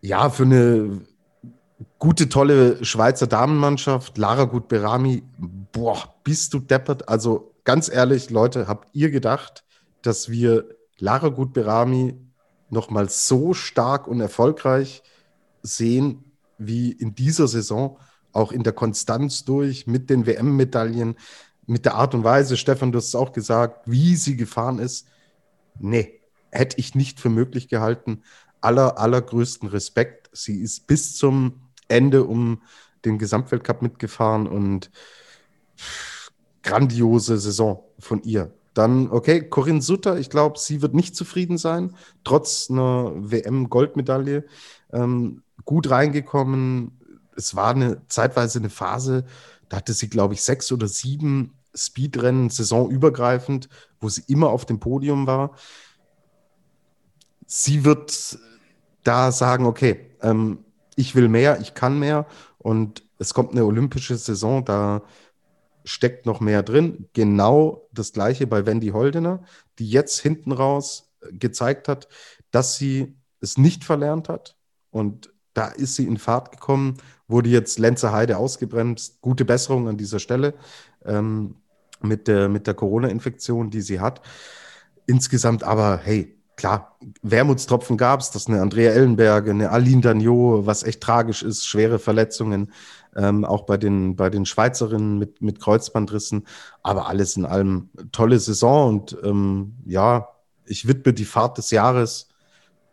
ja 0.00 0.30
für 0.30 0.44
eine 0.44 1.02
gute, 1.98 2.28
tolle 2.28 2.84
Schweizer 2.84 3.26
Damenmannschaft. 3.26 4.16
Lara 4.18 4.44
Gut-Berami, 4.44 5.22
boah, 5.72 6.14
bist 6.24 6.54
du 6.54 6.58
deppert. 6.58 7.08
Also 7.08 7.54
ganz 7.64 7.88
ehrlich, 7.88 8.30
Leute, 8.30 8.66
habt 8.68 8.88
ihr 8.94 9.10
gedacht, 9.10 9.64
dass 10.00 10.30
wir 10.30 10.64
Lara 10.98 11.28
Gut-Berami 11.28 12.16
nochmal 12.70 13.08
so 13.08 13.52
stark 13.52 14.08
und 14.08 14.20
erfolgreich 14.20 15.02
sehen 15.62 16.24
wie 16.58 16.90
in 16.92 17.14
dieser 17.14 17.48
Saison? 17.48 17.98
Auch 18.32 18.52
in 18.52 18.62
der 18.62 18.72
Konstanz 18.72 19.44
durch, 19.44 19.86
mit 19.86 20.10
den 20.10 20.26
WM-Medaillen, 20.26 21.16
mit 21.66 21.84
der 21.84 21.94
Art 21.94 22.14
und 22.14 22.24
Weise, 22.24 22.56
Stefan, 22.56 22.92
du 22.92 22.98
hast 22.98 23.08
es 23.08 23.14
auch 23.14 23.32
gesagt, 23.32 23.82
wie 23.86 24.16
sie 24.16 24.36
gefahren 24.36 24.78
ist. 24.78 25.06
Nee, 25.78 26.20
hätte 26.50 26.78
ich 26.78 26.94
nicht 26.94 27.20
für 27.20 27.30
möglich 27.30 27.68
gehalten. 27.68 28.22
Aller, 28.60 28.98
allergrößten 28.98 29.68
Respekt. 29.68 30.30
Sie 30.32 30.60
ist 30.60 30.86
bis 30.86 31.16
zum 31.16 31.60
Ende 31.88 32.24
um 32.24 32.62
den 33.04 33.18
Gesamtweltcup 33.18 33.82
mitgefahren 33.82 34.46
und 34.46 34.90
grandiose 36.62 37.38
Saison 37.38 37.84
von 37.98 38.22
ihr. 38.22 38.52
Dann, 38.74 39.10
okay, 39.10 39.42
Corinne 39.48 39.82
Sutter, 39.82 40.18
ich 40.18 40.30
glaube, 40.30 40.58
sie 40.58 40.80
wird 40.80 40.94
nicht 40.94 41.14
zufrieden 41.14 41.58
sein, 41.58 41.94
trotz 42.24 42.70
einer 42.70 43.12
WM-Goldmedaille. 43.16 44.44
Ähm, 44.92 45.42
gut 45.64 45.90
reingekommen, 45.90 46.98
es 47.36 47.54
war 47.54 47.70
eine 47.70 48.06
zeitweise 48.08 48.58
eine 48.58 48.70
Phase, 48.70 49.24
da 49.68 49.78
hatte 49.78 49.92
sie, 49.92 50.08
glaube 50.08 50.34
ich, 50.34 50.42
sechs 50.42 50.70
oder 50.72 50.88
sieben 50.88 51.54
Speedrennen 51.74 52.50
saisonübergreifend, 52.50 53.68
wo 54.00 54.08
sie 54.08 54.24
immer 54.26 54.50
auf 54.50 54.66
dem 54.66 54.80
Podium 54.80 55.26
war. 55.26 55.52
Sie 57.46 57.84
wird 57.84 58.38
da 59.02 59.32
sagen, 59.32 59.66
okay, 59.66 60.10
ähm, 60.20 60.64
ich 60.96 61.14
will 61.14 61.28
mehr, 61.28 61.60
ich 61.60 61.74
kann 61.74 61.98
mehr 61.98 62.26
und 62.58 63.02
es 63.18 63.34
kommt 63.34 63.52
eine 63.52 63.64
olympische 63.64 64.16
Saison, 64.16 64.64
da 64.64 65.02
steckt 65.84 66.26
noch 66.26 66.40
mehr 66.40 66.62
drin. 66.62 67.08
Genau 67.12 67.88
das 67.92 68.12
gleiche 68.12 68.46
bei 68.46 68.66
Wendy 68.66 68.88
Holdener, 68.88 69.42
die 69.78 69.88
jetzt 69.88 70.20
hinten 70.20 70.52
raus 70.52 71.12
gezeigt 71.30 71.88
hat, 71.88 72.08
dass 72.50 72.76
sie 72.76 73.16
es 73.40 73.58
nicht 73.58 73.84
verlernt 73.84 74.28
hat 74.28 74.56
und 74.90 75.32
da 75.54 75.66
ist 75.66 75.96
sie 75.96 76.06
in 76.06 76.18
Fahrt 76.18 76.50
gekommen 76.52 76.98
wurde 77.32 77.48
jetzt 77.48 77.80
Lenzer 77.80 78.12
Heide 78.12 78.36
ausgebremst. 78.36 79.20
Gute 79.20 79.44
Besserung 79.44 79.88
an 79.88 79.96
dieser 79.96 80.20
Stelle 80.20 80.54
ähm, 81.04 81.56
mit 82.00 82.28
der, 82.28 82.48
mit 82.48 82.68
der 82.68 82.74
Corona-Infektion, 82.74 83.70
die 83.70 83.80
sie 83.80 83.98
hat. 83.98 84.20
Insgesamt 85.06 85.64
aber, 85.64 85.98
hey, 86.04 86.36
klar, 86.56 86.96
Wermutstropfen 87.22 87.96
gab 87.96 88.20
es, 88.20 88.30
dass 88.30 88.46
eine 88.46 88.60
Andrea 88.60 88.92
Ellenberge, 88.92 89.50
eine 89.50 89.70
Aline 89.70 90.02
Dagnot, 90.02 90.66
was 90.66 90.84
echt 90.84 91.00
tragisch 91.00 91.42
ist, 91.42 91.66
schwere 91.66 91.98
Verletzungen, 91.98 92.72
ähm, 93.16 93.44
auch 93.44 93.62
bei 93.62 93.76
den, 93.76 94.14
bei 94.14 94.30
den 94.30 94.46
Schweizerinnen 94.46 95.18
mit, 95.18 95.42
mit 95.42 95.58
Kreuzbandrissen. 95.60 96.46
Aber 96.82 97.08
alles 97.08 97.36
in 97.36 97.46
allem 97.46 97.88
tolle 98.12 98.38
Saison 98.38 98.88
und 98.88 99.16
ähm, 99.24 99.74
ja, 99.86 100.28
ich 100.64 100.86
widme 100.86 101.12
die 101.12 101.24
Fahrt 101.24 101.58
des 101.58 101.70
Jahres 101.70 102.28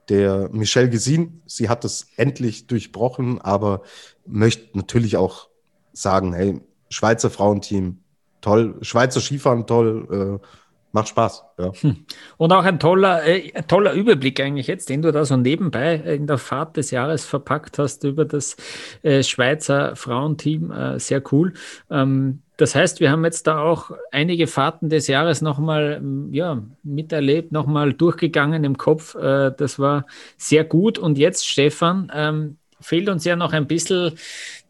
der 0.10 0.50
Michelle 0.52 0.90
Gesin. 0.90 1.42
Sie 1.46 1.70
hat 1.70 1.86
es 1.86 2.08
endlich 2.18 2.68
durchbrochen, 2.68 3.40
aber 3.40 3.84
möchte 4.26 4.78
natürlich 4.78 5.18
auch 5.18 5.50
sagen, 5.94 6.34
hey, 6.34 6.62
Schweizer 6.90 7.30
Frauenteam, 7.30 8.00
toll, 8.42 8.78
Schweizer 8.82 9.22
Skifahren, 9.22 9.68
toll, 9.68 10.40
äh, 10.42 10.46
macht 10.92 11.10
Spaß. 11.10 11.44
Ja. 11.58 11.72
Hm. 11.82 12.06
Und 12.38 12.54
auch 12.54 12.64
ein 12.64 12.80
toller, 12.80 13.26
äh, 13.26 13.52
toller 13.68 13.94
Überblick 13.94 14.40
eigentlich 14.40 14.68
jetzt, 14.68 14.90
den 14.90 15.02
du 15.02 15.12
da 15.12 15.26
so 15.26 15.38
nebenbei 15.38 15.96
in 15.96 16.28
der 16.28 16.38
Fahrt 16.38 16.78
des 16.78 16.92
Jahres 16.92 17.26
verpackt 17.26 17.78
hast 17.80 18.04
über 18.04 18.26
das 18.26 18.58
äh, 19.04 19.24
Schweizer 19.24 19.96
Frauenteam. 19.96 20.72
Äh, 20.72 21.00
sehr 21.00 21.22
cool. 21.32 21.54
Ähm, 21.90 22.42
das 22.60 22.76
heißt, 22.76 23.00
wir 23.00 23.10
haben 23.10 23.24
jetzt 23.24 23.48
da 23.48 23.62
auch 23.62 23.92
einige 24.12 24.46
Fahrten 24.46 24.90
des 24.90 25.08
Jahres 25.08 25.42
nochmal 25.42 26.02
ja, 26.32 26.62
miterlebt, 26.84 27.54
nochmal 27.54 27.94
durchgegangen 27.94 28.66
im 28.66 28.78
Kopf. 28.78 29.16
Äh, 29.16 29.54
das 29.56 29.80
war 29.80 30.06
sehr 30.36 30.66
gut. 30.66 30.98
Und 30.98 31.18
jetzt, 31.18 31.48
Stefan, 31.48 32.12
ähm, 32.14 32.58
fehlt 32.82 33.10
uns 33.10 33.26
ja 33.26 33.36
noch 33.36 33.54
ein 33.54 33.68
bisschen 33.68 34.18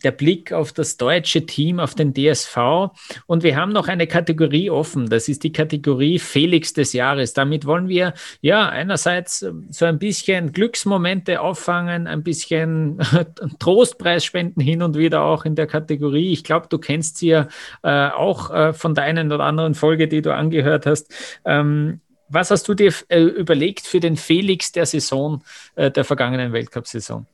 der 0.03 0.12
Blick 0.12 0.53
auf 0.53 0.72
das 0.72 0.97
deutsche 0.97 1.45
Team, 1.45 1.80
auf 1.80 1.95
den 1.95 2.14
DSV. 2.14 2.91
Und 3.26 3.43
wir 3.43 3.55
haben 3.55 3.72
noch 3.72 3.88
eine 3.88 4.07
Kategorie 4.07 4.70
offen. 4.70 5.10
Das 5.10 5.28
ist 5.28 5.43
die 5.43 5.51
Kategorie 5.51 6.20
Felix 6.20 6.74
des 6.74 6.93
Jahres. 6.93 7.34
Damit 7.34 7.66
wollen 7.66 7.89
wir 7.89 8.14
ja 8.41 8.70
einerseits 8.70 9.45
so 9.70 9.86
ein 9.86 9.99
bisschen 9.99 10.51
Glücksmomente 10.51 11.41
auffangen, 11.41 12.07
ein 12.07 12.24
bisschen 12.24 12.99
Trostpreis 13.60 14.24
spenden 14.24 14.62
hin 14.62 14.82
und 14.82 14.97
wieder 14.97 15.24
auch 15.24 15.45
in 15.45 15.55
der 15.55 15.68
Kategorie. 15.68 16.32
Ich 16.32 16.43
glaube, 16.43 16.68
du 16.70 16.78
kennst 16.78 17.18
sie 17.18 17.30
ja 17.30 17.47
äh, 17.84 18.10
auch 18.10 18.51
äh, 18.51 18.74
von 18.74 18.95
der 18.95 19.03
einen 19.03 19.32
oder 19.32 19.43
anderen 19.43 19.76
Folge, 19.76 20.07
die 20.07 20.22
du 20.22 20.34
angehört 20.34 20.86
hast. 20.86 21.14
Ähm, 21.45 22.01
was 22.30 22.51
hast 22.51 22.68
du 22.68 22.76
dir 22.76 22.93
äh, 23.10 23.22
überlegt 23.22 23.88
für 23.88 23.99
den 23.99 24.16
Felix 24.16 24.72
der 24.72 24.86
Saison, 24.86 25.43
äh, 25.76 25.89
der 25.89 26.05
vergangenen 26.05 26.53
Weltcup-Saison? 26.53 27.26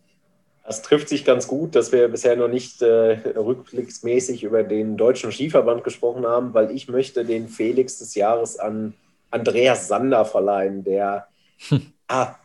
Das 0.66 0.82
trifft 0.82 1.09
sich 1.09 1.26
ganz 1.26 1.47
gut, 1.47 1.76
dass 1.76 1.91
wir 1.91 2.07
bisher 2.07 2.36
noch 2.36 2.47
nicht 2.47 2.82
äh, 2.82 3.20
rückblicksmäßig 3.38 4.43
über 4.43 4.63
den 4.63 4.97
Deutschen 4.97 5.32
Skiverband 5.32 5.84
gesprochen 5.84 6.26
haben, 6.26 6.55
weil 6.55 6.72
ich 6.72 6.88
möchte 6.88 7.24
den 7.24 7.47
Felix 7.47 7.99
des 7.99 8.16
Jahres 8.16 8.57
an 8.57 8.95
Andreas 9.30 9.88
Sander 9.88 10.26
verleihen, 10.26 10.84
der 10.84 11.28
hm. 11.70 11.93
ah, 12.07 12.36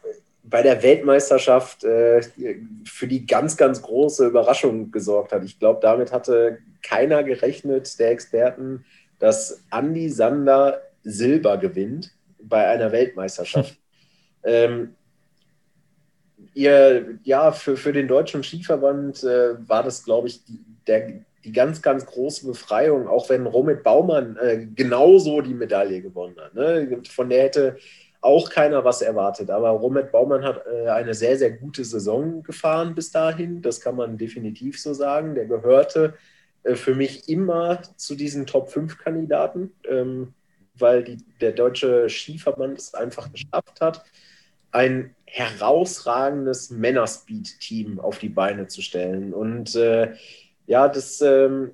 bei 0.43 0.63
der 0.63 0.83
Weltmeisterschaft 0.83 1.85
äh, 1.85 2.21
für 2.85 3.07
die 3.07 3.27
ganz, 3.27 3.57
ganz 3.57 3.81
große 3.81 4.27
Überraschung 4.27 4.91
gesorgt 4.91 5.33
hat. 5.33 5.45
Ich 5.45 5.59
glaube, 5.59 5.81
damit 5.81 6.13
hatte 6.13 6.59
keiner 6.83 7.23
gerechnet, 7.23 7.99
der 7.99 8.11
Experten, 8.11 8.85
dass 9.19 9.63
Andy 9.71 10.11
Sander 10.11 10.83
Silber 11.03 11.57
gewinnt 11.57 12.13
bei 12.43 12.67
einer 12.67 12.93
Weltmeisterschaft. 12.93 13.77
ähm, 14.45 14.95
ihr, 16.55 17.19
ja, 17.23 17.53
für, 17.53 17.77
für 17.77 17.93
den 17.93 18.09
deutschen 18.09 18.43
Skiverband 18.43 19.23
äh, 19.25 19.69
war 19.69 19.83
das, 19.83 20.05
glaube 20.05 20.29
ich, 20.29 20.45
die, 20.45 20.61
der, 20.87 21.13
die 21.45 21.53
ganz, 21.53 21.83
ganz 21.83 22.07
große 22.07 22.47
Befreiung, 22.47 23.09
auch 23.09 23.29
wenn 23.29 23.47
Romit 23.47 23.83
Baumann 23.83 24.37
äh, 24.37 24.67
genauso 24.75 25.41
die 25.41 25.55
Medaille 25.55 26.03
gewonnen 26.03 26.37
hat. 26.39 26.55
Ne? 26.55 27.03
Von 27.09 27.31
der 27.31 27.45
hätte 27.45 27.77
auch 28.21 28.51
keiner 28.51 28.85
was 28.85 29.03
erwartet. 29.03 29.51
Aber 29.51 29.71
Romit 29.71 30.13
Baumann 30.13 30.45
hat 30.45 30.65
äh, 30.67 30.89
eine 30.89 31.15
sehr, 31.15 31.39
sehr 31.39 31.53
gute 31.53 31.85
Saison 31.85 32.43
gefahren 32.43 32.95
bis 32.95 33.11
dahin. 33.11 33.63
Das 33.63 33.81
kann 33.81 33.97
man 33.97 34.19
definitiv 34.19 34.81
so 34.81 34.93
sagen. 34.93 35.35
Der 35.35 35.47
gehörte 35.47 36.15
äh, 36.63 36.75
für 36.75 36.95
mich 36.95 37.29
immer 37.29 37.81
zu 37.97 38.15
diesen 38.15 38.47
Top-5-Kandidaten, 38.47 39.73
ähm, 39.89 40.35
weil 40.75 41.05
die, 41.05 41.19
der 41.41 41.53
deutsche 41.53 42.09
Skiverband 42.09 42.79
es 42.79 42.95
einfach 42.95 43.33
geschafft 43.33 43.81
hat, 43.81 44.05
ein 44.73 45.15
herausragendes 45.33 46.71
Männerspeed-Team 46.71 48.01
auf 48.01 48.19
die 48.19 48.29
Beine 48.29 48.67
zu 48.67 48.83
stellen. 48.83 49.33
Und 49.33 49.75
äh, 49.77 50.13
ja, 50.67 50.89
das 50.89 51.21
ähm, 51.21 51.71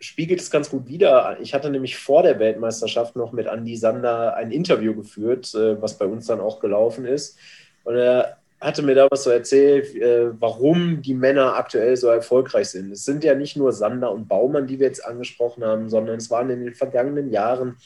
spiegelt 0.00 0.40
es 0.40 0.50
ganz 0.50 0.70
gut 0.70 0.88
wider. 0.88 1.36
Ich 1.40 1.54
hatte 1.54 1.70
nämlich 1.70 1.96
vor 1.96 2.22
der 2.22 2.38
Weltmeisterschaft 2.38 3.14
noch 3.16 3.32
mit 3.32 3.46
Andy 3.46 3.76
Sander 3.76 4.34
ein 4.34 4.50
Interview 4.50 4.94
geführt, 4.94 5.54
äh, 5.54 5.80
was 5.80 5.98
bei 5.98 6.06
uns 6.06 6.26
dann 6.26 6.40
auch 6.40 6.60
gelaufen 6.60 7.04
ist. 7.04 7.38
Und 7.84 7.96
er 7.96 8.38
hatte 8.58 8.82
mir 8.82 8.94
da 8.94 9.08
was 9.10 9.24
so 9.24 9.30
erzählt, 9.30 9.94
äh, 9.96 10.30
warum 10.40 11.02
die 11.02 11.12
Männer 11.12 11.56
aktuell 11.56 11.98
so 11.98 12.08
erfolgreich 12.08 12.68
sind. 12.68 12.90
Es 12.90 13.04
sind 13.04 13.22
ja 13.22 13.34
nicht 13.34 13.56
nur 13.56 13.72
Sander 13.72 14.10
und 14.10 14.28
Baumann, 14.28 14.66
die 14.66 14.78
wir 14.80 14.86
jetzt 14.86 15.04
angesprochen 15.04 15.62
haben, 15.62 15.90
sondern 15.90 16.16
es 16.16 16.30
waren 16.30 16.48
in 16.48 16.64
den 16.64 16.74
vergangenen 16.74 17.30
Jahren, 17.30 17.76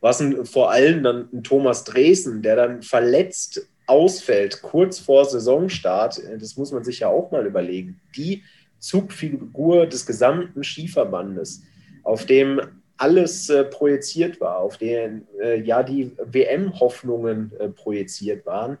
war 0.00 0.10
es 0.10 0.22
vor 0.48 0.70
allem 0.70 1.02
dann 1.02 1.28
ein 1.32 1.42
Thomas 1.42 1.82
Dresen, 1.82 2.42
der 2.42 2.54
dann 2.54 2.82
verletzt 2.82 3.66
ausfällt, 3.88 4.62
kurz 4.62 4.98
vor 4.98 5.24
Saisonstart. 5.24 6.20
Das 6.38 6.56
muss 6.56 6.72
man 6.72 6.84
sich 6.84 7.00
ja 7.00 7.08
auch 7.08 7.30
mal 7.30 7.46
überlegen. 7.46 8.00
Die 8.16 8.44
Zugfigur 8.78 9.86
des 9.86 10.06
gesamten 10.06 10.62
Skiverbandes, 10.62 11.62
auf 12.04 12.26
dem 12.26 12.60
alles 12.96 13.48
äh, 13.48 13.64
projiziert 13.64 14.40
war, 14.40 14.58
auf 14.58 14.76
dem 14.76 15.26
äh, 15.40 15.60
ja 15.60 15.82
die 15.82 16.12
WM-Hoffnungen 16.18 17.52
äh, 17.58 17.68
projiziert 17.68 18.44
waren, 18.44 18.78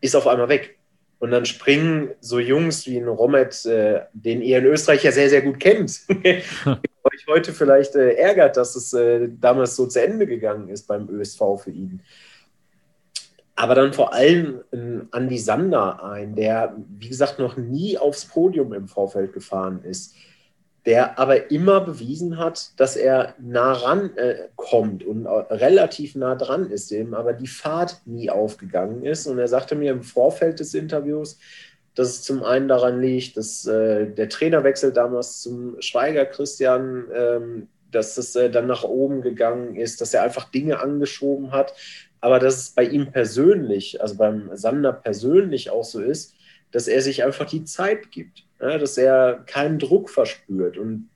ist 0.00 0.16
auf 0.16 0.26
einmal 0.26 0.48
weg. 0.48 0.78
Und 1.18 1.32
dann 1.32 1.44
springen 1.44 2.10
so 2.20 2.38
Jungs 2.38 2.86
wie 2.86 2.96
ein 2.96 3.06
Romet, 3.06 3.66
äh, 3.66 4.00
den 4.14 4.40
ihr 4.40 4.58
in 4.58 4.64
Österreich 4.64 5.04
ja 5.04 5.12
sehr, 5.12 5.28
sehr 5.28 5.42
gut 5.42 5.60
kennt, 5.60 6.00
euch 6.24 7.26
heute 7.28 7.52
vielleicht 7.52 7.94
äh, 7.94 8.14
ärgert, 8.14 8.56
dass 8.56 8.74
es 8.74 8.94
äh, 8.94 9.28
damals 9.38 9.76
so 9.76 9.86
zu 9.86 10.02
Ende 10.02 10.26
gegangen 10.26 10.68
ist 10.68 10.88
beim 10.88 11.08
ÖSV 11.10 11.42
für 11.62 11.70
ihn 11.70 12.00
aber 13.60 13.74
dann 13.74 13.92
vor 13.92 14.14
allem 14.14 14.62
ein 14.72 15.10
Andy 15.12 15.36
Sander 15.36 16.02
ein, 16.02 16.34
der, 16.34 16.74
wie 16.98 17.10
gesagt, 17.10 17.38
noch 17.38 17.58
nie 17.58 17.98
aufs 17.98 18.24
Podium 18.24 18.72
im 18.72 18.88
Vorfeld 18.88 19.34
gefahren 19.34 19.82
ist, 19.84 20.14
der 20.86 21.18
aber 21.18 21.50
immer 21.50 21.82
bewiesen 21.82 22.38
hat, 22.38 22.70
dass 22.80 22.96
er 22.96 23.34
nah 23.38 23.72
ran 23.72 24.16
äh, 24.16 24.48
kommt 24.56 25.04
und 25.04 25.26
relativ 25.26 26.14
nah 26.14 26.36
dran 26.36 26.70
ist, 26.70 26.90
dem 26.90 27.12
aber 27.12 27.34
die 27.34 27.48
Fahrt 27.48 28.00
nie 28.06 28.30
aufgegangen 28.30 29.04
ist. 29.04 29.26
Und 29.26 29.38
er 29.38 29.48
sagte 29.48 29.74
mir 29.74 29.92
im 29.92 30.04
Vorfeld 30.04 30.58
des 30.58 30.72
Interviews, 30.72 31.38
dass 31.94 32.08
es 32.08 32.22
zum 32.22 32.42
einen 32.42 32.66
daran 32.66 33.02
liegt, 33.02 33.36
dass 33.36 33.66
äh, 33.66 34.06
der 34.06 34.30
Trainerwechsel 34.30 34.94
damals 34.94 35.42
zum 35.42 35.76
Schweiger 35.82 36.24
Christian, 36.24 37.08
ähm, 37.14 37.68
dass 37.90 38.16
es 38.16 38.34
äh, 38.36 38.48
dann 38.48 38.68
nach 38.68 38.84
oben 38.84 39.20
gegangen 39.20 39.76
ist, 39.76 40.00
dass 40.00 40.14
er 40.14 40.22
einfach 40.22 40.50
Dinge 40.50 40.80
angeschoben 40.80 41.52
hat, 41.52 41.74
aber 42.20 42.38
dass 42.38 42.56
es 42.56 42.70
bei 42.70 42.84
ihm 42.84 43.12
persönlich, 43.12 44.00
also 44.00 44.16
beim 44.16 44.50
Sander 44.54 44.92
persönlich 44.92 45.70
auch 45.70 45.84
so 45.84 46.00
ist, 46.00 46.34
dass 46.72 46.86
er 46.86 47.02
sich 47.02 47.24
einfach 47.24 47.46
die 47.46 47.64
Zeit 47.64 48.10
gibt, 48.10 48.44
ja, 48.60 48.78
dass 48.78 48.98
er 48.98 49.42
keinen 49.46 49.78
Druck 49.78 50.10
verspürt. 50.10 50.76
Und 50.76 51.08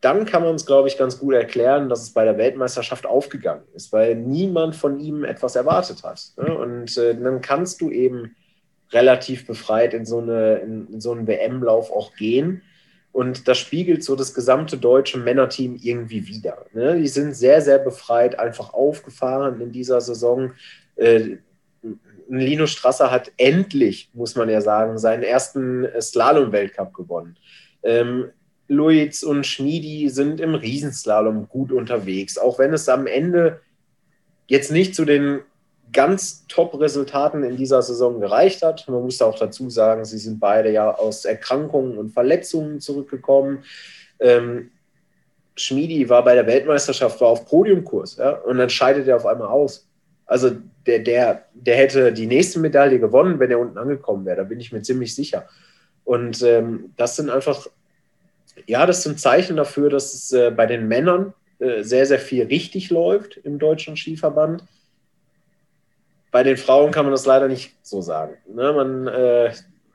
dann 0.00 0.24
kann 0.24 0.42
man 0.42 0.54
es, 0.54 0.66
glaube 0.66 0.88
ich, 0.88 0.96
ganz 0.96 1.18
gut 1.18 1.34
erklären, 1.34 1.88
dass 1.88 2.02
es 2.02 2.10
bei 2.10 2.24
der 2.24 2.38
Weltmeisterschaft 2.38 3.06
aufgegangen 3.06 3.64
ist, 3.74 3.92
weil 3.92 4.14
niemand 4.14 4.76
von 4.76 5.00
ihm 5.00 5.24
etwas 5.24 5.56
erwartet 5.56 6.02
hat. 6.04 6.20
Ja, 6.36 6.52
und 6.52 6.96
äh, 6.96 7.14
dann 7.14 7.40
kannst 7.40 7.80
du 7.80 7.90
eben 7.90 8.36
relativ 8.92 9.46
befreit 9.46 9.94
in 9.94 10.06
so, 10.06 10.18
eine, 10.18 10.56
in, 10.58 10.86
in 10.92 11.00
so 11.00 11.12
einen 11.12 11.26
WM-Lauf 11.26 11.90
auch 11.90 12.14
gehen 12.14 12.62
und 13.16 13.48
das 13.48 13.56
spiegelt 13.56 14.04
so 14.04 14.14
das 14.14 14.34
gesamte 14.34 14.76
deutsche 14.76 15.16
Männerteam 15.16 15.78
irgendwie 15.80 16.26
wieder. 16.26 16.66
Ne? 16.74 17.00
Die 17.00 17.08
sind 17.08 17.34
sehr, 17.34 17.62
sehr 17.62 17.78
befreit, 17.78 18.38
einfach 18.38 18.74
aufgefahren 18.74 19.58
in 19.62 19.72
dieser 19.72 20.02
Saison. 20.02 20.52
Äh, 20.96 21.38
Lino 22.28 22.66
Strasser 22.66 23.10
hat 23.10 23.32
endlich, 23.38 24.10
muss 24.12 24.34
man 24.36 24.50
ja 24.50 24.60
sagen, 24.60 24.98
seinen 24.98 25.22
ersten 25.22 25.88
Slalom-Weltcup 25.98 26.92
gewonnen. 26.92 27.38
Ähm, 27.82 28.32
Luiz 28.68 29.22
und 29.22 29.46
Schmiedi 29.46 30.10
sind 30.10 30.38
im 30.38 30.54
Riesenslalom 30.54 31.48
gut 31.48 31.72
unterwegs, 31.72 32.36
auch 32.36 32.58
wenn 32.58 32.74
es 32.74 32.86
am 32.86 33.06
Ende 33.06 33.62
jetzt 34.46 34.70
nicht 34.70 34.94
zu 34.94 35.06
den 35.06 35.40
ganz 35.92 36.46
Top-Resultaten 36.48 37.42
in 37.42 37.56
dieser 37.56 37.82
Saison 37.82 38.20
gereicht 38.20 38.62
hat. 38.62 38.88
Man 38.88 39.02
muss 39.02 39.22
auch 39.22 39.38
dazu 39.38 39.70
sagen, 39.70 40.04
sie 40.04 40.18
sind 40.18 40.40
beide 40.40 40.70
ja 40.70 40.94
aus 40.94 41.24
Erkrankungen 41.24 41.98
und 41.98 42.10
Verletzungen 42.10 42.80
zurückgekommen. 42.80 43.64
Ähm, 44.20 44.70
Schmiedi 45.56 46.08
war 46.08 46.22
bei 46.24 46.34
der 46.34 46.46
Weltmeisterschaft, 46.46 47.20
war 47.20 47.28
auf 47.28 47.46
Podiumkurs 47.46 48.16
ja, 48.16 48.30
und 48.30 48.58
dann 48.58 48.68
scheidet 48.68 49.08
er 49.08 49.16
auf 49.16 49.26
einmal 49.26 49.48
aus. 49.48 49.88
Also 50.26 50.50
der, 50.86 50.98
der, 50.98 51.46
der 51.54 51.76
hätte 51.76 52.12
die 52.12 52.26
nächste 52.26 52.58
Medaille 52.58 52.98
gewonnen, 52.98 53.38
wenn 53.38 53.50
er 53.50 53.58
unten 53.58 53.78
angekommen 53.78 54.26
wäre, 54.26 54.38
da 54.38 54.42
bin 54.44 54.60
ich 54.60 54.72
mir 54.72 54.82
ziemlich 54.82 55.14
sicher. 55.14 55.48
Und 56.04 56.42
ähm, 56.42 56.92
das 56.96 57.16
sind 57.16 57.30
einfach, 57.30 57.66
ja, 58.66 58.86
das 58.86 59.02
sind 59.02 59.18
Zeichen 59.18 59.56
dafür, 59.56 59.88
dass 59.88 60.14
es 60.14 60.32
äh, 60.32 60.50
bei 60.50 60.66
den 60.66 60.88
Männern 60.88 61.32
äh, 61.58 61.82
sehr, 61.82 62.06
sehr 62.06 62.18
viel 62.18 62.44
richtig 62.44 62.90
läuft 62.90 63.38
im 63.38 63.58
deutschen 63.58 63.96
Skiverband 63.96 64.62
bei 66.36 66.42
den 66.42 66.58
Frauen 66.58 66.90
kann 66.90 67.06
man 67.06 67.12
das 67.12 67.24
leider 67.24 67.48
nicht 67.48 67.78
so 67.80 68.02
sagen. 68.02 68.34
Ne? 68.46 68.70
Man 68.70 69.06
äh, 69.06 69.54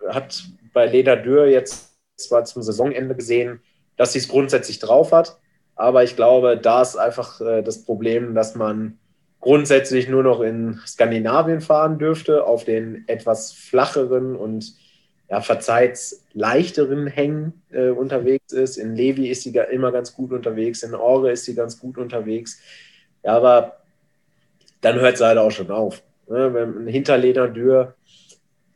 hat 0.10 0.44
bei 0.74 0.88
Leda 0.88 1.16
Dürr 1.16 1.46
jetzt 1.46 1.92
zwar 2.16 2.46
zum 2.46 2.64
Saisonende 2.64 3.14
gesehen, 3.14 3.62
dass 3.96 4.14
sie 4.14 4.18
es 4.18 4.28
grundsätzlich 4.28 4.80
drauf 4.80 5.12
hat, 5.12 5.38
aber 5.76 6.04
ich 6.04 6.16
glaube, 6.16 6.58
da 6.58 6.82
ist 6.82 6.96
einfach 6.96 7.42
äh, 7.42 7.62
das 7.62 7.86
Problem, 7.86 8.34
dass 8.34 8.56
man 8.56 8.98
grundsätzlich 9.40 10.10
nur 10.10 10.24
noch 10.24 10.42
in 10.42 10.80
Skandinavien 10.84 11.62
fahren 11.62 12.00
dürfte, 12.00 12.44
auf 12.44 12.64
den 12.64 13.04
etwas 13.06 13.54
flacheren 13.54 14.36
und 14.36 14.74
ja, 15.30 15.42
verzeiht 15.42 16.00
leichteren 16.34 17.06
Hängen 17.06 17.62
äh, 17.70 17.90
unterwegs 17.90 18.52
ist. 18.52 18.78
In 18.78 18.96
Levi 18.96 19.30
ist 19.30 19.44
sie 19.44 19.56
immer 19.70 19.92
ganz 19.92 20.16
gut 20.16 20.32
unterwegs, 20.32 20.82
in 20.82 20.96
Ore 20.96 21.34
ist 21.34 21.46
sie 21.46 21.54
ganz 21.54 21.80
gut 21.80 22.00
unterwegs. 22.00 22.60
Ja, 23.24 23.38
aber 23.38 23.78
dann 24.82 25.00
hört 25.00 25.14
es 25.14 25.20
leider 25.20 25.44
auch 25.44 25.52
schon 25.52 25.70
auf. 25.70 26.02
Ne, 26.32 26.46
ein 26.46 26.88
Hinterleder 26.88 27.50
Dürr 27.50 27.96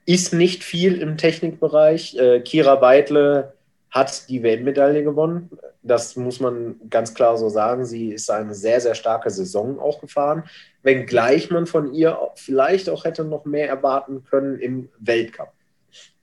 ist 0.05 0.33
nicht 0.33 0.61
viel 0.61 1.01
im 1.01 1.17
Technikbereich. 1.17 2.17
Äh, 2.17 2.41
Kira 2.41 2.75
Beitle 2.75 3.53
hat 3.89 4.27
die 4.27 4.43
Weltmedaille 4.43 5.05
gewonnen. 5.05 5.49
Das 5.81 6.17
muss 6.17 6.41
man 6.41 6.75
ganz 6.89 7.13
klar 7.13 7.37
so 7.37 7.47
sagen. 7.47 7.85
Sie 7.85 8.09
ist 8.09 8.29
eine 8.29 8.53
sehr, 8.53 8.81
sehr 8.81 8.93
starke 8.93 9.29
Saison 9.29 9.79
auch 9.79 10.01
gefahren, 10.01 10.43
wenngleich 10.83 11.49
man 11.49 11.65
von 11.65 11.93
ihr 11.93 12.19
vielleicht 12.35 12.89
auch 12.89 13.05
hätte 13.05 13.23
noch 13.23 13.45
mehr 13.45 13.69
erwarten 13.69 14.25
können 14.25 14.59
im 14.59 14.89
Weltcup. 14.99 15.53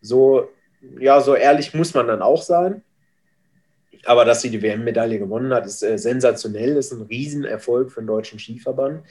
So, 0.03 0.51
ja, 1.01 1.23
so 1.23 1.35
ehrlich 1.35 1.73
muss 1.73 1.95
man 1.95 2.09
dann 2.09 2.21
auch 2.21 2.43
sein. 2.43 2.83
Aber 4.05 4.27
dass 4.27 4.43
sie 4.43 4.51
die 4.51 4.61
WM-Medaille 4.61 5.19
gewonnen 5.19 5.55
hat, 5.55 5.65
ist 5.65 5.83
äh, 5.83 5.97
sensationell, 5.97 6.77
ist 6.77 6.93
ein 6.93 7.03
Riesenerfolg 7.03 7.91
für 7.91 8.03
den 8.03 8.09
deutschen 8.09 8.39
Skiverband. 8.39 9.03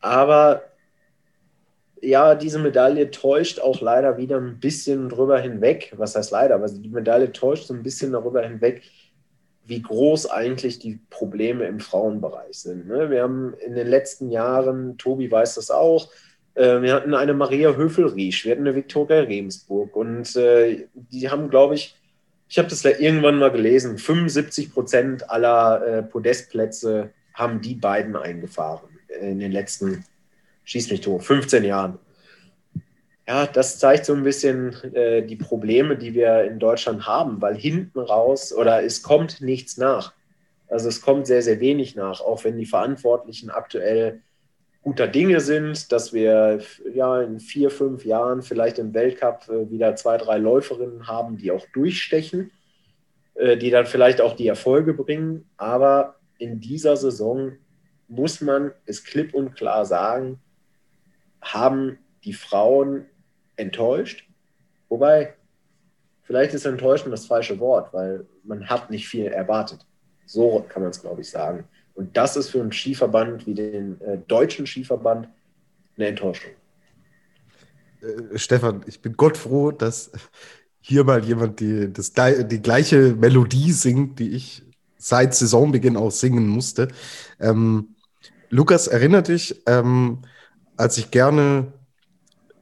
Aber 0.00 0.62
ja, 2.02 2.34
diese 2.34 2.58
Medaille 2.58 3.10
täuscht 3.10 3.60
auch 3.60 3.80
leider 3.80 4.16
wieder 4.16 4.38
ein 4.38 4.60
bisschen 4.60 5.08
drüber 5.08 5.38
hinweg. 5.40 5.92
Was 5.96 6.16
heißt 6.16 6.30
leider? 6.30 6.54
Aber 6.56 6.68
die 6.68 6.88
Medaille 6.88 7.32
täuscht 7.32 7.66
so 7.66 7.74
ein 7.74 7.82
bisschen 7.82 8.12
darüber 8.12 8.42
hinweg, 8.42 8.82
wie 9.64 9.82
groß 9.82 10.30
eigentlich 10.30 10.78
die 10.78 10.98
Probleme 11.10 11.66
im 11.66 11.80
Frauenbereich 11.80 12.58
sind. 12.58 12.88
Ne? 12.88 13.10
Wir 13.10 13.22
haben 13.22 13.54
in 13.64 13.74
den 13.74 13.86
letzten 13.86 14.30
Jahren, 14.30 14.96
Tobi 14.96 15.30
weiß 15.30 15.56
das 15.56 15.70
auch, 15.70 16.08
äh, 16.54 16.80
wir 16.80 16.94
hatten 16.94 17.14
eine 17.14 17.34
Maria 17.34 17.74
Höfel-Riesch, 17.74 18.44
wir 18.44 18.52
hatten 18.52 18.66
eine 18.66 18.74
Viktoria 18.74 19.20
Remsburg 19.20 19.94
und 19.94 20.34
äh, 20.36 20.86
die 20.94 21.28
haben, 21.28 21.50
glaube 21.50 21.74
ich, 21.74 21.94
ich 22.48 22.58
habe 22.58 22.68
das 22.68 22.82
irgendwann 22.82 23.38
mal 23.38 23.50
gelesen, 23.50 23.98
75 23.98 24.72
Prozent 24.72 25.28
aller 25.28 25.86
äh, 25.86 26.02
Podestplätze 26.02 27.10
haben 27.34 27.60
die 27.60 27.74
beiden 27.74 28.16
eingefahren 28.16 28.88
in 29.20 29.38
den 29.38 29.52
letzten 29.52 29.90
Jahren 29.92 30.04
schieß 30.68 30.90
mich 30.90 31.00
tot, 31.00 31.22
15 31.22 31.64
Jahren. 31.64 31.98
ja, 33.26 33.46
das 33.46 33.78
zeigt 33.78 34.04
so 34.04 34.12
ein 34.12 34.22
bisschen 34.22 34.74
äh, 34.94 35.22
die 35.22 35.36
Probleme, 35.36 35.96
die 35.96 36.14
wir 36.14 36.44
in 36.44 36.58
Deutschland 36.58 37.06
haben, 37.06 37.40
weil 37.40 37.56
hinten 37.56 37.98
raus 37.98 38.52
oder 38.52 38.82
es 38.84 39.02
kommt 39.02 39.40
nichts 39.40 39.78
nach. 39.78 40.12
Also 40.68 40.88
es 40.88 41.00
kommt 41.00 41.26
sehr, 41.26 41.40
sehr 41.40 41.60
wenig 41.60 41.96
nach, 41.96 42.20
auch 42.20 42.44
wenn 42.44 42.58
die 42.58 42.66
Verantwortlichen 42.66 43.48
aktuell 43.48 44.20
guter 44.82 45.08
Dinge 45.08 45.40
sind, 45.40 45.90
dass 45.90 46.12
wir 46.12 46.60
ja 46.92 47.22
in 47.22 47.40
vier, 47.40 47.70
fünf 47.70 48.04
Jahren 48.04 48.42
vielleicht 48.42 48.78
im 48.78 48.92
Weltcup 48.92 49.48
äh, 49.48 49.70
wieder 49.70 49.96
zwei, 49.96 50.18
drei 50.18 50.36
Läuferinnen 50.36 51.06
haben, 51.06 51.38
die 51.38 51.50
auch 51.50 51.66
durchstechen, 51.72 52.50
äh, 53.34 53.56
die 53.56 53.70
dann 53.70 53.86
vielleicht 53.86 54.20
auch 54.20 54.36
die 54.36 54.48
Erfolge 54.48 54.92
bringen. 54.92 55.48
Aber 55.56 56.16
in 56.36 56.60
dieser 56.60 56.96
Saison 56.96 57.52
muss 58.06 58.42
man 58.42 58.72
es 58.84 59.04
klipp 59.04 59.34
und 59.34 59.54
klar 59.54 59.86
sagen, 59.86 60.40
haben 61.42 61.98
die 62.24 62.32
Frauen 62.32 63.06
enttäuscht. 63.56 64.28
Wobei, 64.88 65.34
vielleicht 66.22 66.54
ist 66.54 66.64
enttäuschend 66.64 67.12
das 67.12 67.26
falsche 67.26 67.58
Wort, 67.58 67.92
weil 67.92 68.26
man 68.44 68.68
hat 68.68 68.90
nicht 68.90 69.08
viel 69.08 69.26
erwartet. 69.26 69.84
So 70.26 70.64
kann 70.68 70.82
man 70.82 70.90
es, 70.90 71.00
glaube 71.00 71.20
ich, 71.22 71.30
sagen. 71.30 71.64
Und 71.94 72.16
das 72.16 72.36
ist 72.36 72.50
für 72.50 72.60
einen 72.60 72.72
Skiverband 72.72 73.46
wie 73.46 73.54
den 73.54 74.00
äh, 74.00 74.18
deutschen 74.28 74.66
Skiverband 74.66 75.28
eine 75.96 76.06
Enttäuschung. 76.06 76.52
Äh, 78.00 78.38
Stefan, 78.38 78.84
ich 78.86 79.00
bin 79.00 79.14
Gott 79.16 79.36
froh, 79.36 79.72
dass 79.72 80.10
hier 80.80 81.04
mal 81.04 81.24
jemand 81.24 81.60
die, 81.60 81.92
das, 81.92 82.12
die 82.12 82.62
gleiche 82.62 83.14
Melodie 83.14 83.72
singt, 83.72 84.18
die 84.18 84.30
ich 84.30 84.62
seit 84.96 85.34
Saisonbeginn 85.34 85.96
auch 85.96 86.10
singen 86.10 86.48
musste. 86.48 86.88
Ähm, 87.40 87.94
Lukas, 88.50 88.86
erinnert 88.86 89.28
dich, 89.28 89.62
ähm, 89.66 90.22
als 90.78 90.96
ich 90.96 91.10
gerne 91.10 91.72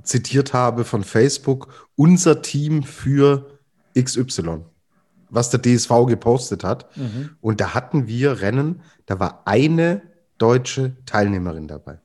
zitiert 0.03 0.53
habe 0.53 0.85
von 0.85 1.05
Facebook, 1.05 1.69
unser 1.97 2.43
Team 2.43 2.83
für 2.83 3.59
XY, 3.99 4.65
was 5.31 5.51
der 5.51 5.61
DSV 5.61 5.91
gepostet 6.07 6.65
hat. 6.65 6.97
Mhm. 6.97 7.31
Und 7.41 7.61
da 7.61 7.75
hatten 7.75 8.07
wir 8.07 8.41
Rennen, 8.41 8.83
da 9.07 9.21
war 9.21 9.43
eine 9.45 10.03
deutsche 10.39 10.97
Teilnehmerin 11.07 11.69
dabei. 11.69 11.99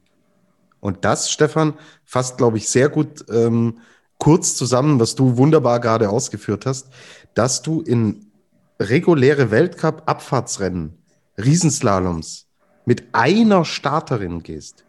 Und 0.79 1.05
das, 1.05 1.31
Stefan, 1.31 1.75
fasst, 2.03 2.37
glaube 2.37 2.57
ich, 2.57 2.67
sehr 2.67 2.89
gut 2.89 3.25
ähm, 3.29 3.79
kurz 4.17 4.55
zusammen, 4.55 4.99
was 4.99 5.15
du 5.15 5.37
wunderbar 5.37 5.79
gerade 5.79 6.09
ausgeführt 6.09 6.65
hast, 6.65 6.89
dass 7.33 7.61
du 7.61 7.81
in 7.81 8.31
reguläre 8.79 9.51
Weltcup-Abfahrtsrennen, 9.51 10.97
Riesenslaloms 11.37 12.47
mit 12.85 13.03
einer 13.13 13.63
Starterin 13.63 14.41
gehst 14.43 14.85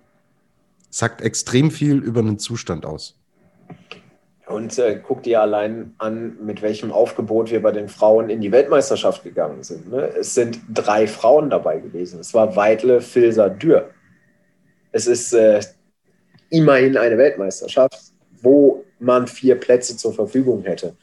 sagt 0.92 1.22
extrem 1.22 1.70
viel 1.70 1.96
über 1.96 2.20
einen 2.20 2.38
Zustand 2.38 2.84
aus. 2.84 3.18
Und 4.46 4.78
äh, 4.78 5.00
guck 5.02 5.22
dir 5.22 5.40
allein 5.40 5.94
an, 5.96 6.36
mit 6.44 6.60
welchem 6.60 6.92
Aufgebot 6.92 7.50
wir 7.50 7.62
bei 7.62 7.72
den 7.72 7.88
Frauen 7.88 8.28
in 8.28 8.42
die 8.42 8.52
Weltmeisterschaft 8.52 9.24
gegangen 9.24 9.62
sind. 9.62 9.90
Ne? 9.90 10.12
Es 10.18 10.34
sind 10.34 10.60
drei 10.68 11.06
Frauen 11.06 11.48
dabei 11.48 11.78
gewesen. 11.78 12.20
Es 12.20 12.34
war 12.34 12.54
Weidle, 12.54 13.00
Filser, 13.00 13.48
Dürr. 13.48 13.88
Es 14.92 15.06
ist 15.06 15.32
äh, 15.32 15.60
immerhin 16.50 16.98
eine 16.98 17.16
Weltmeisterschaft, 17.16 17.98
wo 18.42 18.84
man 18.98 19.26
vier 19.26 19.54
Plätze 19.54 19.96
zur 19.96 20.12
Verfügung 20.12 20.62
hätte. 20.64 20.94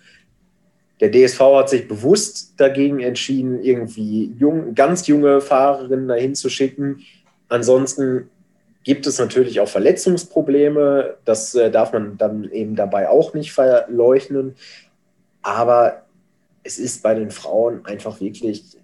Der 0.99 1.09
DSV 1.09 1.39
hat 1.39 1.69
sich 1.69 1.87
bewusst 1.87 2.53
dagegen 2.57 2.99
entschieden, 2.99 3.63
irgendwie 3.63 4.35
jung, 4.37 4.75
ganz 4.75 5.07
junge 5.07 5.41
Fahrerinnen 5.41 6.07
dahin 6.07 6.35
zu 6.35 6.49
schicken. 6.49 6.99
Ansonsten 7.47 8.29
gibt 8.84 9.07
es 9.07 9.19
natürlich 9.19 9.59
auch 9.59 9.67
Verletzungsprobleme. 9.67 11.17
Das 11.25 11.55
äh, 11.55 11.69
darf 11.69 11.93
man 11.93 12.17
dann 12.17 12.49
eben 12.51 12.75
dabei 12.75 13.09
auch 13.09 13.34
nicht 13.34 13.53
verleugnen. 13.53 14.55
Aber 15.41 16.03
es 16.63 16.80
ist 16.80 17.03
bei 17.03 17.13
den 17.13 17.32
Frauen 17.32 17.86
einfach 17.86 18.19
wirklich 18.19 18.77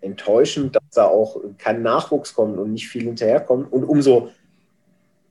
enttäuschend, 0.00 0.76
dass 0.76 0.84
da 0.92 1.06
auch 1.06 1.40
kein 1.58 1.82
Nachwuchs 1.82 2.34
kommt 2.34 2.58
und 2.58 2.72
nicht 2.72 2.88
viel 2.88 3.02
hinterherkommt. 3.02 3.72
Und 3.72 3.84
umso 3.84 4.30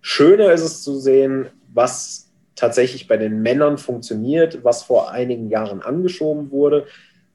schöner 0.01 0.51
ist 0.51 0.61
es 0.61 0.83
zu 0.83 0.99
sehen, 0.99 1.47
was 1.73 2.29
tatsächlich 2.55 3.07
bei 3.07 3.17
den 3.17 3.41
Männern 3.41 3.77
funktioniert, 3.77 4.63
was 4.63 4.83
vor 4.83 5.11
einigen 5.11 5.49
Jahren 5.49 5.81
angeschoben 5.81 6.51
wurde. 6.51 6.87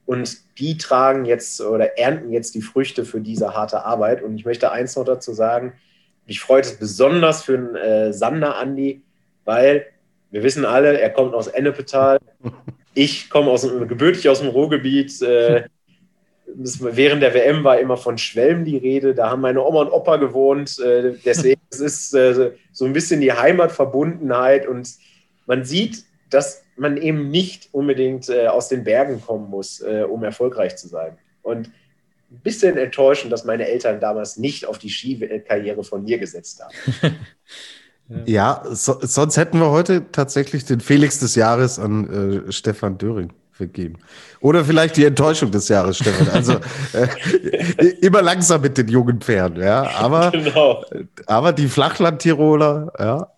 Und 0.05 0.37
die 0.59 0.77
tragen 0.77 1.25
jetzt 1.25 1.61
oder 1.61 1.97
ernten 1.97 2.31
jetzt 2.31 2.55
die 2.55 2.61
Früchte 2.61 3.05
für 3.05 3.21
diese 3.21 3.55
harte 3.55 3.85
Arbeit. 3.85 4.21
Und 4.21 4.35
ich 4.35 4.45
möchte 4.45 4.71
eins 4.71 4.95
noch 4.95 5.05
dazu 5.05 5.33
sagen, 5.33 5.73
mich 6.25 6.39
freut 6.39 6.65
es 6.65 6.77
besonders 6.77 7.43
für 7.43 7.57
einen 7.57 7.75
äh, 7.75 8.13
Sander 8.13 8.57
Andi, 8.57 9.01
weil 9.45 9.85
wir 10.31 10.43
wissen 10.43 10.65
alle, 10.65 10.99
er 10.99 11.09
kommt 11.09 11.33
aus 11.33 11.47
Ennepetal. 11.47 12.19
Ich 12.95 13.31
komme 13.31 13.49
aus, 13.49 13.63
gebürtig 13.63 14.29
aus 14.29 14.41
dem 14.41 14.49
Ruhrgebiet. 14.49 15.19
Äh, 15.23 15.63
während 16.45 17.23
der 17.23 17.33
WM 17.33 17.63
war 17.63 17.79
immer 17.79 17.97
von 17.97 18.19
Schwelm 18.19 18.65
die 18.65 18.77
Rede. 18.77 19.15
Da 19.15 19.31
haben 19.31 19.41
meine 19.41 19.63
Oma 19.63 19.81
und 19.81 19.91
Opa 19.91 20.17
gewohnt. 20.17 20.79
Äh, 20.79 21.13
deswegen 21.25 21.59
es 21.71 21.79
ist 21.79 22.13
äh, 22.13 22.51
so 22.71 22.85
ein 22.85 22.93
bisschen 22.93 23.19
die 23.19 23.33
Heimatverbundenheit. 23.33 24.67
Und 24.67 24.87
man 25.47 25.65
sieht, 25.65 26.03
dass 26.29 26.63
man 26.75 26.97
eben 26.97 27.29
nicht 27.29 27.69
unbedingt 27.71 28.29
äh, 28.29 28.45
aus 28.45 28.69
den 28.69 28.83
Bergen 28.83 29.21
kommen 29.21 29.49
muss, 29.49 29.81
äh, 29.81 30.03
um 30.07 30.23
erfolgreich 30.23 30.75
zu 30.75 30.87
sein. 30.87 31.17
Und 31.41 31.71
ein 32.33 32.39
bisschen 32.41 32.77
enttäuschend, 32.77 33.31
dass 33.31 33.45
meine 33.45 33.67
Eltern 33.67 33.99
damals 33.99 34.37
nicht 34.37 34.65
auf 34.65 34.79
die 34.79 34.89
Skikarriere 34.89 35.83
von 35.83 36.03
mir 36.03 36.17
gesetzt 36.17 36.61
haben. 36.61 37.15
ja, 38.25 38.63
so, 38.71 38.97
sonst 39.01 39.37
hätten 39.37 39.59
wir 39.59 39.69
heute 39.69 40.11
tatsächlich 40.11 40.65
den 40.65 40.79
Felix 40.79 41.19
des 41.19 41.35
Jahres 41.35 41.79
an 41.79 42.47
äh, 42.47 42.51
Stefan 42.51 42.97
Döring 42.97 43.31
vergeben. 43.51 43.99
Oder 44.41 44.65
vielleicht 44.65 44.97
die 44.97 45.05
Enttäuschung 45.05 45.51
des 45.51 45.69
Jahres, 45.69 45.97
Stefan. 45.97 46.27
Also 46.29 46.53
äh, 46.93 47.87
immer 48.01 48.21
langsam 48.23 48.61
mit 48.61 48.77
den 48.77 48.87
jungen 48.87 49.21
Pferden, 49.21 49.61
ja. 49.61 49.83
Aber, 49.91 50.31
genau. 50.31 50.83
aber 51.27 51.53
die 51.53 51.67
Flachland-Tiroler, 51.67 52.91
ja, 52.99 53.32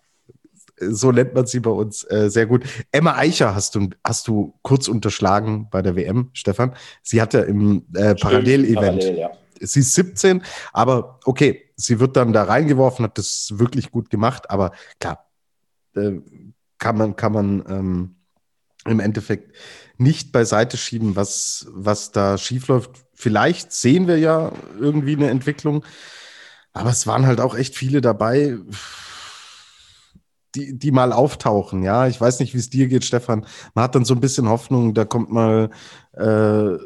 so 0.78 1.12
nennt 1.12 1.34
man 1.34 1.46
sie 1.46 1.60
bei 1.60 1.70
uns 1.70 2.04
äh, 2.10 2.28
sehr 2.28 2.46
gut. 2.46 2.64
Emma 2.92 3.16
Eicher 3.16 3.54
hast 3.54 3.74
du, 3.74 3.90
hast 4.04 4.28
du 4.28 4.54
kurz 4.62 4.88
unterschlagen 4.88 5.68
bei 5.70 5.82
der 5.82 5.96
WM, 5.96 6.30
Stefan. 6.32 6.74
Sie 7.02 7.20
hatte 7.20 7.38
im 7.38 7.86
äh, 7.94 8.14
Parallel-Event. 8.14 9.00
Parallel, 9.00 9.18
ja. 9.18 9.30
Sie 9.60 9.80
ist 9.80 9.94
17, 9.94 10.42
aber 10.72 11.18
okay, 11.24 11.70
sie 11.76 11.98
wird 11.98 12.16
dann 12.16 12.34
da 12.34 12.42
reingeworfen, 12.42 13.04
hat 13.04 13.16
das 13.16 13.54
wirklich 13.54 13.90
gut 13.90 14.10
gemacht, 14.10 14.50
aber 14.50 14.72
klar, 15.00 15.26
äh, 15.94 16.20
kann 16.78 16.98
man, 16.98 17.16
kann 17.16 17.32
man 17.32 17.64
ähm, 17.68 18.16
im 18.84 19.00
Endeffekt 19.00 19.56
nicht 19.96 20.30
beiseite 20.30 20.76
schieben, 20.76 21.16
was, 21.16 21.66
was 21.70 22.12
da 22.12 22.36
schiefläuft. 22.36 22.90
Vielleicht 23.14 23.72
sehen 23.72 24.06
wir 24.08 24.18
ja 24.18 24.52
irgendwie 24.78 25.16
eine 25.16 25.30
Entwicklung, 25.30 25.84
aber 26.74 26.90
es 26.90 27.06
waren 27.06 27.26
halt 27.26 27.40
auch 27.40 27.54
echt 27.56 27.74
viele 27.74 28.02
dabei 28.02 28.58
die, 30.56 30.78
die 30.78 30.90
mal 30.90 31.12
auftauchen. 31.12 31.82
Ja, 31.82 32.06
ich 32.06 32.20
weiß 32.20 32.40
nicht, 32.40 32.54
wie 32.54 32.58
es 32.58 32.70
dir 32.70 32.88
geht, 32.88 33.04
Stefan. 33.04 33.46
Man 33.74 33.84
hat 33.84 33.94
dann 33.94 34.04
so 34.04 34.14
ein 34.14 34.20
bisschen 34.20 34.48
Hoffnung, 34.48 34.94
da 34.94 35.04
kommt 35.04 35.30
mal, 35.30 35.70
äh, 36.12 36.76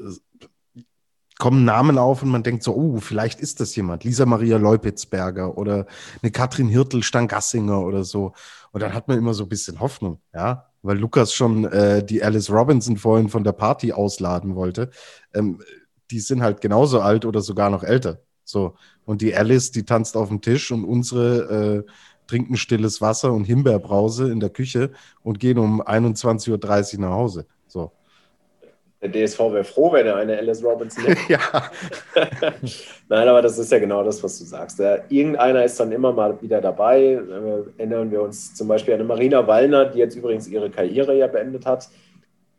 kommen 1.39 1.65
Namen 1.65 1.97
auf 1.97 2.23
und 2.23 2.29
man 2.29 2.43
denkt 2.43 2.63
so, 2.63 2.75
oh, 2.75 2.99
vielleicht 2.99 3.41
ist 3.41 3.61
das 3.61 3.75
jemand. 3.75 4.05
Lisa 4.05 4.27
Maria 4.27 4.59
Leupitzberger 4.59 5.57
oder 5.57 5.87
eine 6.23 6.31
Katrin 6.31 6.69
Hirtel 6.69 7.03
Stangassinger 7.03 7.81
oder 7.81 8.05
so. 8.05 8.33
Und 8.73 8.83
dann 8.83 8.93
hat 8.93 9.09
man 9.09 9.17
immer 9.17 9.33
so 9.33 9.45
ein 9.45 9.49
bisschen 9.49 9.81
Hoffnung, 9.81 10.21
ja, 10.35 10.67
weil 10.83 10.99
Lukas 10.99 11.33
schon 11.33 11.65
äh, 11.65 12.05
die 12.05 12.23
Alice 12.23 12.51
Robinson 12.51 12.99
vorhin 12.99 13.29
von 13.31 13.43
der 13.43 13.53
Party 13.53 13.93
ausladen 13.93 14.55
wollte. 14.55 14.91
Ähm, 15.33 15.63
die 16.11 16.21
sind 16.21 16.43
halt 16.43 16.61
genauso 16.61 17.01
alt 17.01 17.25
oder 17.25 17.41
sogar 17.41 17.71
noch 17.71 17.85
älter. 17.85 18.21
So. 18.45 18.75
Und 19.05 19.23
die 19.23 19.35
Alice, 19.35 19.71
die 19.71 19.85
tanzt 19.85 20.17
auf 20.17 20.29
dem 20.29 20.41
Tisch 20.41 20.71
und 20.73 20.85
unsere 20.85 21.85
äh, 21.87 21.91
trinken 22.31 22.57
stilles 22.57 23.01
Wasser 23.01 23.33
und 23.33 23.45
Himbeerbrause 23.45 24.31
in 24.31 24.41
der 24.41 24.51
Küche 24.51 24.91
und 25.23 25.41
gehen 25.41 25.59
um 25.59 25.83
21.30 25.83 26.95
Uhr 26.95 27.01
nach 27.01 27.11
Hause. 27.11 27.47
So. 27.67 27.91
Der 29.03 29.11
DSV 29.11 29.39
wäre 29.39 29.65
froh, 29.65 29.93
wenn 29.93 30.07
er 30.07 30.17
eine 30.17 30.37
Alice 30.37 30.63
Robinson 30.63 31.05
hätte. 31.05 31.21
ja. 31.33 31.41
Nein, 33.09 33.29
aber 33.29 33.43
das 33.43 33.59
ist 33.59 33.73
ja 33.73 33.79
genau 33.79 34.05
das, 34.05 34.23
was 34.23 34.39
du 34.39 34.45
sagst. 34.45 34.79
Irgendeiner 35.09 35.65
ist 35.65 35.81
dann 35.81 35.91
immer 35.91 36.13
mal 36.13 36.41
wieder 36.43 36.61
dabei. 36.61 37.03
Äh, 37.03 37.79
erinnern 37.79 38.11
wir 38.11 38.23
uns 38.23 38.55
zum 38.55 38.69
Beispiel 38.69 38.95
an 38.95 39.01
eine 39.01 39.09
Marina 39.09 39.47
Wallner, 39.47 39.87
die 39.87 39.99
jetzt 39.99 40.17
übrigens 40.17 40.47
ihre 40.47 40.71
Karriere 40.71 41.17
ja 41.17 41.27
beendet 41.27 41.67
hat. 41.67 41.89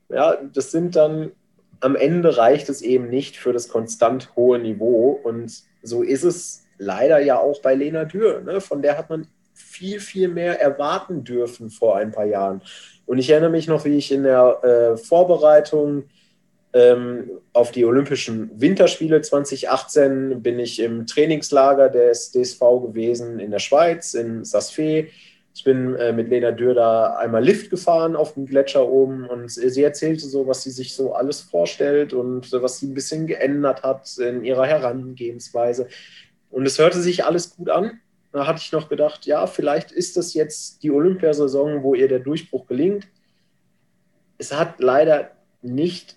Ja, 0.10 0.36
das 0.54 0.72
sind 0.72 0.96
dann 0.96 1.32
am 1.80 1.96
Ende 1.96 2.38
reicht 2.38 2.70
es 2.70 2.82
eben 2.82 3.10
nicht 3.10 3.38
für 3.38 3.54
das 3.54 3.70
konstant 3.70 4.36
hohe 4.36 4.60
Niveau. 4.60 5.20
Und 5.24 5.64
so 5.82 6.04
ist 6.04 6.24
es 6.24 6.64
leider 6.78 7.20
ja 7.20 7.40
auch 7.40 7.62
bei 7.62 7.76
Lena 7.76 8.06
Dürr. 8.06 8.42
Ne? 8.42 8.62
Von 8.62 8.82
der 8.82 8.98
hat 8.98 9.10
man 9.10 9.28
viel, 9.54 10.00
viel 10.00 10.28
mehr 10.28 10.60
erwarten 10.60 11.24
dürfen 11.24 11.70
vor 11.70 11.98
ein 11.98 12.12
paar 12.12 12.26
Jahren. 12.26 12.62
Und 13.06 13.18
ich 13.18 13.30
erinnere 13.30 13.52
mich 13.52 13.68
noch, 13.68 13.86
wie 13.86 13.98
ich 13.98 14.12
in 14.12 14.24
der 14.24 14.64
äh, 14.64 14.98
Vorbereitung 14.98 16.04
ähm, 16.74 17.30
auf 17.54 17.72
die 17.72 17.84
Olympischen 17.84 18.50
Winterspiele 18.60 19.22
2018 19.22 20.42
bin 20.42 20.60
ich 20.60 20.80
im 20.80 21.06
Trainingslager 21.06 21.90
des 21.90 22.32
DSV 22.32 22.60
gewesen 22.82 23.40
in 23.40 23.52
der 23.52 23.60
Schweiz, 23.60 24.14
in 24.14 24.46
Sasfee. 24.46 25.10
Ich 25.54 25.66
bin 25.66 25.96
äh, 25.96 26.14
mit 26.14 26.30
Lena 26.30 26.52
Dürr 26.52 26.74
da 26.74 27.16
einmal 27.18 27.44
Lift 27.44 27.70
gefahren 27.70 28.16
auf 28.16 28.36
dem 28.36 28.46
Gletscher 28.46 28.88
oben 28.88 29.28
und 29.28 29.52
sie 29.52 29.84
erzählte 29.84 30.26
so, 30.26 30.48
was 30.48 30.64
sie 30.64 30.72
sich 30.72 30.94
so 30.94 31.14
alles 31.14 31.42
vorstellt 31.42 32.14
und 32.14 32.50
was 32.54 32.80
sie 32.80 32.88
ein 32.88 32.94
bisschen 32.94 33.28
geändert 33.28 33.84
hat 33.84 34.18
in 34.18 34.46
ihrer 34.46 34.66
Herangehensweise. 34.66 35.90
Und 36.50 36.66
es 36.66 36.80
hörte 36.80 37.02
sich 37.02 37.26
alles 37.26 37.56
gut 37.56 37.70
an. 37.70 38.00
Da 38.32 38.48
hatte 38.48 38.62
ich 38.64 38.72
noch 38.72 38.88
gedacht, 38.88 39.26
ja, 39.26 39.46
vielleicht 39.46 39.92
ist 39.92 40.16
das 40.16 40.34
jetzt 40.34 40.84
die 40.84 40.92
Olympiasaison, 40.92 41.84
wo 41.84 41.96
ihr 41.96 42.08
der 42.08 42.20
Durchbruch 42.20 42.66
gelingt. 42.66 43.08
Es 44.38 44.54
hat 44.54 44.80
leider 44.80 45.32
nicht 45.62 46.16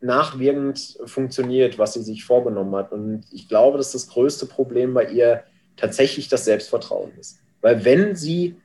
nachwirkend 0.00 0.98
funktioniert, 1.06 1.78
was 1.78 1.94
sie 1.94 2.02
sich 2.02 2.24
vorgenommen 2.24 2.74
hat. 2.74 2.92
Und 2.92 3.24
ich 3.32 3.48
glaube, 3.48 3.78
dass 3.78 3.92
das 3.92 4.08
größte 4.08 4.46
Problem 4.46 4.92
bei 4.94 5.06
ihr 5.06 5.44
tatsächlich 5.76 6.28
das 6.28 6.44
Selbstvertrauen 6.44 7.12
ist. 7.18 7.38
Weil 7.60 7.84
wenn 7.84 8.14
sie, 8.14 8.56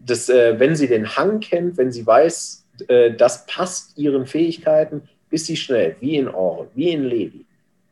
das, 0.00 0.28
äh, 0.28 0.58
wenn 0.58 0.76
sie 0.76 0.88
den 0.88 1.16
Hang 1.16 1.40
kennt, 1.40 1.76
wenn 1.76 1.92
sie 1.92 2.06
weiß, 2.06 2.66
äh, 2.88 3.12
das 3.12 3.46
passt 3.46 3.98
ihren 3.98 4.26
Fähigkeiten, 4.26 5.02
ist 5.30 5.46
sie 5.46 5.56
schnell, 5.56 5.96
wie 6.00 6.16
in 6.16 6.28
Ohren, 6.28 6.68
wie 6.74 6.90
in 6.90 7.04
Levi. 7.04 7.44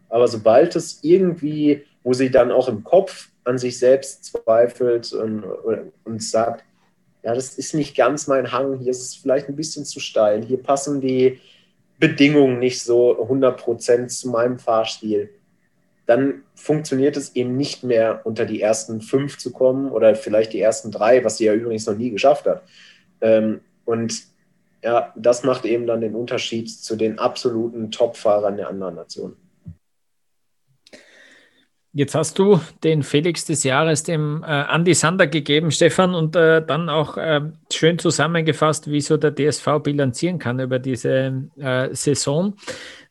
Aber 0.08 0.28
sobald 0.28 0.76
es 0.76 1.00
irgendwie, 1.02 1.84
wo 2.02 2.12
sie 2.12 2.30
dann 2.30 2.52
auch 2.52 2.68
im 2.68 2.84
Kopf 2.84 3.28
an 3.46 3.58
sich 3.58 3.78
selbst 3.78 4.24
zweifelt 4.24 5.12
und, 5.12 5.44
und 6.04 6.22
sagt, 6.22 6.64
ja, 7.22 7.34
das 7.34 7.58
ist 7.58 7.74
nicht 7.74 7.96
ganz 7.96 8.26
mein 8.26 8.52
Hang, 8.52 8.78
hier 8.78 8.90
ist 8.90 9.02
es 9.02 9.14
vielleicht 9.14 9.48
ein 9.48 9.56
bisschen 9.56 9.84
zu 9.84 10.00
steil, 10.00 10.44
hier 10.44 10.62
passen 10.62 11.00
die, 11.00 11.40
Bedingungen 11.98 12.58
nicht 12.58 12.82
so 12.82 13.18
100% 13.18 14.08
zu 14.08 14.28
meinem 14.28 14.58
Fahrstil, 14.58 15.30
dann 16.06 16.42
funktioniert 16.54 17.16
es 17.16 17.34
eben 17.34 17.56
nicht 17.56 17.82
mehr 17.82 18.20
unter 18.24 18.44
die 18.44 18.60
ersten 18.60 19.00
fünf 19.00 19.38
zu 19.38 19.52
kommen 19.52 19.90
oder 19.90 20.14
vielleicht 20.14 20.52
die 20.52 20.60
ersten 20.60 20.90
drei, 20.90 21.24
was 21.24 21.38
sie 21.38 21.46
ja 21.46 21.54
übrigens 21.54 21.86
noch 21.86 21.96
nie 21.96 22.10
geschafft 22.10 22.46
hat. 22.46 22.62
Ähm, 23.20 23.60
und 23.84 24.22
ja, 24.84 25.12
das 25.16 25.42
macht 25.42 25.64
eben 25.64 25.86
dann 25.86 26.00
den 26.00 26.14
Unterschied 26.14 26.70
zu 26.70 26.96
den 26.96 27.18
absoluten 27.18 27.90
Top-Fahrern 27.90 28.56
der 28.56 28.68
anderen 28.68 28.94
Nationen. 28.94 29.36
Jetzt 31.96 32.14
hast 32.14 32.38
du 32.38 32.60
den 32.84 33.02
Felix 33.02 33.46
des 33.46 33.64
Jahres 33.64 34.02
dem 34.02 34.42
äh, 34.42 34.48
Andi 34.48 34.92
Sander 34.92 35.26
gegeben, 35.26 35.70
Stefan, 35.70 36.14
und 36.14 36.36
äh, 36.36 36.62
dann 36.62 36.90
auch 36.90 37.16
äh, 37.16 37.40
schön 37.72 37.98
zusammengefasst, 37.98 38.90
wieso 38.90 39.16
der 39.16 39.34
DSV 39.34 39.66
bilanzieren 39.82 40.38
kann 40.38 40.60
über 40.60 40.78
diese 40.78 41.48
äh, 41.56 41.94
Saison. 41.94 42.52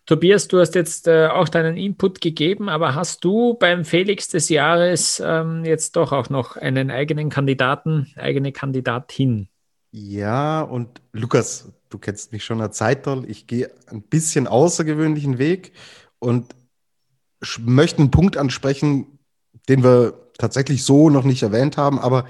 Tobias, 0.05 0.47
du 0.47 0.59
hast 0.59 0.75
jetzt 0.75 1.07
äh, 1.07 1.29
auch 1.29 1.49
deinen 1.49 1.77
Input 1.77 2.21
gegeben, 2.21 2.69
aber 2.69 2.93
hast 2.93 3.23
du 3.23 3.55
beim 3.55 3.85
Felix 3.85 4.27
des 4.27 4.49
Jahres 4.49 5.19
ähm, 5.25 5.65
jetzt 5.65 5.95
doch 5.95 6.11
auch 6.11 6.29
noch 6.29 6.55
einen 6.55 6.91
eigenen 6.91 7.31
Kandidaten, 7.31 8.13
eigene 8.17 8.51
Kandidatin? 8.51 9.47
Ja, 9.89 10.61
und 10.61 11.01
Lukas, 11.11 11.73
du 11.89 11.97
kennst 11.97 12.31
mich 12.31 12.43
schon 12.43 12.61
eine 12.61 12.69
Zeit, 12.69 13.07
ich 13.25 13.47
gehe 13.47 13.71
ein 13.87 14.03
bisschen 14.03 14.45
außergewöhnlichen 14.45 15.39
Weg 15.39 15.71
und 16.19 16.53
möchte 17.59 17.99
einen 17.99 18.11
Punkt 18.11 18.37
ansprechen, 18.37 19.19
den 19.69 19.83
wir 19.83 20.13
tatsächlich 20.37 20.83
so 20.83 21.09
noch 21.09 21.23
nicht 21.23 21.43
erwähnt 21.43 21.77
haben, 21.77 21.99
aber 21.99 22.25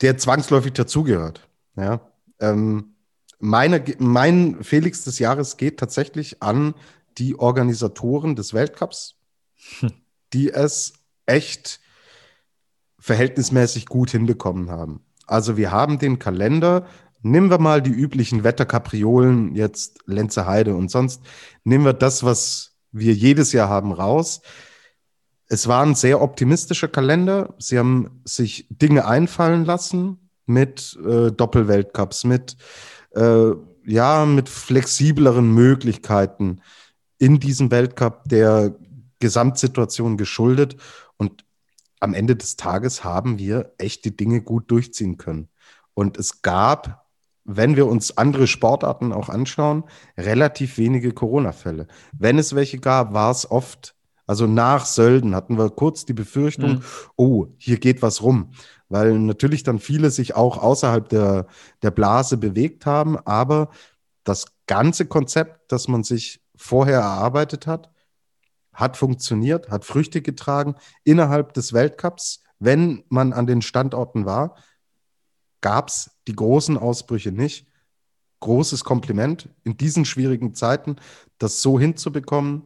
der 0.00 0.18
zwangsläufig 0.18 0.72
dazugehört. 0.72 1.48
Ja, 1.76 2.00
ähm, 2.40 2.96
meine, 3.38 3.84
mein 3.98 4.62
Felix 4.62 5.04
des 5.04 5.18
Jahres 5.18 5.56
geht 5.56 5.78
tatsächlich 5.78 6.42
an 6.42 6.74
die 7.18 7.38
Organisatoren 7.38 8.36
des 8.36 8.54
Weltcups, 8.54 9.16
hm. 9.80 9.92
die 10.32 10.50
es 10.50 10.94
echt 11.26 11.80
verhältnismäßig 12.98 13.86
gut 13.86 14.10
hinbekommen 14.10 14.70
haben. 14.70 15.04
Also 15.26 15.56
wir 15.56 15.70
haben 15.70 15.98
den 15.98 16.18
Kalender, 16.18 16.86
nehmen 17.22 17.50
wir 17.50 17.58
mal 17.58 17.82
die 17.82 17.90
üblichen 17.90 18.44
Wetterkapriolen, 18.44 19.54
jetzt 19.54 20.00
Lenze 20.06 20.46
Heide 20.46 20.74
und 20.74 20.90
sonst, 20.90 21.22
nehmen 21.64 21.84
wir 21.84 21.92
das, 21.92 22.24
was 22.24 22.75
wir 22.92 23.12
jedes 23.12 23.52
Jahr 23.52 23.68
haben, 23.68 23.92
raus. 23.92 24.40
Es 25.48 25.68
war 25.68 25.84
ein 25.84 25.94
sehr 25.94 26.22
optimistischer 26.22 26.88
Kalender. 26.88 27.54
Sie 27.58 27.78
haben 27.78 28.22
sich 28.24 28.66
Dinge 28.70 29.06
einfallen 29.06 29.64
lassen 29.64 30.30
mit 30.46 30.98
äh, 31.06 31.30
Doppelweltcups, 31.30 32.24
mit, 32.24 32.56
äh, 33.14 33.50
ja, 33.84 34.26
mit 34.26 34.48
flexibleren 34.48 35.52
Möglichkeiten 35.52 36.60
in 37.18 37.40
diesem 37.40 37.70
Weltcup 37.70 38.24
der 38.28 38.76
Gesamtsituation 39.20 40.16
geschuldet. 40.16 40.76
Und 41.16 41.44
am 42.00 42.14
Ende 42.14 42.36
des 42.36 42.56
Tages 42.56 43.04
haben 43.04 43.38
wir 43.38 43.72
echt 43.78 44.04
die 44.04 44.16
Dinge 44.16 44.42
gut 44.42 44.70
durchziehen 44.70 45.16
können. 45.16 45.48
Und 45.94 46.18
es 46.18 46.42
gab 46.42 47.05
wenn 47.46 47.76
wir 47.76 47.86
uns 47.86 48.16
andere 48.16 48.46
Sportarten 48.46 49.12
auch 49.12 49.28
anschauen, 49.28 49.84
relativ 50.16 50.78
wenige 50.78 51.12
Corona-Fälle. 51.12 51.86
Wenn 52.12 52.38
es 52.38 52.54
welche 52.54 52.78
gab, 52.78 53.14
war 53.14 53.30
es 53.30 53.50
oft, 53.50 53.94
also 54.26 54.46
nach 54.46 54.84
Sölden 54.84 55.34
hatten 55.34 55.56
wir 55.56 55.70
kurz 55.70 56.04
die 56.04 56.12
Befürchtung, 56.12 56.70
mhm. 56.70 56.82
oh, 57.16 57.46
hier 57.56 57.78
geht 57.78 58.02
was 58.02 58.22
rum. 58.22 58.50
Weil 58.88 59.18
natürlich 59.18 59.62
dann 59.62 59.78
viele 59.78 60.10
sich 60.10 60.34
auch 60.34 60.58
außerhalb 60.58 61.08
der, 61.08 61.46
der 61.82 61.90
Blase 61.90 62.36
bewegt 62.36 62.86
haben, 62.86 63.18
aber 63.24 63.70
das 64.24 64.46
ganze 64.66 65.06
Konzept, 65.06 65.72
das 65.72 65.88
man 65.88 66.02
sich 66.02 66.40
vorher 66.56 66.98
erarbeitet 66.98 67.66
hat, 67.66 67.90
hat 68.72 68.96
funktioniert, 68.96 69.70
hat 69.70 69.84
Früchte 69.84 70.20
getragen 70.20 70.74
innerhalb 71.04 71.54
des 71.54 71.72
Weltcups, 71.72 72.42
wenn 72.58 73.04
man 73.08 73.32
an 73.32 73.46
den 73.46 73.62
Standorten 73.62 74.26
war 74.26 74.56
gab 75.66 75.88
es 75.88 76.15
die 76.26 76.34
großen 76.34 76.76
Ausbrüche 76.76 77.32
nicht. 77.32 77.66
Großes 78.40 78.84
Kompliment 78.84 79.48
in 79.64 79.76
diesen 79.76 80.04
schwierigen 80.04 80.54
Zeiten, 80.54 80.96
das 81.38 81.62
so 81.62 81.80
hinzubekommen. 81.80 82.62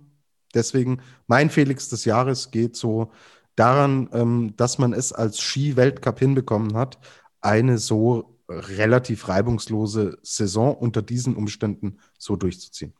Deswegen 0.55 1.01
mein 1.27 1.49
Felix 1.49 1.89
des 1.89 2.05
Jahres 2.05 2.51
geht 2.51 2.77
so 2.77 3.13
daran, 3.55 4.09
ähm, 4.13 4.55
dass 4.57 4.79
man 4.79 4.93
es 4.93 5.13
als 5.13 5.41
Ski-Weltcup 5.41 6.19
hinbekommen 6.19 6.77
hat, 6.77 6.99
eine 7.41 7.79
so 7.79 8.41
relativ 8.49 9.29
reibungslose 9.29 10.19
Saison 10.23 10.75
unter 10.75 11.03
diesen 11.03 11.37
Umständen 11.37 11.99
so 12.19 12.37
durchzuziehen. 12.37 12.95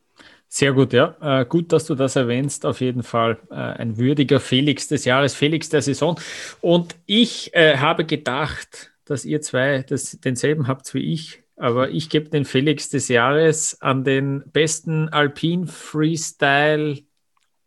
Sehr 0.47 0.73
gut, 0.73 0.91
ja. 0.93 1.15
Äh, 1.21 1.45
gut, 1.45 1.71
dass 1.71 1.85
du 1.85 1.95
das 1.95 2.15
erwähnst. 2.15 2.65
Auf 2.65 2.81
jeden 2.81 3.03
Fall 3.03 3.37
äh, 3.49 3.55
ein 3.55 3.97
würdiger 3.97 4.39
Felix 4.39 4.87
des 4.87 5.05
Jahres, 5.05 5.33
Felix 5.33 5.69
der 5.69 5.81
Saison. 5.81 6.19
Und 6.59 6.95
ich 7.05 7.53
äh, 7.53 7.77
habe 7.77 8.05
gedacht, 8.05 8.90
dass 9.11 9.25
ihr 9.25 9.41
zwei 9.41 9.83
das, 9.83 10.19
denselben 10.19 10.67
habt 10.67 10.93
wie 10.93 11.13
ich. 11.13 11.43
Aber 11.57 11.89
ich 11.91 12.09
gebe 12.09 12.29
den 12.29 12.45
Felix 12.45 12.89
des 12.89 13.07
Jahres 13.07 13.79
an 13.81 14.03
den 14.03 14.43
besten 14.51 15.09
Alpin 15.09 15.67
Freestyle, 15.67 16.97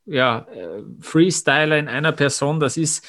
ja, 0.07 0.47
äh, 0.53 0.83
Freestyler 1.01 1.79
in 1.79 1.89
einer 1.89 2.13
Person. 2.13 2.59
Das 2.59 2.77
ist 2.77 3.07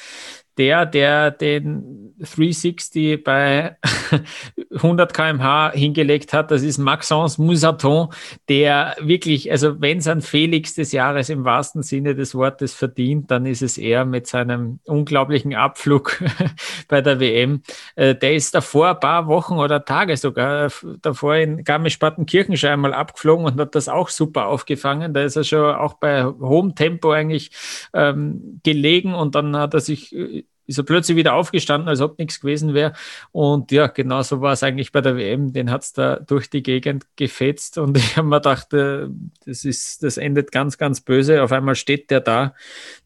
der, 0.58 0.86
der 0.86 1.30
den 1.30 2.14
360 2.18 3.22
bei 3.22 3.76
100 4.74 5.12
km/h 5.12 5.72
hingelegt 5.72 6.32
hat, 6.32 6.50
das 6.50 6.62
ist 6.62 6.78
Maxence 6.78 7.38
Moussaton, 7.38 8.08
der 8.48 8.96
wirklich, 9.00 9.50
also 9.50 9.80
wenn 9.80 9.98
es 9.98 10.06
ein 10.06 10.22
Felix 10.22 10.74
des 10.74 10.92
Jahres 10.92 11.28
im 11.28 11.44
wahrsten 11.44 11.82
Sinne 11.82 12.14
des 12.14 12.34
Wortes 12.34 12.74
verdient, 12.74 13.30
dann 13.30 13.44
ist 13.44 13.62
es 13.62 13.76
er 13.76 14.04
mit 14.04 14.26
seinem 14.26 14.80
unglaublichen 14.84 15.54
Abflug 15.54 16.22
bei 16.88 17.02
der 17.02 17.20
WM. 17.20 17.62
Äh, 17.94 18.14
der 18.14 18.34
ist 18.34 18.54
davor 18.54 18.90
ein 18.90 19.00
paar 19.00 19.26
Wochen 19.26 19.54
oder 19.54 19.84
Tage 19.84 20.16
sogar 20.16 20.70
davor 21.02 21.36
in 21.36 21.64
Garmisch-Partenkirchen 21.64 22.56
schon 22.56 22.70
einmal 22.70 22.94
abgeflogen 22.94 23.44
und 23.44 23.60
hat 23.60 23.74
das 23.74 23.88
auch 23.88 24.08
super 24.08 24.46
aufgefangen. 24.46 25.12
Da 25.12 25.22
ist 25.22 25.36
er 25.36 25.44
schon 25.44 25.74
auch 25.74 25.94
bei 25.94 26.24
hohem 26.24 26.74
Tempo 26.74 27.10
eigentlich 27.10 27.50
ähm, 27.92 28.60
gelegen 28.62 29.14
und 29.14 29.34
dann 29.34 29.56
hat 29.56 29.74
er 29.74 29.80
sich 29.80 30.14
äh, 30.14 30.45
ist 30.66 30.78
er 30.78 30.84
plötzlich 30.84 31.16
wieder 31.16 31.34
aufgestanden, 31.34 31.88
als 31.88 32.00
ob 32.00 32.18
nichts 32.18 32.40
gewesen 32.40 32.74
wäre. 32.74 32.92
Und 33.32 33.72
ja, 33.72 33.86
genau 33.86 34.22
so 34.22 34.40
war 34.40 34.52
es 34.52 34.62
eigentlich 34.62 34.92
bei 34.92 35.00
der 35.00 35.16
WM. 35.16 35.52
Den 35.52 35.70
hat 35.70 35.82
es 35.82 35.92
da 35.92 36.16
durch 36.16 36.50
die 36.50 36.62
Gegend 36.62 37.06
gefetzt 37.16 37.78
und 37.78 37.96
ich 37.96 38.16
habe 38.16 38.28
mir 38.28 38.36
gedacht, 38.36 38.72
äh, 38.72 39.06
das, 39.44 39.64
ist, 39.64 40.02
das 40.02 40.16
endet 40.16 40.52
ganz, 40.52 40.78
ganz 40.78 41.00
böse. 41.00 41.42
Auf 41.42 41.52
einmal 41.52 41.74
steht 41.74 42.10
der 42.10 42.20
da. 42.20 42.54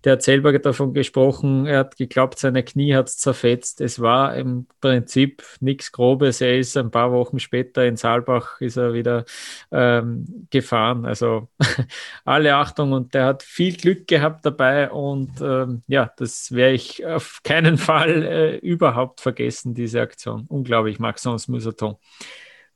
Der 0.05 0.13
hat 0.13 0.23
selber 0.23 0.59
davon 0.59 0.95
gesprochen, 0.95 1.67
er 1.67 1.81
hat 1.81 1.97
geglaubt, 1.97 2.39
seine 2.39 2.63
Knie 2.63 2.95
hat 2.95 3.09
es 3.09 3.19
zerfetzt. 3.19 3.81
Es 3.81 4.01
war 4.01 4.35
im 4.37 4.67
Prinzip 4.81 5.43
nichts 5.61 5.93
Grobes. 5.93 6.41
Er 6.41 6.59
ist 6.59 6.77
ein 6.77 6.91
paar 6.91 7.13
Wochen 7.13 7.39
später 7.39 7.85
in 7.85 7.97
Saalbach 7.97 8.61
ist 8.61 8.77
er 8.77 8.95
wieder 8.95 9.25
ähm, 9.71 10.47
gefahren. 10.51 11.05
Also 11.05 11.49
alle 12.25 12.55
Achtung 12.55 12.93
und 12.93 13.13
der 13.13 13.27
hat 13.27 13.43
viel 13.43 13.77
Glück 13.77 14.07
gehabt 14.07 14.47
dabei 14.47 14.91
und 14.91 15.41
ähm, 15.43 15.83
ja, 15.87 16.11
das 16.17 16.53
wäre 16.53 16.73
ich 16.73 17.05
auf 17.05 17.41
keinen 17.45 17.77
Fall 17.77 18.23
äh, 18.23 18.57
überhaupt 18.57 19.21
vergessen, 19.21 19.75
diese 19.75 20.01
Aktion. 20.01 20.47
Unglaublich, 20.49 20.99
Maxence 20.99 21.49
Musaton. 21.49 21.97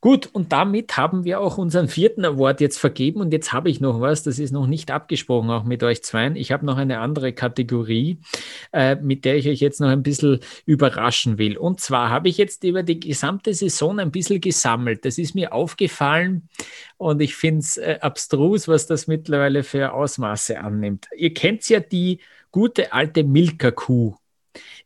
Gut, 0.05 0.29
und 0.35 0.53
damit 0.53 0.99
haben 0.99 1.25
wir 1.25 1.41
auch 1.41 1.57
unseren 1.57 1.89
vierten 1.89 2.27
Award 2.27 2.61
jetzt 2.61 2.77
vergeben. 2.77 3.23
Und 3.23 3.33
jetzt 3.33 3.55
habe 3.55 3.71
ich 3.71 3.81
noch 3.81 4.03
was, 4.03 4.23
das 4.23 4.39
ist 4.39 4.51
noch 4.51 4.67
nicht 4.67 4.91
abgesprochen, 4.91 5.49
auch 5.49 5.65
mit 5.65 5.83
euch 5.83 6.03
zweien. 6.03 6.37
Ich 6.37 6.53
habe 6.53 6.67
noch 6.67 6.77
eine 6.77 6.99
andere 6.99 7.33
Kategorie, 7.33 8.19
äh, 8.75 8.97
mit 8.97 9.25
der 9.25 9.37
ich 9.37 9.49
euch 9.49 9.61
jetzt 9.61 9.81
noch 9.81 9.89
ein 9.89 10.03
bisschen 10.03 10.41
überraschen 10.67 11.39
will. 11.39 11.57
Und 11.57 11.81
zwar 11.81 12.11
habe 12.11 12.29
ich 12.29 12.37
jetzt 12.37 12.65
über 12.65 12.83
die 12.83 13.01
gesamte 13.01 13.55
Saison 13.55 13.99
ein 13.99 14.11
bisschen 14.11 14.43
gesammelt. 14.43 15.07
Das 15.07 15.17
ist 15.17 15.35
mir 15.35 15.55
aufgefallen 15.55 16.51
und 16.99 17.23
ich 17.23 17.35
finde 17.35 17.61
es 17.61 17.79
äh, 17.79 17.97
abstrus, 18.03 18.69
was 18.69 18.87
das 18.87 19.07
mittlerweile 19.07 19.63
für 19.63 19.95
Ausmaße 19.95 20.61
annimmt. 20.61 21.09
Ihr 21.17 21.33
kennt 21.33 21.67
ja 21.71 21.81
die 21.81 22.21
gute 22.51 22.93
alte 22.93 23.25
Milka-Kuh 23.25 24.19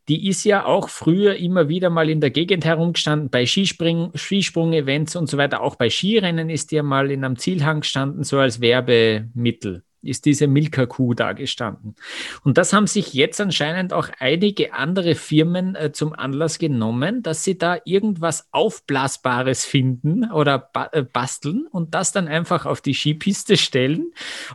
die 0.09 0.27
ist 0.27 0.43
ja 0.43 0.65
auch 0.65 0.89
früher 0.89 1.35
immer 1.35 1.69
wieder 1.69 1.89
mal 1.89 2.09
in 2.09 2.19
der 2.19 2.31
Gegend 2.31 2.65
herumgestanden, 2.65 3.29
bei 3.29 3.45
Skisprung-Events 3.45 5.15
und 5.15 5.29
so 5.29 5.37
weiter. 5.37 5.61
Auch 5.61 5.75
bei 5.75 5.89
Skirennen 5.89 6.49
ist 6.49 6.71
die 6.71 6.75
ja 6.77 6.83
mal 6.83 7.11
in 7.11 7.23
einem 7.23 7.37
Zielhang 7.37 7.81
gestanden, 7.81 8.23
so 8.23 8.39
als 8.39 8.59
Werbemittel 8.59 9.83
ist 10.01 10.25
diese 10.25 10.47
Milka-Kuh 10.47 11.13
da 11.13 11.33
gestanden. 11.33 11.95
Und 12.43 12.57
das 12.57 12.73
haben 12.73 12.87
sich 12.87 13.13
jetzt 13.13 13.41
anscheinend 13.41 13.93
auch 13.93 14.09
einige 14.19 14.73
andere 14.73 15.15
Firmen 15.15 15.75
äh, 15.75 15.91
zum 15.91 16.13
Anlass 16.13 16.59
genommen, 16.59 17.21
dass 17.23 17.43
sie 17.43 17.57
da 17.57 17.77
irgendwas 17.85 18.47
Aufblasbares 18.51 19.65
finden 19.65 20.31
oder 20.31 20.59
ba 20.59 20.89
äh, 20.93 21.03
basteln 21.03 21.67
und 21.71 21.93
das 21.93 22.11
dann 22.11 22.27
einfach 22.27 22.65
auf 22.65 22.81
die 22.81 22.93
Skipiste 22.93 23.57
stellen 23.57 24.11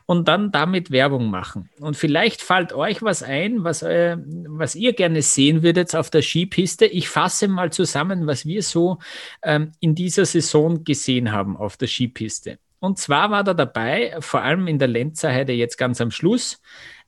und 0.06 0.28
dann 0.28 0.50
damit 0.50 0.90
Werbung 0.90 1.30
machen. 1.30 1.68
Und 1.80 1.96
vielleicht 1.96 2.42
fällt 2.42 2.72
euch 2.72 3.02
was 3.02 3.22
ein, 3.22 3.64
was, 3.64 3.82
äh, 3.82 4.16
was 4.46 4.74
ihr 4.74 4.92
gerne 4.92 5.22
sehen 5.22 5.62
würdet 5.62 5.94
auf 5.94 6.10
der 6.10 6.22
Skipiste. 6.22 6.86
Ich 6.86 7.08
fasse 7.08 7.48
mal 7.48 7.72
zusammen, 7.72 8.26
was 8.26 8.46
wir 8.46 8.62
so 8.62 8.98
ähm, 9.42 9.72
in 9.80 9.94
dieser 9.94 10.24
Saison 10.24 10.84
gesehen 10.84 11.32
haben 11.32 11.56
auf 11.56 11.76
der 11.76 11.88
Skipiste. 11.88 12.58
Und 12.84 12.98
zwar 12.98 13.30
war 13.30 13.44
da 13.44 13.54
dabei, 13.54 14.14
vor 14.20 14.42
allem 14.42 14.66
in 14.66 14.78
der 14.78 14.88
Lenzerheide 14.88 15.54
jetzt 15.54 15.78
ganz 15.78 16.02
am 16.02 16.10
Schluss, 16.10 16.60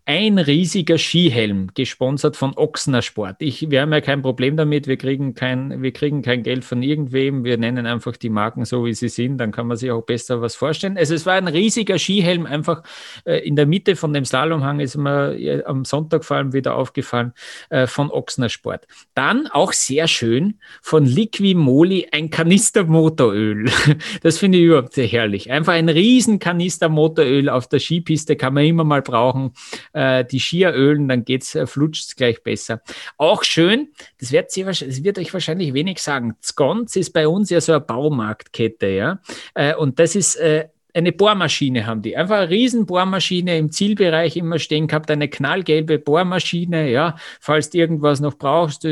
ein 0.09 0.39
riesiger 0.39 0.99
Skihelm, 0.99 1.71
gesponsert 1.75 2.37
von 2.37 2.57
Ochsner 2.57 3.03
Sport. 3.03 3.39
Ich, 3.41 3.71
wir 3.71 3.81
haben 3.83 3.93
ja 3.93 4.01
kein 4.01 4.23
Problem 4.23 4.57
damit, 4.57 4.87
wir 4.87 4.97
kriegen 4.99 5.35
kein, 5.35 5.83
wir 5.83 5.93
kriegen 5.93 6.23
kein 6.23 6.45
Geld 6.45 6.65
von 6.65 6.81
irgendwem, 6.81 7.43
wir 7.43 7.59
nennen 7.59 7.87
einfach 7.87 8.17
die 8.17 8.31
Marken 8.31 8.65
so, 8.65 8.85
wie 8.85 8.95
sie 8.95 9.09
sind, 9.09 9.39
dann 9.39 9.51
kann 9.51 9.67
man 9.67 9.77
sich 9.77 9.91
auch 9.91 10.03
besser 10.03 10.41
was 10.41 10.55
vorstellen. 10.55 10.97
Also 10.97 11.13
es 11.13 11.27
war 11.27 11.35
ein 11.35 11.49
riesiger 11.49 11.99
Skihelm, 11.99 12.47
einfach 12.47 12.85
äh, 13.25 13.39
in 13.39 13.57
der 13.57 13.67
Mitte 13.67 13.97
von 13.97 14.13
dem 14.13 14.25
Slalomhang 14.25 14.79
ist 14.79 14.97
mir 14.97 15.37
äh, 15.41 15.65
am 15.65 15.85
Sonntag 15.85 16.25
vor 16.25 16.37
allem 16.37 16.53
wieder 16.53 16.77
aufgefallen, 16.77 17.33
äh, 17.71 17.89
von 17.89 18.09
Ochsner 18.13 18.49
Sport. 18.49 18.87
Dann 19.15 19.49
auch 19.49 19.73
sehr 19.73 20.07
schön 20.07 20.61
von 20.83 21.05
Liquimoli 21.05 22.07
ein 22.13 22.31
Kanister 22.31 22.85
Motoröl. 22.85 23.67
Das 24.23 24.39
finde 24.39 24.59
ich 24.59 24.65
überhaupt 24.65 24.95
sehr 24.95 25.07
herrlich. 25.07 25.51
Einfach 25.51 25.73
ein 25.73 25.89
riesen 25.89 26.39
Kanister 26.39 26.89
Motoröl 26.89 27.49
auf 27.49 27.69
der 27.69 27.81
Skipiste 27.81 28.37
kann 28.37 28.55
man 28.55 28.65
immer 28.65 28.85
mal 28.85 29.03
brauchen 29.03 29.53
äh, 29.97 30.24
die 30.24 30.38
Skier 30.38 30.72
ölen, 30.74 31.09
dann 31.09 31.24
geht's, 31.24 31.55
äh, 31.55 31.66
flutscht 31.66 32.09
es 32.09 32.16
gleich 32.16 32.42
besser. 32.42 32.82
Auch 33.16 33.42
schön, 33.42 33.88
das 34.20 34.30
wird, 34.30 34.51
Sie, 34.51 34.62
das 34.64 35.03
wird 35.03 35.18
euch 35.18 35.32
wahrscheinlich 35.32 35.72
wenig 35.72 36.03
sagen. 36.03 36.34
Zgonz 36.40 36.97
ist 36.97 37.12
bei 37.12 37.26
uns 37.26 37.51
ja 37.51 37.61
so 37.61 37.72
eine 37.72 37.80
Baumarktkette, 37.80 38.88
ja. 38.88 39.20
Äh, 39.55 39.74
und 39.74 39.99
das 39.99 40.14
ist 40.14 40.36
äh, 40.36 40.68
eine 40.92 41.12
Bohrmaschine 41.12 41.86
haben 41.86 42.03
die. 42.03 42.16
Einfach 42.16 42.38
eine 42.38 42.51
riesen 42.51 42.86
Bohrmaschine 42.86 43.59
im 43.59 43.70
Zielbereich 43.70 44.36
immer 44.36 44.59
stehen 44.59 44.86
gehabt, 44.86 45.11
eine 45.11 45.28
knallgelbe 45.28 45.99
Bohrmaschine, 45.99 46.90
ja, 46.90 47.16
falls 47.40 47.70
du 47.70 47.78
irgendwas 47.78 48.20
noch 48.20 48.34
brauchst, 48.38 48.86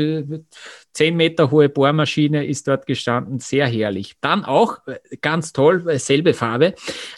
10 0.95 1.15
Meter 1.15 1.51
hohe 1.51 1.67
Bohrmaschine 1.67 2.45
ist 2.45 2.69
dort 2.69 2.87
gestanden, 2.87 3.39
sehr 3.39 3.67
herrlich. 3.67 4.15
Dann 4.21 4.45
auch, 4.45 4.79
äh, 4.87 5.17
ganz 5.21 5.51
toll, 5.51 5.87
äh, 5.89 5.99
selbe 5.99 6.33
Farbe, 6.33 6.73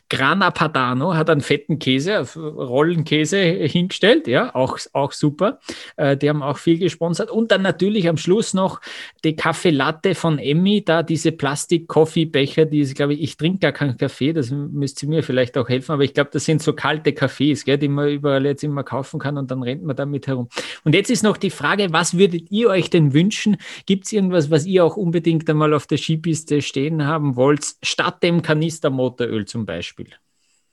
Grana 0.10 0.50
Padano 0.50 1.14
hat 1.14 1.30
einen 1.30 1.42
fetten 1.42 1.78
Käse, 1.78 2.26
Rollenkäse 2.36 3.38
hingestellt, 3.38 4.28
ja, 4.28 4.56
auch, 4.56 4.80
auch 4.94 5.12
super. 5.12 5.60
Äh, 5.96 6.18
die 6.18 6.28
haben 6.28 6.42
auch 6.42 6.58
viel 6.58 6.80
gesponsert. 6.80 7.30
Und 7.30 7.52
dann 7.52 7.62
natürlich 7.62 8.10
am 8.10 8.18
Schluss 8.18 8.56
noch 8.56 8.82
die 9.24 9.36
Kaffee 9.36 9.70
Latte 9.70 10.16
von 10.16 10.40
Emmy, 10.40 10.84
da 10.84 11.04
diese 11.04 11.32
Plastik-Coffee-Becher, 11.32 12.66
die 12.66 12.80
ist, 12.80 12.96
glaube 12.96 13.14
ich, 13.14 13.22
ich 13.22 13.38
trinke 13.38 13.60
gar 13.60 13.74
keinen 13.74 13.98
Kaffee, 13.98 14.34
das 14.34 14.50
müsste 14.50 15.08
mir 15.08 15.22
vielleicht 15.22 15.56
auch 15.56 15.70
helfen, 15.70 15.92
aber 15.92 16.04
ich 16.04 16.16
glaube, 16.16 16.32
das 16.34 16.46
sind 16.46 16.64
so 16.64 16.74
kalte 16.74 17.14
Kaffees, 17.14 17.64
gell, 17.64 17.78
die 17.78 17.90
man 17.90 18.10
überall 18.10 18.46
jetzt 18.46 18.64
immer 18.64 18.84
kaufen 18.84 19.20
kann 19.20 19.38
und 19.38 19.52
dann 19.52 19.62
rennt 19.62 19.84
man 19.84 19.96
damit 19.96 20.26
herum. 20.26 20.50
Und 20.84 20.96
jetzt 20.96 21.12
ist 21.12 21.24
noch 21.24 21.38
die 21.38 21.52
Frage, 21.52 21.90
was 21.92 22.18
würdet 22.18 22.50
ihr 22.50 22.70
euch 22.70 22.90
denn 22.90 23.14
wünschen, 23.14 23.58
Gibt 23.86 24.06
es 24.06 24.12
irgendwas, 24.12 24.50
was 24.50 24.66
ihr 24.66 24.84
auch 24.86 24.98
unbedingt 24.98 25.50
einmal 25.50 25.74
auf 25.74 25.88
der 25.88 25.98
Skipiste 25.98 26.62
stehen 26.62 27.06
haben 27.06 27.36
wollt, 27.36 27.76
statt 27.82 28.24
dem 28.24 28.42
Kanistermotoröl 28.42 29.46
zum 29.46 29.66
Beispiel? 29.66 30.10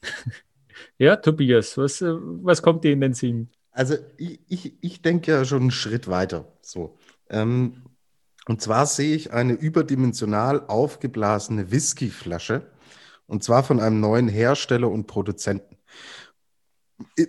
ja, 0.99 1.17
Tobias, 1.17 1.77
was, 1.79 2.03
was 2.03 2.63
kommt 2.63 2.85
dir 2.85 2.93
in 2.93 3.01
den 3.01 3.15
Sinn? 3.15 3.49
Also 3.71 3.97
ich, 4.17 4.41
ich, 4.49 4.73
ich 4.81 5.03
denke 5.03 5.33
ja 5.33 5.45
schon 5.45 5.63
einen 5.63 5.71
Schritt 5.71 6.09
weiter. 6.09 6.53
So. 6.63 6.97
Ähm, 7.29 7.83
und 8.47 8.61
zwar 8.61 8.87
sehe 8.87 9.17
ich 9.17 9.33
eine 9.33 9.55
überdimensional 9.55 10.67
aufgeblasene 10.67 11.71
Whiskyflasche 11.71 12.71
und 13.27 13.43
zwar 13.43 13.65
von 13.65 13.81
einem 13.81 14.01
neuen 14.01 14.29
Hersteller 14.29 14.91
und 14.91 15.07
Produzenten 15.07 15.77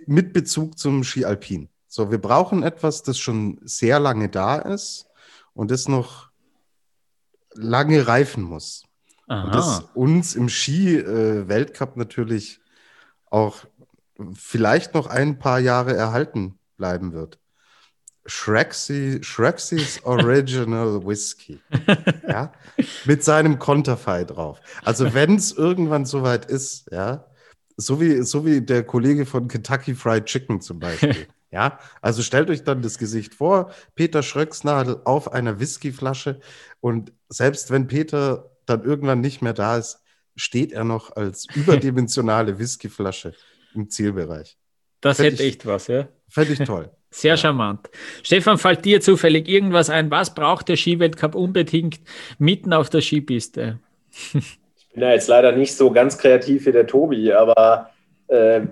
mit 0.06 0.32
Bezug 0.32 0.78
zum 0.78 1.04
Ski 1.04 1.24
Alpin. 1.24 1.68
So, 1.88 2.10
wir 2.10 2.18
brauchen 2.18 2.62
etwas, 2.62 3.02
das 3.02 3.18
schon 3.18 3.58
sehr 3.62 3.98
lange 3.98 4.28
da 4.28 4.56
ist, 4.56 5.06
und 5.56 5.70
das 5.70 5.88
noch 5.88 6.30
lange 7.54 8.06
reifen 8.06 8.44
muss. 8.44 8.84
Aha. 9.26 9.44
Und 9.44 9.54
das 9.54 9.80
uns 9.94 10.36
im 10.36 10.48
Ski-Weltcup 10.48 11.96
natürlich 11.96 12.60
auch 13.30 13.64
vielleicht 14.34 14.94
noch 14.94 15.08
ein 15.08 15.38
paar 15.38 15.58
Jahre 15.58 15.96
erhalten 15.96 16.58
bleiben 16.76 17.12
wird. 17.12 17.40
Shrexy, 18.26 19.20
Shrexy's 19.22 20.00
Original 20.04 21.04
Whiskey. 21.04 21.60
ja, 22.28 22.52
mit 23.04 23.24
seinem 23.24 23.58
Konterfei 23.58 24.24
drauf. 24.24 24.60
Also 24.84 25.14
wenn 25.14 25.36
es 25.36 25.52
irgendwann 25.52 26.04
soweit 26.04 26.44
ist, 26.44 26.88
ja, 26.92 27.26
so 27.76 28.00
wie, 28.00 28.22
so 28.22 28.44
wie 28.44 28.60
der 28.60 28.84
Kollege 28.84 29.26
von 29.26 29.48
Kentucky 29.48 29.94
Fried 29.94 30.26
Chicken 30.26 30.60
zum 30.60 30.80
Beispiel. 30.80 31.26
Ja, 31.56 31.78
also 32.02 32.20
stellt 32.20 32.50
euch 32.50 32.64
dann 32.64 32.82
das 32.82 32.98
Gesicht 32.98 33.32
vor, 33.32 33.70
Peter 33.94 34.22
Schröcksnadel 34.22 35.00
auf 35.06 35.32
einer 35.32 35.58
Whiskyflasche 35.58 36.38
und 36.80 37.14
selbst 37.30 37.70
wenn 37.70 37.86
Peter 37.86 38.50
dann 38.66 38.84
irgendwann 38.84 39.22
nicht 39.22 39.40
mehr 39.40 39.54
da 39.54 39.78
ist, 39.78 40.02
steht 40.36 40.70
er 40.70 40.84
noch 40.84 41.16
als 41.16 41.46
überdimensionale 41.54 42.58
Whiskyflasche 42.58 43.32
im 43.74 43.88
Zielbereich. 43.88 44.58
Das 45.00 45.16
Fänd 45.16 45.32
hätte 45.32 45.44
ich, 45.44 45.48
echt 45.48 45.64
was, 45.64 45.86
ja. 45.86 46.08
Fände 46.28 46.52
ich 46.52 46.58
toll. 46.58 46.90
Sehr 47.10 47.30
ja. 47.30 47.36
charmant. 47.38 47.88
Stefan, 48.22 48.58
fällt 48.58 48.84
dir 48.84 49.00
zufällig 49.00 49.48
irgendwas 49.48 49.88
ein? 49.88 50.10
Was 50.10 50.34
braucht 50.34 50.68
der 50.68 50.76
Skiweltcup 50.76 51.34
unbedingt 51.34 52.00
mitten 52.38 52.74
auf 52.74 52.90
der 52.90 53.00
Skipiste? 53.00 53.80
Ich 54.76 55.00
bin 55.00 55.08
ja 55.08 55.12
jetzt 55.12 55.28
leider 55.28 55.52
nicht 55.52 55.76
so 55.76 55.90
ganz 55.90 56.16
kreativ 56.16 56.64
wie 56.64 56.72
der 56.72 56.86
Tobi, 56.86 57.30
aber 57.30 57.90
äh, 58.28 58.62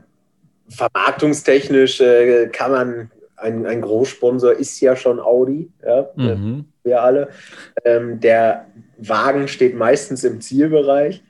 vermarktungstechnisch 0.68 2.00
äh, 2.00 2.48
kann 2.48 2.70
man, 2.70 3.10
ein, 3.36 3.66
ein 3.66 3.80
Großsponsor 3.82 4.52
ist 4.52 4.80
ja 4.80 4.96
schon 4.96 5.20
Audi, 5.20 5.70
ja, 5.84 6.08
mhm. 6.16 6.66
wir 6.82 7.02
alle. 7.02 7.28
Ähm, 7.84 8.20
der 8.20 8.66
Wagen 8.98 9.48
steht 9.48 9.74
meistens 9.74 10.24
im 10.24 10.40
Zielbereich. 10.40 11.22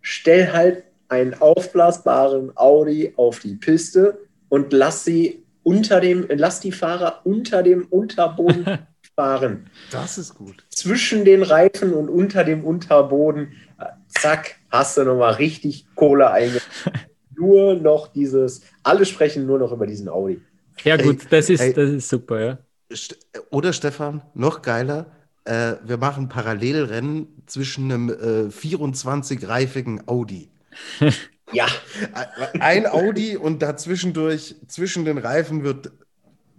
Stell 0.00 0.52
halt 0.52 0.84
einen 1.08 1.34
aufblasbaren 1.34 2.52
Audi 2.56 3.14
auf 3.16 3.38
die 3.38 3.54
Piste 3.54 4.18
und 4.48 4.72
lass 4.72 5.04
sie 5.04 5.44
unter 5.62 6.00
dem, 6.00 6.26
lass 6.28 6.60
die 6.60 6.72
Fahrer 6.72 7.20
unter 7.24 7.62
dem 7.62 7.86
Unterboden 7.86 8.86
fahren. 9.16 9.70
Das 9.90 10.18
ist 10.18 10.34
gut. 10.34 10.64
Zwischen 10.70 11.24
den 11.24 11.42
Reifen 11.42 11.94
und 11.94 12.08
unter 12.08 12.44
dem 12.44 12.64
Unterboden, 12.64 13.52
zack, 14.08 14.56
hast 14.70 14.96
du 14.96 15.04
nochmal 15.04 15.34
richtig 15.34 15.86
Kohle 15.94 16.30
eingebracht. 16.30 16.68
nur 17.36 17.74
noch 17.74 18.08
dieses, 18.08 18.62
alle 18.82 19.04
sprechen 19.04 19.46
nur 19.46 19.58
noch 19.58 19.72
über 19.72 19.86
diesen 19.86 20.08
Audi. 20.08 20.40
Ja, 20.82 20.96
gut, 20.96 21.22
hey, 21.22 21.26
das, 21.30 21.50
ist, 21.50 21.60
hey, 21.60 21.72
das 21.72 21.90
ist 21.90 22.08
super, 22.08 22.40
ja. 22.40 22.58
Oder 23.50 23.72
Stefan, 23.72 24.22
noch 24.34 24.62
geiler, 24.62 25.06
äh, 25.44 25.74
wir 25.84 25.96
machen 25.96 26.28
Parallelrennen 26.28 27.28
zwischen 27.46 27.90
einem 27.90 28.08
äh, 28.08 28.48
24-reifigen 28.48 30.06
Audi. 30.06 30.50
ja. 31.52 31.66
Ein 32.58 32.86
Audi 32.86 33.36
und 33.36 33.62
dazwischendurch, 33.62 34.56
zwischen 34.68 35.04
den 35.04 35.18
Reifen 35.18 35.62
wird 35.64 35.92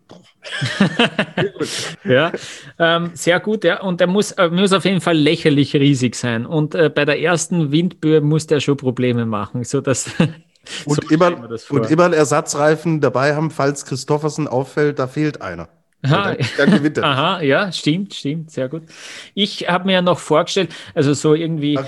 ja, 2.04 2.32
ähm, 2.78 3.10
sehr 3.14 3.40
gut, 3.40 3.64
ja. 3.64 3.82
Und 3.82 4.00
er 4.02 4.08
muss, 4.08 4.32
er 4.32 4.52
muss 4.52 4.74
auf 4.74 4.86
jeden 4.86 5.02
Fall 5.02 5.18
lächerlich 5.18 5.76
riesig 5.76 6.16
sein. 6.16 6.46
Und 6.46 6.76
äh, 6.76 6.90
bei 6.90 7.06
der 7.06 7.20
ersten 7.20 7.72
Windböe 7.72 8.22
muss 8.22 8.46
der 8.46 8.60
schon 8.60 8.78
Probleme 8.78 9.26
machen, 9.26 9.64
sodass 9.64 10.12
Und, 10.86 11.04
so 11.04 11.10
immer, 11.10 11.50
und 11.70 11.92
immer 11.92 12.06
einen 12.06 12.14
Ersatzreifen 12.14 13.02
dabei 13.02 13.36
haben, 13.36 13.52
falls 13.52 13.86
Christoffersen 13.86 14.48
auffällt, 14.48 15.00
da 15.00 15.08
fehlt 15.08 15.42
einer. 15.42 15.70
Aha, 16.04 16.36
dann, 16.58 16.86
er. 16.86 17.04
Aha, 17.04 17.42
ja, 17.42 17.72
stimmt, 17.72 18.14
stimmt, 18.14 18.52
sehr 18.52 18.70
gut. 18.70 18.84
Ich 19.34 19.68
habe 19.68 19.86
mir 19.86 19.94
ja 19.94 20.02
noch 20.02 20.20
vorgestellt, 20.20 20.74
also 20.94 21.14
so 21.14 21.34
irgendwie. 21.34 21.80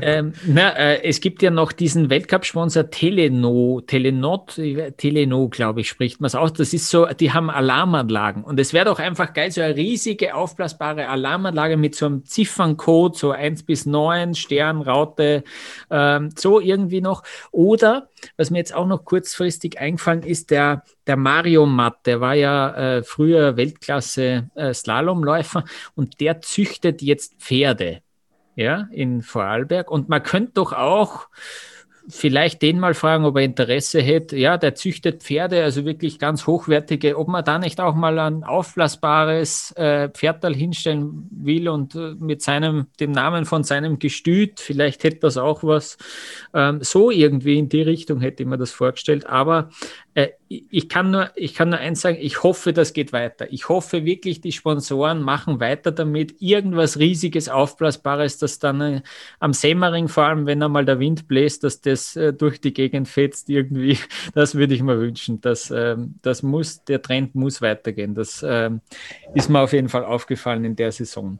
Ähm, 0.00 0.32
na, 0.46 0.70
äh, 0.76 1.02
es 1.02 1.20
gibt 1.20 1.42
ja 1.42 1.50
noch 1.50 1.72
diesen 1.72 2.10
Weltcup-Sponsor 2.10 2.90
Teleno, 2.90 3.82
Telenot, 3.86 4.60
Teleno, 4.96 5.48
glaube 5.48 5.80
ich, 5.80 5.88
spricht 5.88 6.20
man 6.20 6.26
es 6.26 6.34
aus. 6.34 6.52
Das 6.52 6.72
ist 6.72 6.90
so, 6.90 7.06
die 7.06 7.32
haben 7.32 7.50
Alarmanlagen. 7.50 8.44
Und 8.44 8.58
es 8.60 8.72
wäre 8.72 8.86
doch 8.86 8.98
einfach 8.98 9.32
geil, 9.32 9.50
so 9.50 9.60
eine 9.60 9.76
riesige, 9.76 10.34
aufblasbare 10.34 11.08
Alarmanlage 11.08 11.76
mit 11.76 11.94
so 11.94 12.06
einem 12.06 12.24
Zifferncode, 12.24 13.16
so 13.16 13.30
1 13.30 13.64
bis 13.64 13.86
9, 13.86 14.34
Stern, 14.34 14.82
Raute, 14.82 15.44
ähm, 15.90 16.30
so 16.36 16.60
irgendwie 16.60 17.00
noch. 17.00 17.22
Oder, 17.50 18.08
was 18.36 18.50
mir 18.50 18.58
jetzt 18.58 18.74
auch 18.74 18.86
noch 18.86 19.04
kurzfristig 19.04 19.78
eingefallen 19.78 20.22
ist, 20.22 20.50
der, 20.50 20.82
der 21.06 21.16
Mario 21.16 21.66
Matt, 21.66 22.06
der 22.06 22.20
war 22.20 22.34
ja 22.34 22.96
äh, 22.96 23.02
früher 23.02 23.56
Weltklasse 23.56 24.50
äh, 24.54 24.74
Slalomläufer 24.74 25.64
und 25.94 26.20
der 26.20 26.40
züchtet 26.40 27.02
jetzt 27.02 27.34
Pferde 27.38 28.00
ja, 28.56 28.88
in 28.90 29.22
Vorarlberg. 29.22 29.90
Und 29.90 30.08
man 30.08 30.22
könnte 30.22 30.52
doch 30.54 30.72
auch 30.72 31.28
vielleicht 32.08 32.62
den 32.62 32.78
mal 32.78 32.94
fragen, 32.94 33.24
ob 33.24 33.36
er 33.36 33.42
Interesse 33.42 34.00
hätte. 34.00 34.36
Ja, 34.36 34.58
der 34.58 34.74
züchtet 34.74 35.22
Pferde, 35.22 35.62
also 35.62 35.84
wirklich 35.84 36.18
ganz 36.18 36.46
hochwertige, 36.46 37.18
ob 37.18 37.28
man 37.28 37.44
da 37.44 37.58
nicht 37.58 37.80
auch 37.80 37.94
mal 37.94 38.18
ein 38.18 38.44
aufblasbares 38.44 39.72
äh, 39.72 40.08
Pferdal 40.08 40.54
hinstellen 40.54 41.28
will 41.30 41.68
und 41.68 41.94
äh, 41.94 42.14
mit 42.18 42.42
seinem, 42.42 42.86
dem 43.00 43.12
Namen 43.12 43.44
von 43.44 43.64
seinem 43.64 43.98
Gestüt, 43.98 44.60
vielleicht 44.60 45.04
hätte 45.04 45.18
das 45.20 45.36
auch 45.36 45.64
was. 45.64 45.98
Ähm, 46.54 46.78
so 46.82 47.10
irgendwie 47.10 47.58
in 47.58 47.68
die 47.68 47.82
Richtung 47.82 48.20
hätte 48.20 48.42
ich 48.42 48.48
mir 48.48 48.58
das 48.58 48.70
vorgestellt. 48.70 49.26
Aber 49.26 49.70
äh, 50.16 50.30
ich, 50.48 50.88
kann 50.88 51.10
nur, 51.10 51.30
ich 51.34 51.52
kann 51.54 51.68
nur 51.68 51.78
eins 51.78 52.00
sagen, 52.00 52.16
ich 52.18 52.42
hoffe, 52.42 52.72
das 52.72 52.94
geht 52.94 53.12
weiter. 53.12 53.52
Ich 53.52 53.68
hoffe 53.68 54.06
wirklich, 54.06 54.40
die 54.40 54.52
Sponsoren 54.52 55.20
machen 55.20 55.60
weiter 55.60 55.92
damit. 55.92 56.40
Irgendwas 56.40 56.98
Riesiges, 56.98 57.50
Aufblasbares, 57.50 58.38
das 58.38 58.58
dann 58.58 58.80
äh, 58.80 59.02
am 59.40 59.52
Semmering, 59.52 60.08
vor 60.08 60.24
allem 60.24 60.46
wenn 60.46 60.62
einmal 60.62 60.86
der 60.86 61.00
Wind 61.00 61.28
bläst, 61.28 61.64
dass 61.64 61.82
das 61.82 62.16
äh, 62.16 62.32
durch 62.32 62.62
die 62.62 62.72
Gegend 62.72 63.08
fetzt 63.08 63.50
irgendwie. 63.50 63.98
Das 64.34 64.54
würde 64.54 64.74
ich 64.74 64.82
mir 64.82 64.98
wünschen. 64.98 65.40
Das, 65.40 65.70
ähm, 65.70 66.14
das 66.22 66.42
muss, 66.42 66.82
der 66.84 67.02
Trend 67.02 67.34
muss 67.34 67.60
weitergehen. 67.60 68.14
Das 68.14 68.44
ähm, 68.46 68.80
ist 69.34 69.50
mir 69.50 69.60
auf 69.60 69.72
jeden 69.72 69.88
Fall 69.88 70.04
aufgefallen 70.04 70.64
in 70.64 70.76
der 70.76 70.92
Saison. 70.92 71.38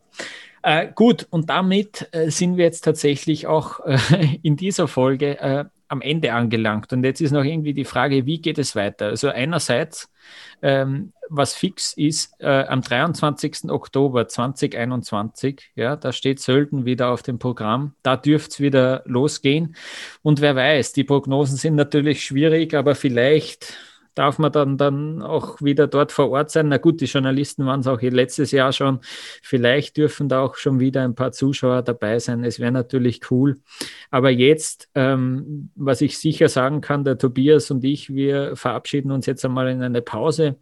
Gut, 0.96 1.28
und 1.30 1.48
damit 1.48 2.08
sind 2.26 2.56
wir 2.56 2.64
jetzt 2.64 2.80
tatsächlich 2.80 3.46
auch 3.46 3.78
in 4.42 4.56
dieser 4.56 4.88
Folge 4.88 5.70
am 5.88 6.00
Ende 6.00 6.32
angelangt. 6.32 6.92
Und 6.92 7.04
jetzt 7.04 7.20
ist 7.20 7.32
noch 7.32 7.44
irgendwie 7.44 7.74
die 7.74 7.84
Frage, 7.84 8.26
wie 8.26 8.40
geht 8.40 8.58
es 8.58 8.74
weiter? 8.74 9.06
Also 9.06 9.28
einerseits, 9.28 10.10
ähm, 10.62 11.12
was 11.28 11.54
fix 11.54 11.92
ist, 11.92 12.34
äh, 12.40 12.64
am 12.64 12.82
23. 12.82 13.70
Oktober 13.70 14.28
2021, 14.28 15.70
ja, 15.74 15.96
da 15.96 16.12
steht 16.12 16.40
Sölden 16.40 16.84
wieder 16.84 17.10
auf 17.10 17.22
dem 17.22 17.38
Programm. 17.38 17.94
Da 18.02 18.16
dürfte 18.16 18.50
es 18.50 18.60
wieder 18.60 19.02
losgehen. 19.06 19.76
Und 20.22 20.40
wer 20.40 20.56
weiß, 20.56 20.92
die 20.92 21.04
Prognosen 21.04 21.56
sind 21.56 21.74
natürlich 21.74 22.24
schwierig, 22.24 22.74
aber 22.74 22.94
vielleicht 22.94 23.74
darf 24.16 24.38
man 24.38 24.50
dann, 24.50 24.78
dann 24.78 25.22
auch 25.22 25.60
wieder 25.60 25.86
dort 25.86 26.10
vor 26.10 26.30
Ort 26.30 26.50
sein. 26.50 26.68
Na 26.68 26.78
gut, 26.78 27.00
die 27.00 27.04
Journalisten 27.04 27.66
waren 27.66 27.80
es 27.80 27.86
auch 27.86 28.00
letztes 28.00 28.50
Jahr 28.50 28.72
schon. 28.72 29.00
Vielleicht 29.42 29.96
dürfen 29.98 30.28
da 30.28 30.40
auch 30.40 30.56
schon 30.56 30.80
wieder 30.80 31.04
ein 31.04 31.14
paar 31.14 31.32
Zuschauer 31.32 31.82
dabei 31.82 32.18
sein. 32.18 32.42
Es 32.42 32.58
wäre 32.58 32.72
natürlich 32.72 33.30
cool. 33.30 33.58
Aber 34.10 34.30
jetzt, 34.30 34.88
ähm, 34.94 35.70
was 35.74 36.00
ich 36.00 36.18
sicher 36.18 36.48
sagen 36.48 36.80
kann, 36.80 37.04
der 37.04 37.18
Tobias 37.18 37.70
und 37.70 37.84
ich, 37.84 38.12
wir 38.14 38.56
verabschieden 38.56 39.12
uns 39.12 39.26
jetzt 39.26 39.44
einmal 39.44 39.68
in 39.68 39.82
eine 39.82 40.00
Pause, 40.00 40.56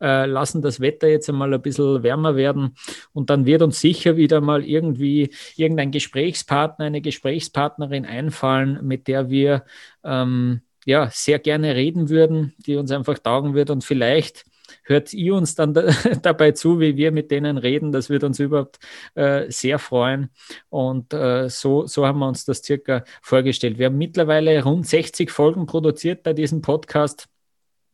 äh, 0.00 0.26
lassen 0.26 0.62
das 0.62 0.80
Wetter 0.80 1.08
jetzt 1.08 1.28
einmal 1.28 1.52
ein 1.52 1.62
bisschen 1.62 2.04
wärmer 2.04 2.36
werden 2.36 2.76
und 3.12 3.28
dann 3.28 3.44
wird 3.44 3.62
uns 3.62 3.80
sicher 3.80 4.16
wieder 4.16 4.40
mal 4.40 4.64
irgendwie 4.64 5.30
irgendein 5.56 5.90
Gesprächspartner, 5.90 6.84
eine 6.84 7.00
Gesprächspartnerin 7.00 8.06
einfallen, 8.06 8.78
mit 8.82 9.08
der 9.08 9.30
wir 9.30 9.64
ähm, 10.04 10.60
ja, 10.86 11.10
sehr 11.10 11.38
gerne 11.38 11.74
reden 11.74 12.08
würden, 12.08 12.54
die 12.58 12.76
uns 12.76 12.90
einfach 12.90 13.18
taugen 13.18 13.54
wird 13.54 13.70
und 13.70 13.84
vielleicht 13.84 14.44
hört 14.84 15.12
ihr 15.12 15.34
uns 15.34 15.54
dann 15.54 15.74
da, 15.74 15.82
dabei 16.22 16.52
zu, 16.52 16.80
wie 16.80 16.96
wir 16.96 17.12
mit 17.12 17.30
denen 17.30 17.58
reden. 17.58 17.92
Das 17.92 18.10
wird 18.10 18.24
uns 18.24 18.38
überhaupt 18.38 18.78
äh, 19.14 19.50
sehr 19.50 19.78
freuen. 19.78 20.30
Und 20.68 21.12
äh, 21.12 21.48
so, 21.48 21.86
so 21.86 22.06
haben 22.06 22.18
wir 22.18 22.28
uns 22.28 22.44
das 22.44 22.62
circa 22.62 23.04
vorgestellt. 23.22 23.78
Wir 23.78 23.86
haben 23.86 23.98
mittlerweile 23.98 24.62
rund 24.62 24.86
60 24.86 25.30
Folgen 25.30 25.66
produziert 25.66 26.22
bei 26.22 26.32
diesem 26.32 26.62
Podcast. 26.62 27.28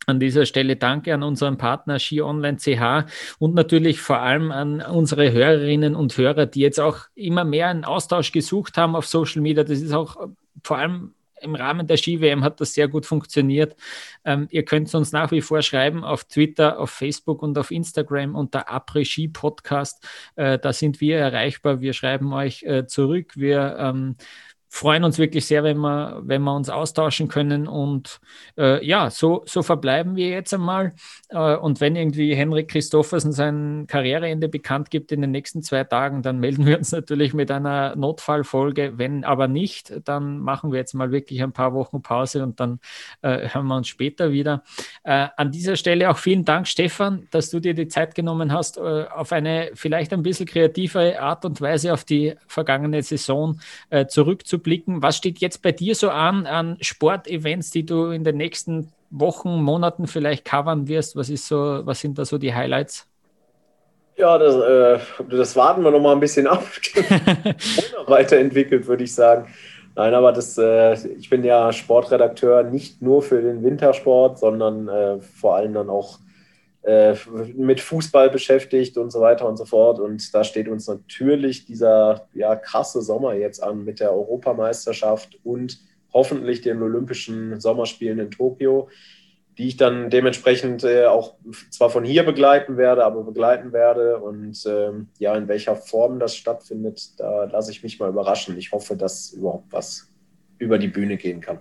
An 0.09 0.20
dieser 0.20 0.47
Stelle 0.47 0.76
danke 0.76 1.12
an 1.12 1.24
unseren 1.24 1.59
Partner 1.59 1.99
Ski 1.99 2.22
Online 2.22 2.59
CH 2.59 3.11
und 3.41 3.55
natürlich 3.55 4.01
vor 4.01 4.20
allem 4.20 4.53
an 4.53 4.80
unsere 4.80 5.32
Hörerinnen 5.32 5.97
und 5.97 6.16
Hörer, 6.16 6.47
die 6.47 6.61
jetzt 6.61 6.78
auch 6.78 6.99
immer 7.16 7.45
mehr 7.45 7.68
einen 7.68 7.84
Austausch 7.84 8.30
gesucht 8.30 8.76
haben 8.76 8.95
auf 8.95 9.07
Social 9.07 9.43
Media. 9.43 9.64
Das 9.64 9.80
ist 9.80 9.93
auch 9.93 10.28
vor 10.62 10.78
allem 10.78 11.14
im 11.41 11.55
Rahmen 11.55 11.87
der 11.87 11.97
Ski-WM 11.97 12.45
hat 12.45 12.61
das 12.61 12.74
sehr 12.74 12.89
gut 12.89 13.07
funktioniert. 13.07 13.76
Ähm, 14.24 14.49
ihr 14.51 14.64
könnt 14.64 14.95
uns 14.95 15.12
nach 15.12 15.30
wie 15.30 15.41
vor 15.41 15.62
schreiben 15.62 16.05
auf 16.05 16.24
Twitter, 16.24 16.78
auf 16.78 16.91
Facebook 16.91 17.43
und 17.43 17.59
auf 17.59 17.70
Instagram 17.70 18.34
unter 18.34 18.70
Après-Ski 18.70 19.28
Podcast. 19.28 20.07
Äh, 20.37 20.59
da 20.59 20.72
sind 20.72 21.01
wir 21.01 21.18
erreichbar. 21.18 21.80
Wir 21.80 21.93
schreiben 21.93 22.32
euch 22.32 22.62
äh, 22.62 22.87
zurück. 22.87 23.32
Wir 23.37 23.76
ähm, 23.78 24.16
freuen 24.77 25.05
uns 25.05 25.18
wirklich 25.18 25.47
sehr, 25.47 25.64
wenn 25.64 25.79
wir, 25.79 26.20
wenn 26.22 26.43
wir 26.43 26.55
uns 26.55 26.68
austauschen 26.68 27.29
können. 27.29 27.66
Und 27.66 28.20
äh, 28.59 28.85
ja, 28.87 29.09
so, 29.09 29.43
so 29.47 29.62
verbleiben 29.62 30.16
wir 30.16 30.29
jetzt 30.29 30.53
einmal. 30.53 30.93
Äh, 31.31 31.57
und 31.57 31.81
wenn 31.81 31.97
irgendwie 31.97 32.35
Henrik 32.35 32.68
Christoffersen 32.68 33.33
sein 33.33 33.87
Karriereende 33.89 34.49
bekannt 34.49 34.91
gibt 34.91 35.12
in 35.12 35.22
den 35.22 35.31
nächsten 35.31 35.62
zwei 35.62 35.85
Tagen, 35.85 36.20
dann 36.20 36.41
melden 36.41 36.66
wir 36.66 36.77
uns 36.77 36.93
natürlich 36.93 37.33
mit 37.33 37.51
einer 37.51 37.97
Notfallfolge. 37.97 38.99
Wenn 38.99 39.24
aber 39.24 39.49
nicht, 39.49 39.95
dann 40.05 40.41
machen 40.41 40.72
wir 40.72 40.79
jetzt 40.79 40.93
mal 40.93 41.11
wirklich 41.11 41.43
ein 41.43 41.53
paar 41.53 41.72
Wochen 41.72 42.03
Pause 42.03 42.43
und 42.43 42.61
dann 42.61 42.79
äh, 43.22 43.49
hören 43.49 43.66
wir 43.68 43.77
uns 43.77 43.89
später 43.89 44.31
wieder. 44.31 44.62
Äh, 45.05 45.29
an 45.39 45.53
dieser 45.53 45.77
Stelle 45.77 46.11
auch 46.11 46.18
vielen 46.18 46.45
Dank, 46.45 46.68
Stefan, 46.68 47.29
dass 47.31 47.49
du 47.49 47.61
dir 47.61 47.72
die 47.72 47.89
Zeit 47.89 48.14
genommen 48.14 48.53
hast, 48.53 48.77
äh, 48.77 49.07
auf 49.07 49.33
eine 49.33 49.70
vielleicht 49.72 50.12
ein 50.12 50.22
bisschen 50.22 50.45
kreative 50.45 51.18
Art 51.18 51.47
und 51.47 51.62
Weise 51.62 51.95
auf 51.95 52.05
die 52.05 52.35
vergangene 52.47 53.03
Saison 53.03 53.59
äh, 53.89 54.07
zurückzublicken 54.07 54.66
zurückblicken. 54.67 55.03
Was 55.03 55.17
steht 55.17 55.39
jetzt 55.39 55.62
bei 55.62 55.73
dir 55.73 55.95
so 55.95 56.11
an, 56.11 56.47
an 56.47 56.77
Sportevents, 56.81 57.71
die 57.71 57.87
du 57.87 58.11
in 58.11 58.25
den 58.25 58.37
nächsten 58.37 58.93
Wochen, 59.11 59.62
Monaten 59.62 60.07
vielleicht 60.07 60.45
covern 60.45 60.89
wirst? 60.89 61.17
Was, 61.17 61.31
ist 61.31 61.47
so, 61.47 61.81
was 61.85 62.01
sind 62.01 62.19
da 62.19 62.25
so 62.25 62.39
die 62.39 62.55
Highlights? 62.55 63.07
Ja, 64.17 64.39
das, 64.39 64.55
äh, 64.57 64.99
das 65.31 65.57
warten 65.57 65.83
wir 65.83 65.91
noch 65.91 66.01
mal 66.01 66.12
ein 66.12 66.21
bisschen 66.21 66.47
ab. 66.47 66.64
weiterentwickelt, 68.07 68.87
würde 68.87 69.05
ich 69.05 69.14
sagen. 69.14 69.47
Nein, 69.95 70.14
aber 70.14 70.33
das, 70.33 70.59
äh, 70.59 70.95
ich 71.19 71.31
bin 71.31 71.45
ja 71.45 71.73
Sportredakteur 71.73 72.62
nicht 72.64 73.01
nur 73.03 73.23
für 73.23 73.41
den 73.41 73.62
Wintersport, 73.62 74.39
sondern 74.39 74.89
äh, 74.89 75.21
vor 75.21 75.57
allem 75.57 75.75
dann 75.75 75.89
auch 75.89 76.19
mit 77.55 77.80
Fußball 77.80 78.30
beschäftigt 78.30 78.97
und 78.97 79.11
so 79.11 79.20
weiter 79.20 79.49
und 79.49 79.57
so 79.57 79.64
fort. 79.64 79.99
Und 79.99 80.32
da 80.32 80.45
steht 80.45 80.68
uns 80.68 80.87
natürlich 80.87 81.64
dieser 81.64 82.28
ja, 82.32 82.55
krasse 82.55 83.03
Sommer 83.03 83.34
jetzt 83.34 83.61
an 83.62 83.84
mit 83.84 83.99
der 83.99 84.12
Europameisterschaft 84.12 85.39
und 85.43 85.80
hoffentlich 86.12 86.61
den 86.61 86.80
Olympischen 86.82 87.59
Sommerspielen 87.59 88.20
in 88.20 88.30
Tokio, 88.30 88.89
die 89.59 89.66
ich 89.66 89.76
dann 89.76 90.11
dementsprechend 90.11 90.84
äh, 90.84 91.07
auch 91.07 91.34
zwar 91.70 91.91
von 91.91 92.05
hier 92.05 92.22
begleiten 92.22 92.76
werde, 92.76 93.05
aber 93.05 93.24
begleiten 93.24 93.72
werde. 93.72 94.18
Und 94.18 94.64
ähm, 94.66 95.09
ja, 95.18 95.34
in 95.34 95.49
welcher 95.49 95.74
Form 95.74 96.20
das 96.20 96.37
stattfindet, 96.37 97.18
da 97.18 97.45
lasse 97.45 97.72
ich 97.72 97.82
mich 97.82 97.99
mal 97.99 98.11
überraschen. 98.11 98.57
Ich 98.59 98.70
hoffe, 98.70 98.97
dass 98.97 99.32
überhaupt 99.32 99.72
was 99.72 100.09
über 100.59 100.78
die 100.78 100.89
Bühne 100.89 101.16
gehen 101.16 101.41
kann. 101.41 101.59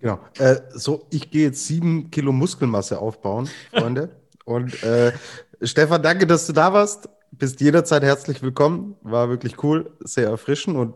Genau. 0.00 0.20
Äh, 0.38 0.56
so, 0.70 1.06
ich 1.10 1.30
gehe 1.30 1.44
jetzt 1.44 1.66
sieben 1.66 2.10
Kilo 2.10 2.32
Muskelmasse 2.32 2.98
aufbauen, 2.98 3.48
Freunde. 3.72 4.10
Und 4.44 4.82
äh, 4.82 5.12
Stefan, 5.60 6.02
danke, 6.02 6.26
dass 6.26 6.46
du 6.46 6.52
da 6.52 6.72
warst. 6.72 7.08
Bist 7.32 7.60
jederzeit 7.60 8.02
herzlich 8.02 8.40
willkommen. 8.42 8.96
War 9.02 9.28
wirklich 9.28 9.62
cool, 9.62 9.90
sehr 10.00 10.28
erfrischend. 10.28 10.76
Und 10.76 10.94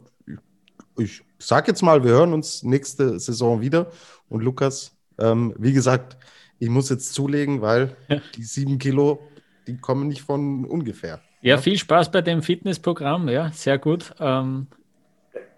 ich, 0.96 1.20
ich 1.20 1.22
sag 1.38 1.68
jetzt 1.68 1.82
mal, 1.82 2.03
wir 2.05 2.12
hören 2.12 2.32
uns 2.32 2.62
nächste 2.62 3.18
Saison 3.18 3.61
wieder. 3.61 3.90
Und 4.28 4.42
Lukas, 4.42 4.96
ähm, 5.18 5.55
wie 5.59 5.72
gesagt, 5.72 6.16
ich 6.59 6.70
muss 6.70 6.88
jetzt 6.88 7.12
zulegen, 7.12 7.61
weil 7.61 7.96
ja. 8.09 8.22
die 8.36 8.44
sieben 8.44 8.78
Kilo, 8.78 9.20
die 9.66 9.76
kommen 9.76 10.09
nicht 10.09 10.22
von 10.22 10.64
ungefähr. 10.64 11.20
Ja, 11.42 11.59
viel 11.59 11.76
Spaß 11.76 12.11
bei 12.12 12.22
dem 12.22 12.40
Fitnessprogramm. 12.40 13.28
Ja, 13.28 13.50
sehr 13.53 13.78
gut. 13.78 14.14
Ähm, 14.20 14.68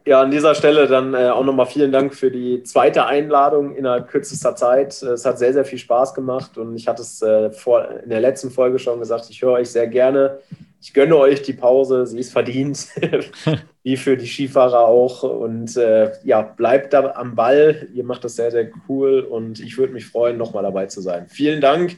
ja, 0.06 0.20
an 0.20 0.30
dieser 0.30 0.54
Stelle 0.54 0.86
dann 0.86 1.14
äh, 1.14 1.30
auch 1.30 1.44
nochmal 1.44 1.66
vielen 1.66 1.90
Dank 1.90 2.14
für 2.14 2.30
die 2.30 2.62
zweite 2.62 3.06
Einladung 3.06 3.74
innerhalb 3.74 4.08
kürzester 4.08 4.54
Zeit. 4.54 5.02
Es 5.02 5.24
hat 5.24 5.38
sehr, 5.38 5.54
sehr 5.54 5.64
viel 5.64 5.78
Spaß 5.78 6.14
gemacht 6.14 6.58
und 6.58 6.76
ich 6.76 6.86
hatte 6.88 7.02
es 7.02 7.22
äh, 7.22 7.50
vor, 7.50 7.88
in 8.02 8.10
der 8.10 8.20
letzten 8.20 8.50
Folge 8.50 8.78
schon 8.78 8.98
gesagt, 8.98 9.26
ich 9.30 9.40
höre 9.40 9.52
euch 9.52 9.70
sehr 9.70 9.86
gerne. 9.86 10.38
Ich 10.82 10.92
gönne 10.92 11.16
euch 11.16 11.40
die 11.40 11.54
Pause, 11.54 12.06
sie 12.06 12.18
ist 12.18 12.32
verdient, 12.32 12.88
wie 13.82 13.96
für 13.96 14.18
die 14.18 14.26
Skifahrer 14.26 14.80
auch. 14.80 15.22
Und 15.22 15.74
äh, 15.78 16.12
ja, 16.24 16.42
bleibt 16.42 16.92
da 16.92 17.12
am 17.14 17.34
Ball. 17.34 17.88
Ihr 17.94 18.04
macht 18.04 18.24
das 18.24 18.36
sehr, 18.36 18.50
sehr 18.50 18.68
cool 18.86 19.20
und 19.20 19.60
ich 19.60 19.78
würde 19.78 19.94
mich 19.94 20.04
freuen, 20.04 20.36
nochmal 20.36 20.64
dabei 20.64 20.84
zu 20.84 21.00
sein. 21.00 21.28
Vielen 21.28 21.62
Dank 21.62 21.96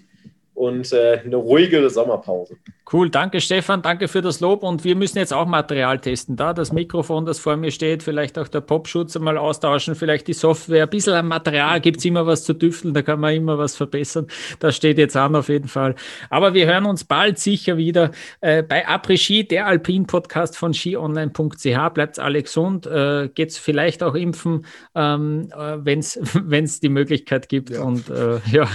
und 0.56 0.90
äh, 0.92 1.20
eine 1.22 1.36
ruhige 1.36 1.88
Sommerpause. 1.90 2.56
Cool, 2.90 3.10
danke 3.10 3.40
Stefan, 3.40 3.82
danke 3.82 4.08
für 4.08 4.22
das 4.22 4.40
Lob 4.40 4.62
und 4.62 4.84
wir 4.84 4.96
müssen 4.96 5.18
jetzt 5.18 5.34
auch 5.34 5.46
Material 5.46 5.98
testen. 5.98 6.36
Da 6.36 6.54
das 6.54 6.72
Mikrofon, 6.72 7.26
das 7.26 7.38
vor 7.38 7.56
mir 7.56 7.70
steht, 7.70 8.02
vielleicht 8.02 8.38
auch 8.38 8.48
der 8.48 8.62
Popschutz 8.62 9.18
mal 9.18 9.36
austauschen, 9.36 9.94
vielleicht 9.94 10.28
die 10.28 10.32
Software, 10.32 10.84
ein 10.84 10.88
bisschen 10.88 11.12
am 11.12 11.28
Material 11.28 11.80
gibt 11.80 11.98
es 11.98 12.04
immer 12.06 12.26
was 12.26 12.44
zu 12.44 12.54
düfteln, 12.54 12.94
da 12.94 13.02
kann 13.02 13.20
man 13.20 13.34
immer 13.34 13.58
was 13.58 13.76
verbessern. 13.76 14.28
Das 14.58 14.76
steht 14.76 14.96
jetzt 14.96 15.16
an 15.16 15.36
auf 15.36 15.50
jeden 15.50 15.68
Fall. 15.68 15.94
Aber 16.30 16.54
wir 16.54 16.66
hören 16.66 16.86
uns 16.86 17.04
bald 17.04 17.38
sicher 17.38 17.76
wieder 17.76 18.12
äh, 18.40 18.62
bei 18.62 18.88
Après 18.88 19.18
Ski, 19.18 19.46
der 19.46 19.66
Alpin-Podcast 19.66 20.56
von 20.56 20.72
skionline.ch. 20.72 21.92
Bleibt 21.92 22.18
alle 22.18 22.42
gesund, 22.42 22.86
äh, 22.86 23.28
geht's 23.34 23.58
vielleicht 23.58 24.02
auch 24.02 24.14
impfen, 24.14 24.64
ähm, 24.94 25.48
äh, 25.52 25.76
wenn 25.84 25.98
es 25.98 26.80
die 26.80 26.88
Möglichkeit 26.88 27.50
gibt. 27.50 27.70
Ja. 27.70 27.82
Und 27.82 28.08
äh, 28.08 28.38
ja, 28.50 28.68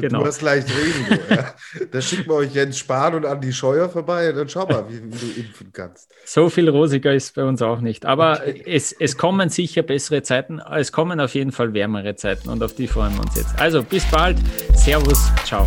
genau. 0.00 0.20
Du 0.20 0.26
hast 0.26 0.42
leicht 0.42 0.68
reden. 0.70 1.27
ja. 1.34 1.54
Da 1.90 2.00
schicken 2.00 2.28
wir 2.28 2.36
euch 2.36 2.52
Jens 2.54 2.78
Spahn 2.78 3.14
und 3.14 3.26
Andi 3.26 3.52
Scheuer 3.52 3.88
vorbei 3.88 4.30
und 4.30 4.36
dann 4.36 4.48
schau 4.48 4.66
mal, 4.66 4.84
wie, 4.88 5.02
wie, 5.04 5.18
du 5.34 5.40
impfen 5.40 5.72
kannst. 5.72 6.10
So 6.24 6.48
viel 6.48 6.68
rosiger 6.68 7.12
ist 7.12 7.34
bei 7.34 7.44
uns 7.44 7.62
auch 7.62 7.80
nicht. 7.80 8.06
Aber 8.06 8.40
okay. 8.40 8.62
es, 8.66 8.92
es 8.92 9.16
kommen 9.16 9.48
sicher 9.48 9.82
bessere 9.82 10.22
Zeiten. 10.22 10.60
Es 10.60 10.92
kommen 10.92 11.20
auf 11.20 11.34
jeden 11.34 11.52
Fall 11.52 11.74
wärmere 11.74 12.16
Zeiten 12.16 12.48
und 12.48 12.62
auf 12.62 12.74
die 12.74 12.86
freuen 12.86 13.14
wir 13.14 13.20
uns 13.22 13.36
jetzt. 13.36 13.58
Also 13.58 13.82
bis 13.82 14.04
bald. 14.10 14.38
Servus. 14.74 15.30
Ciao. 15.44 15.66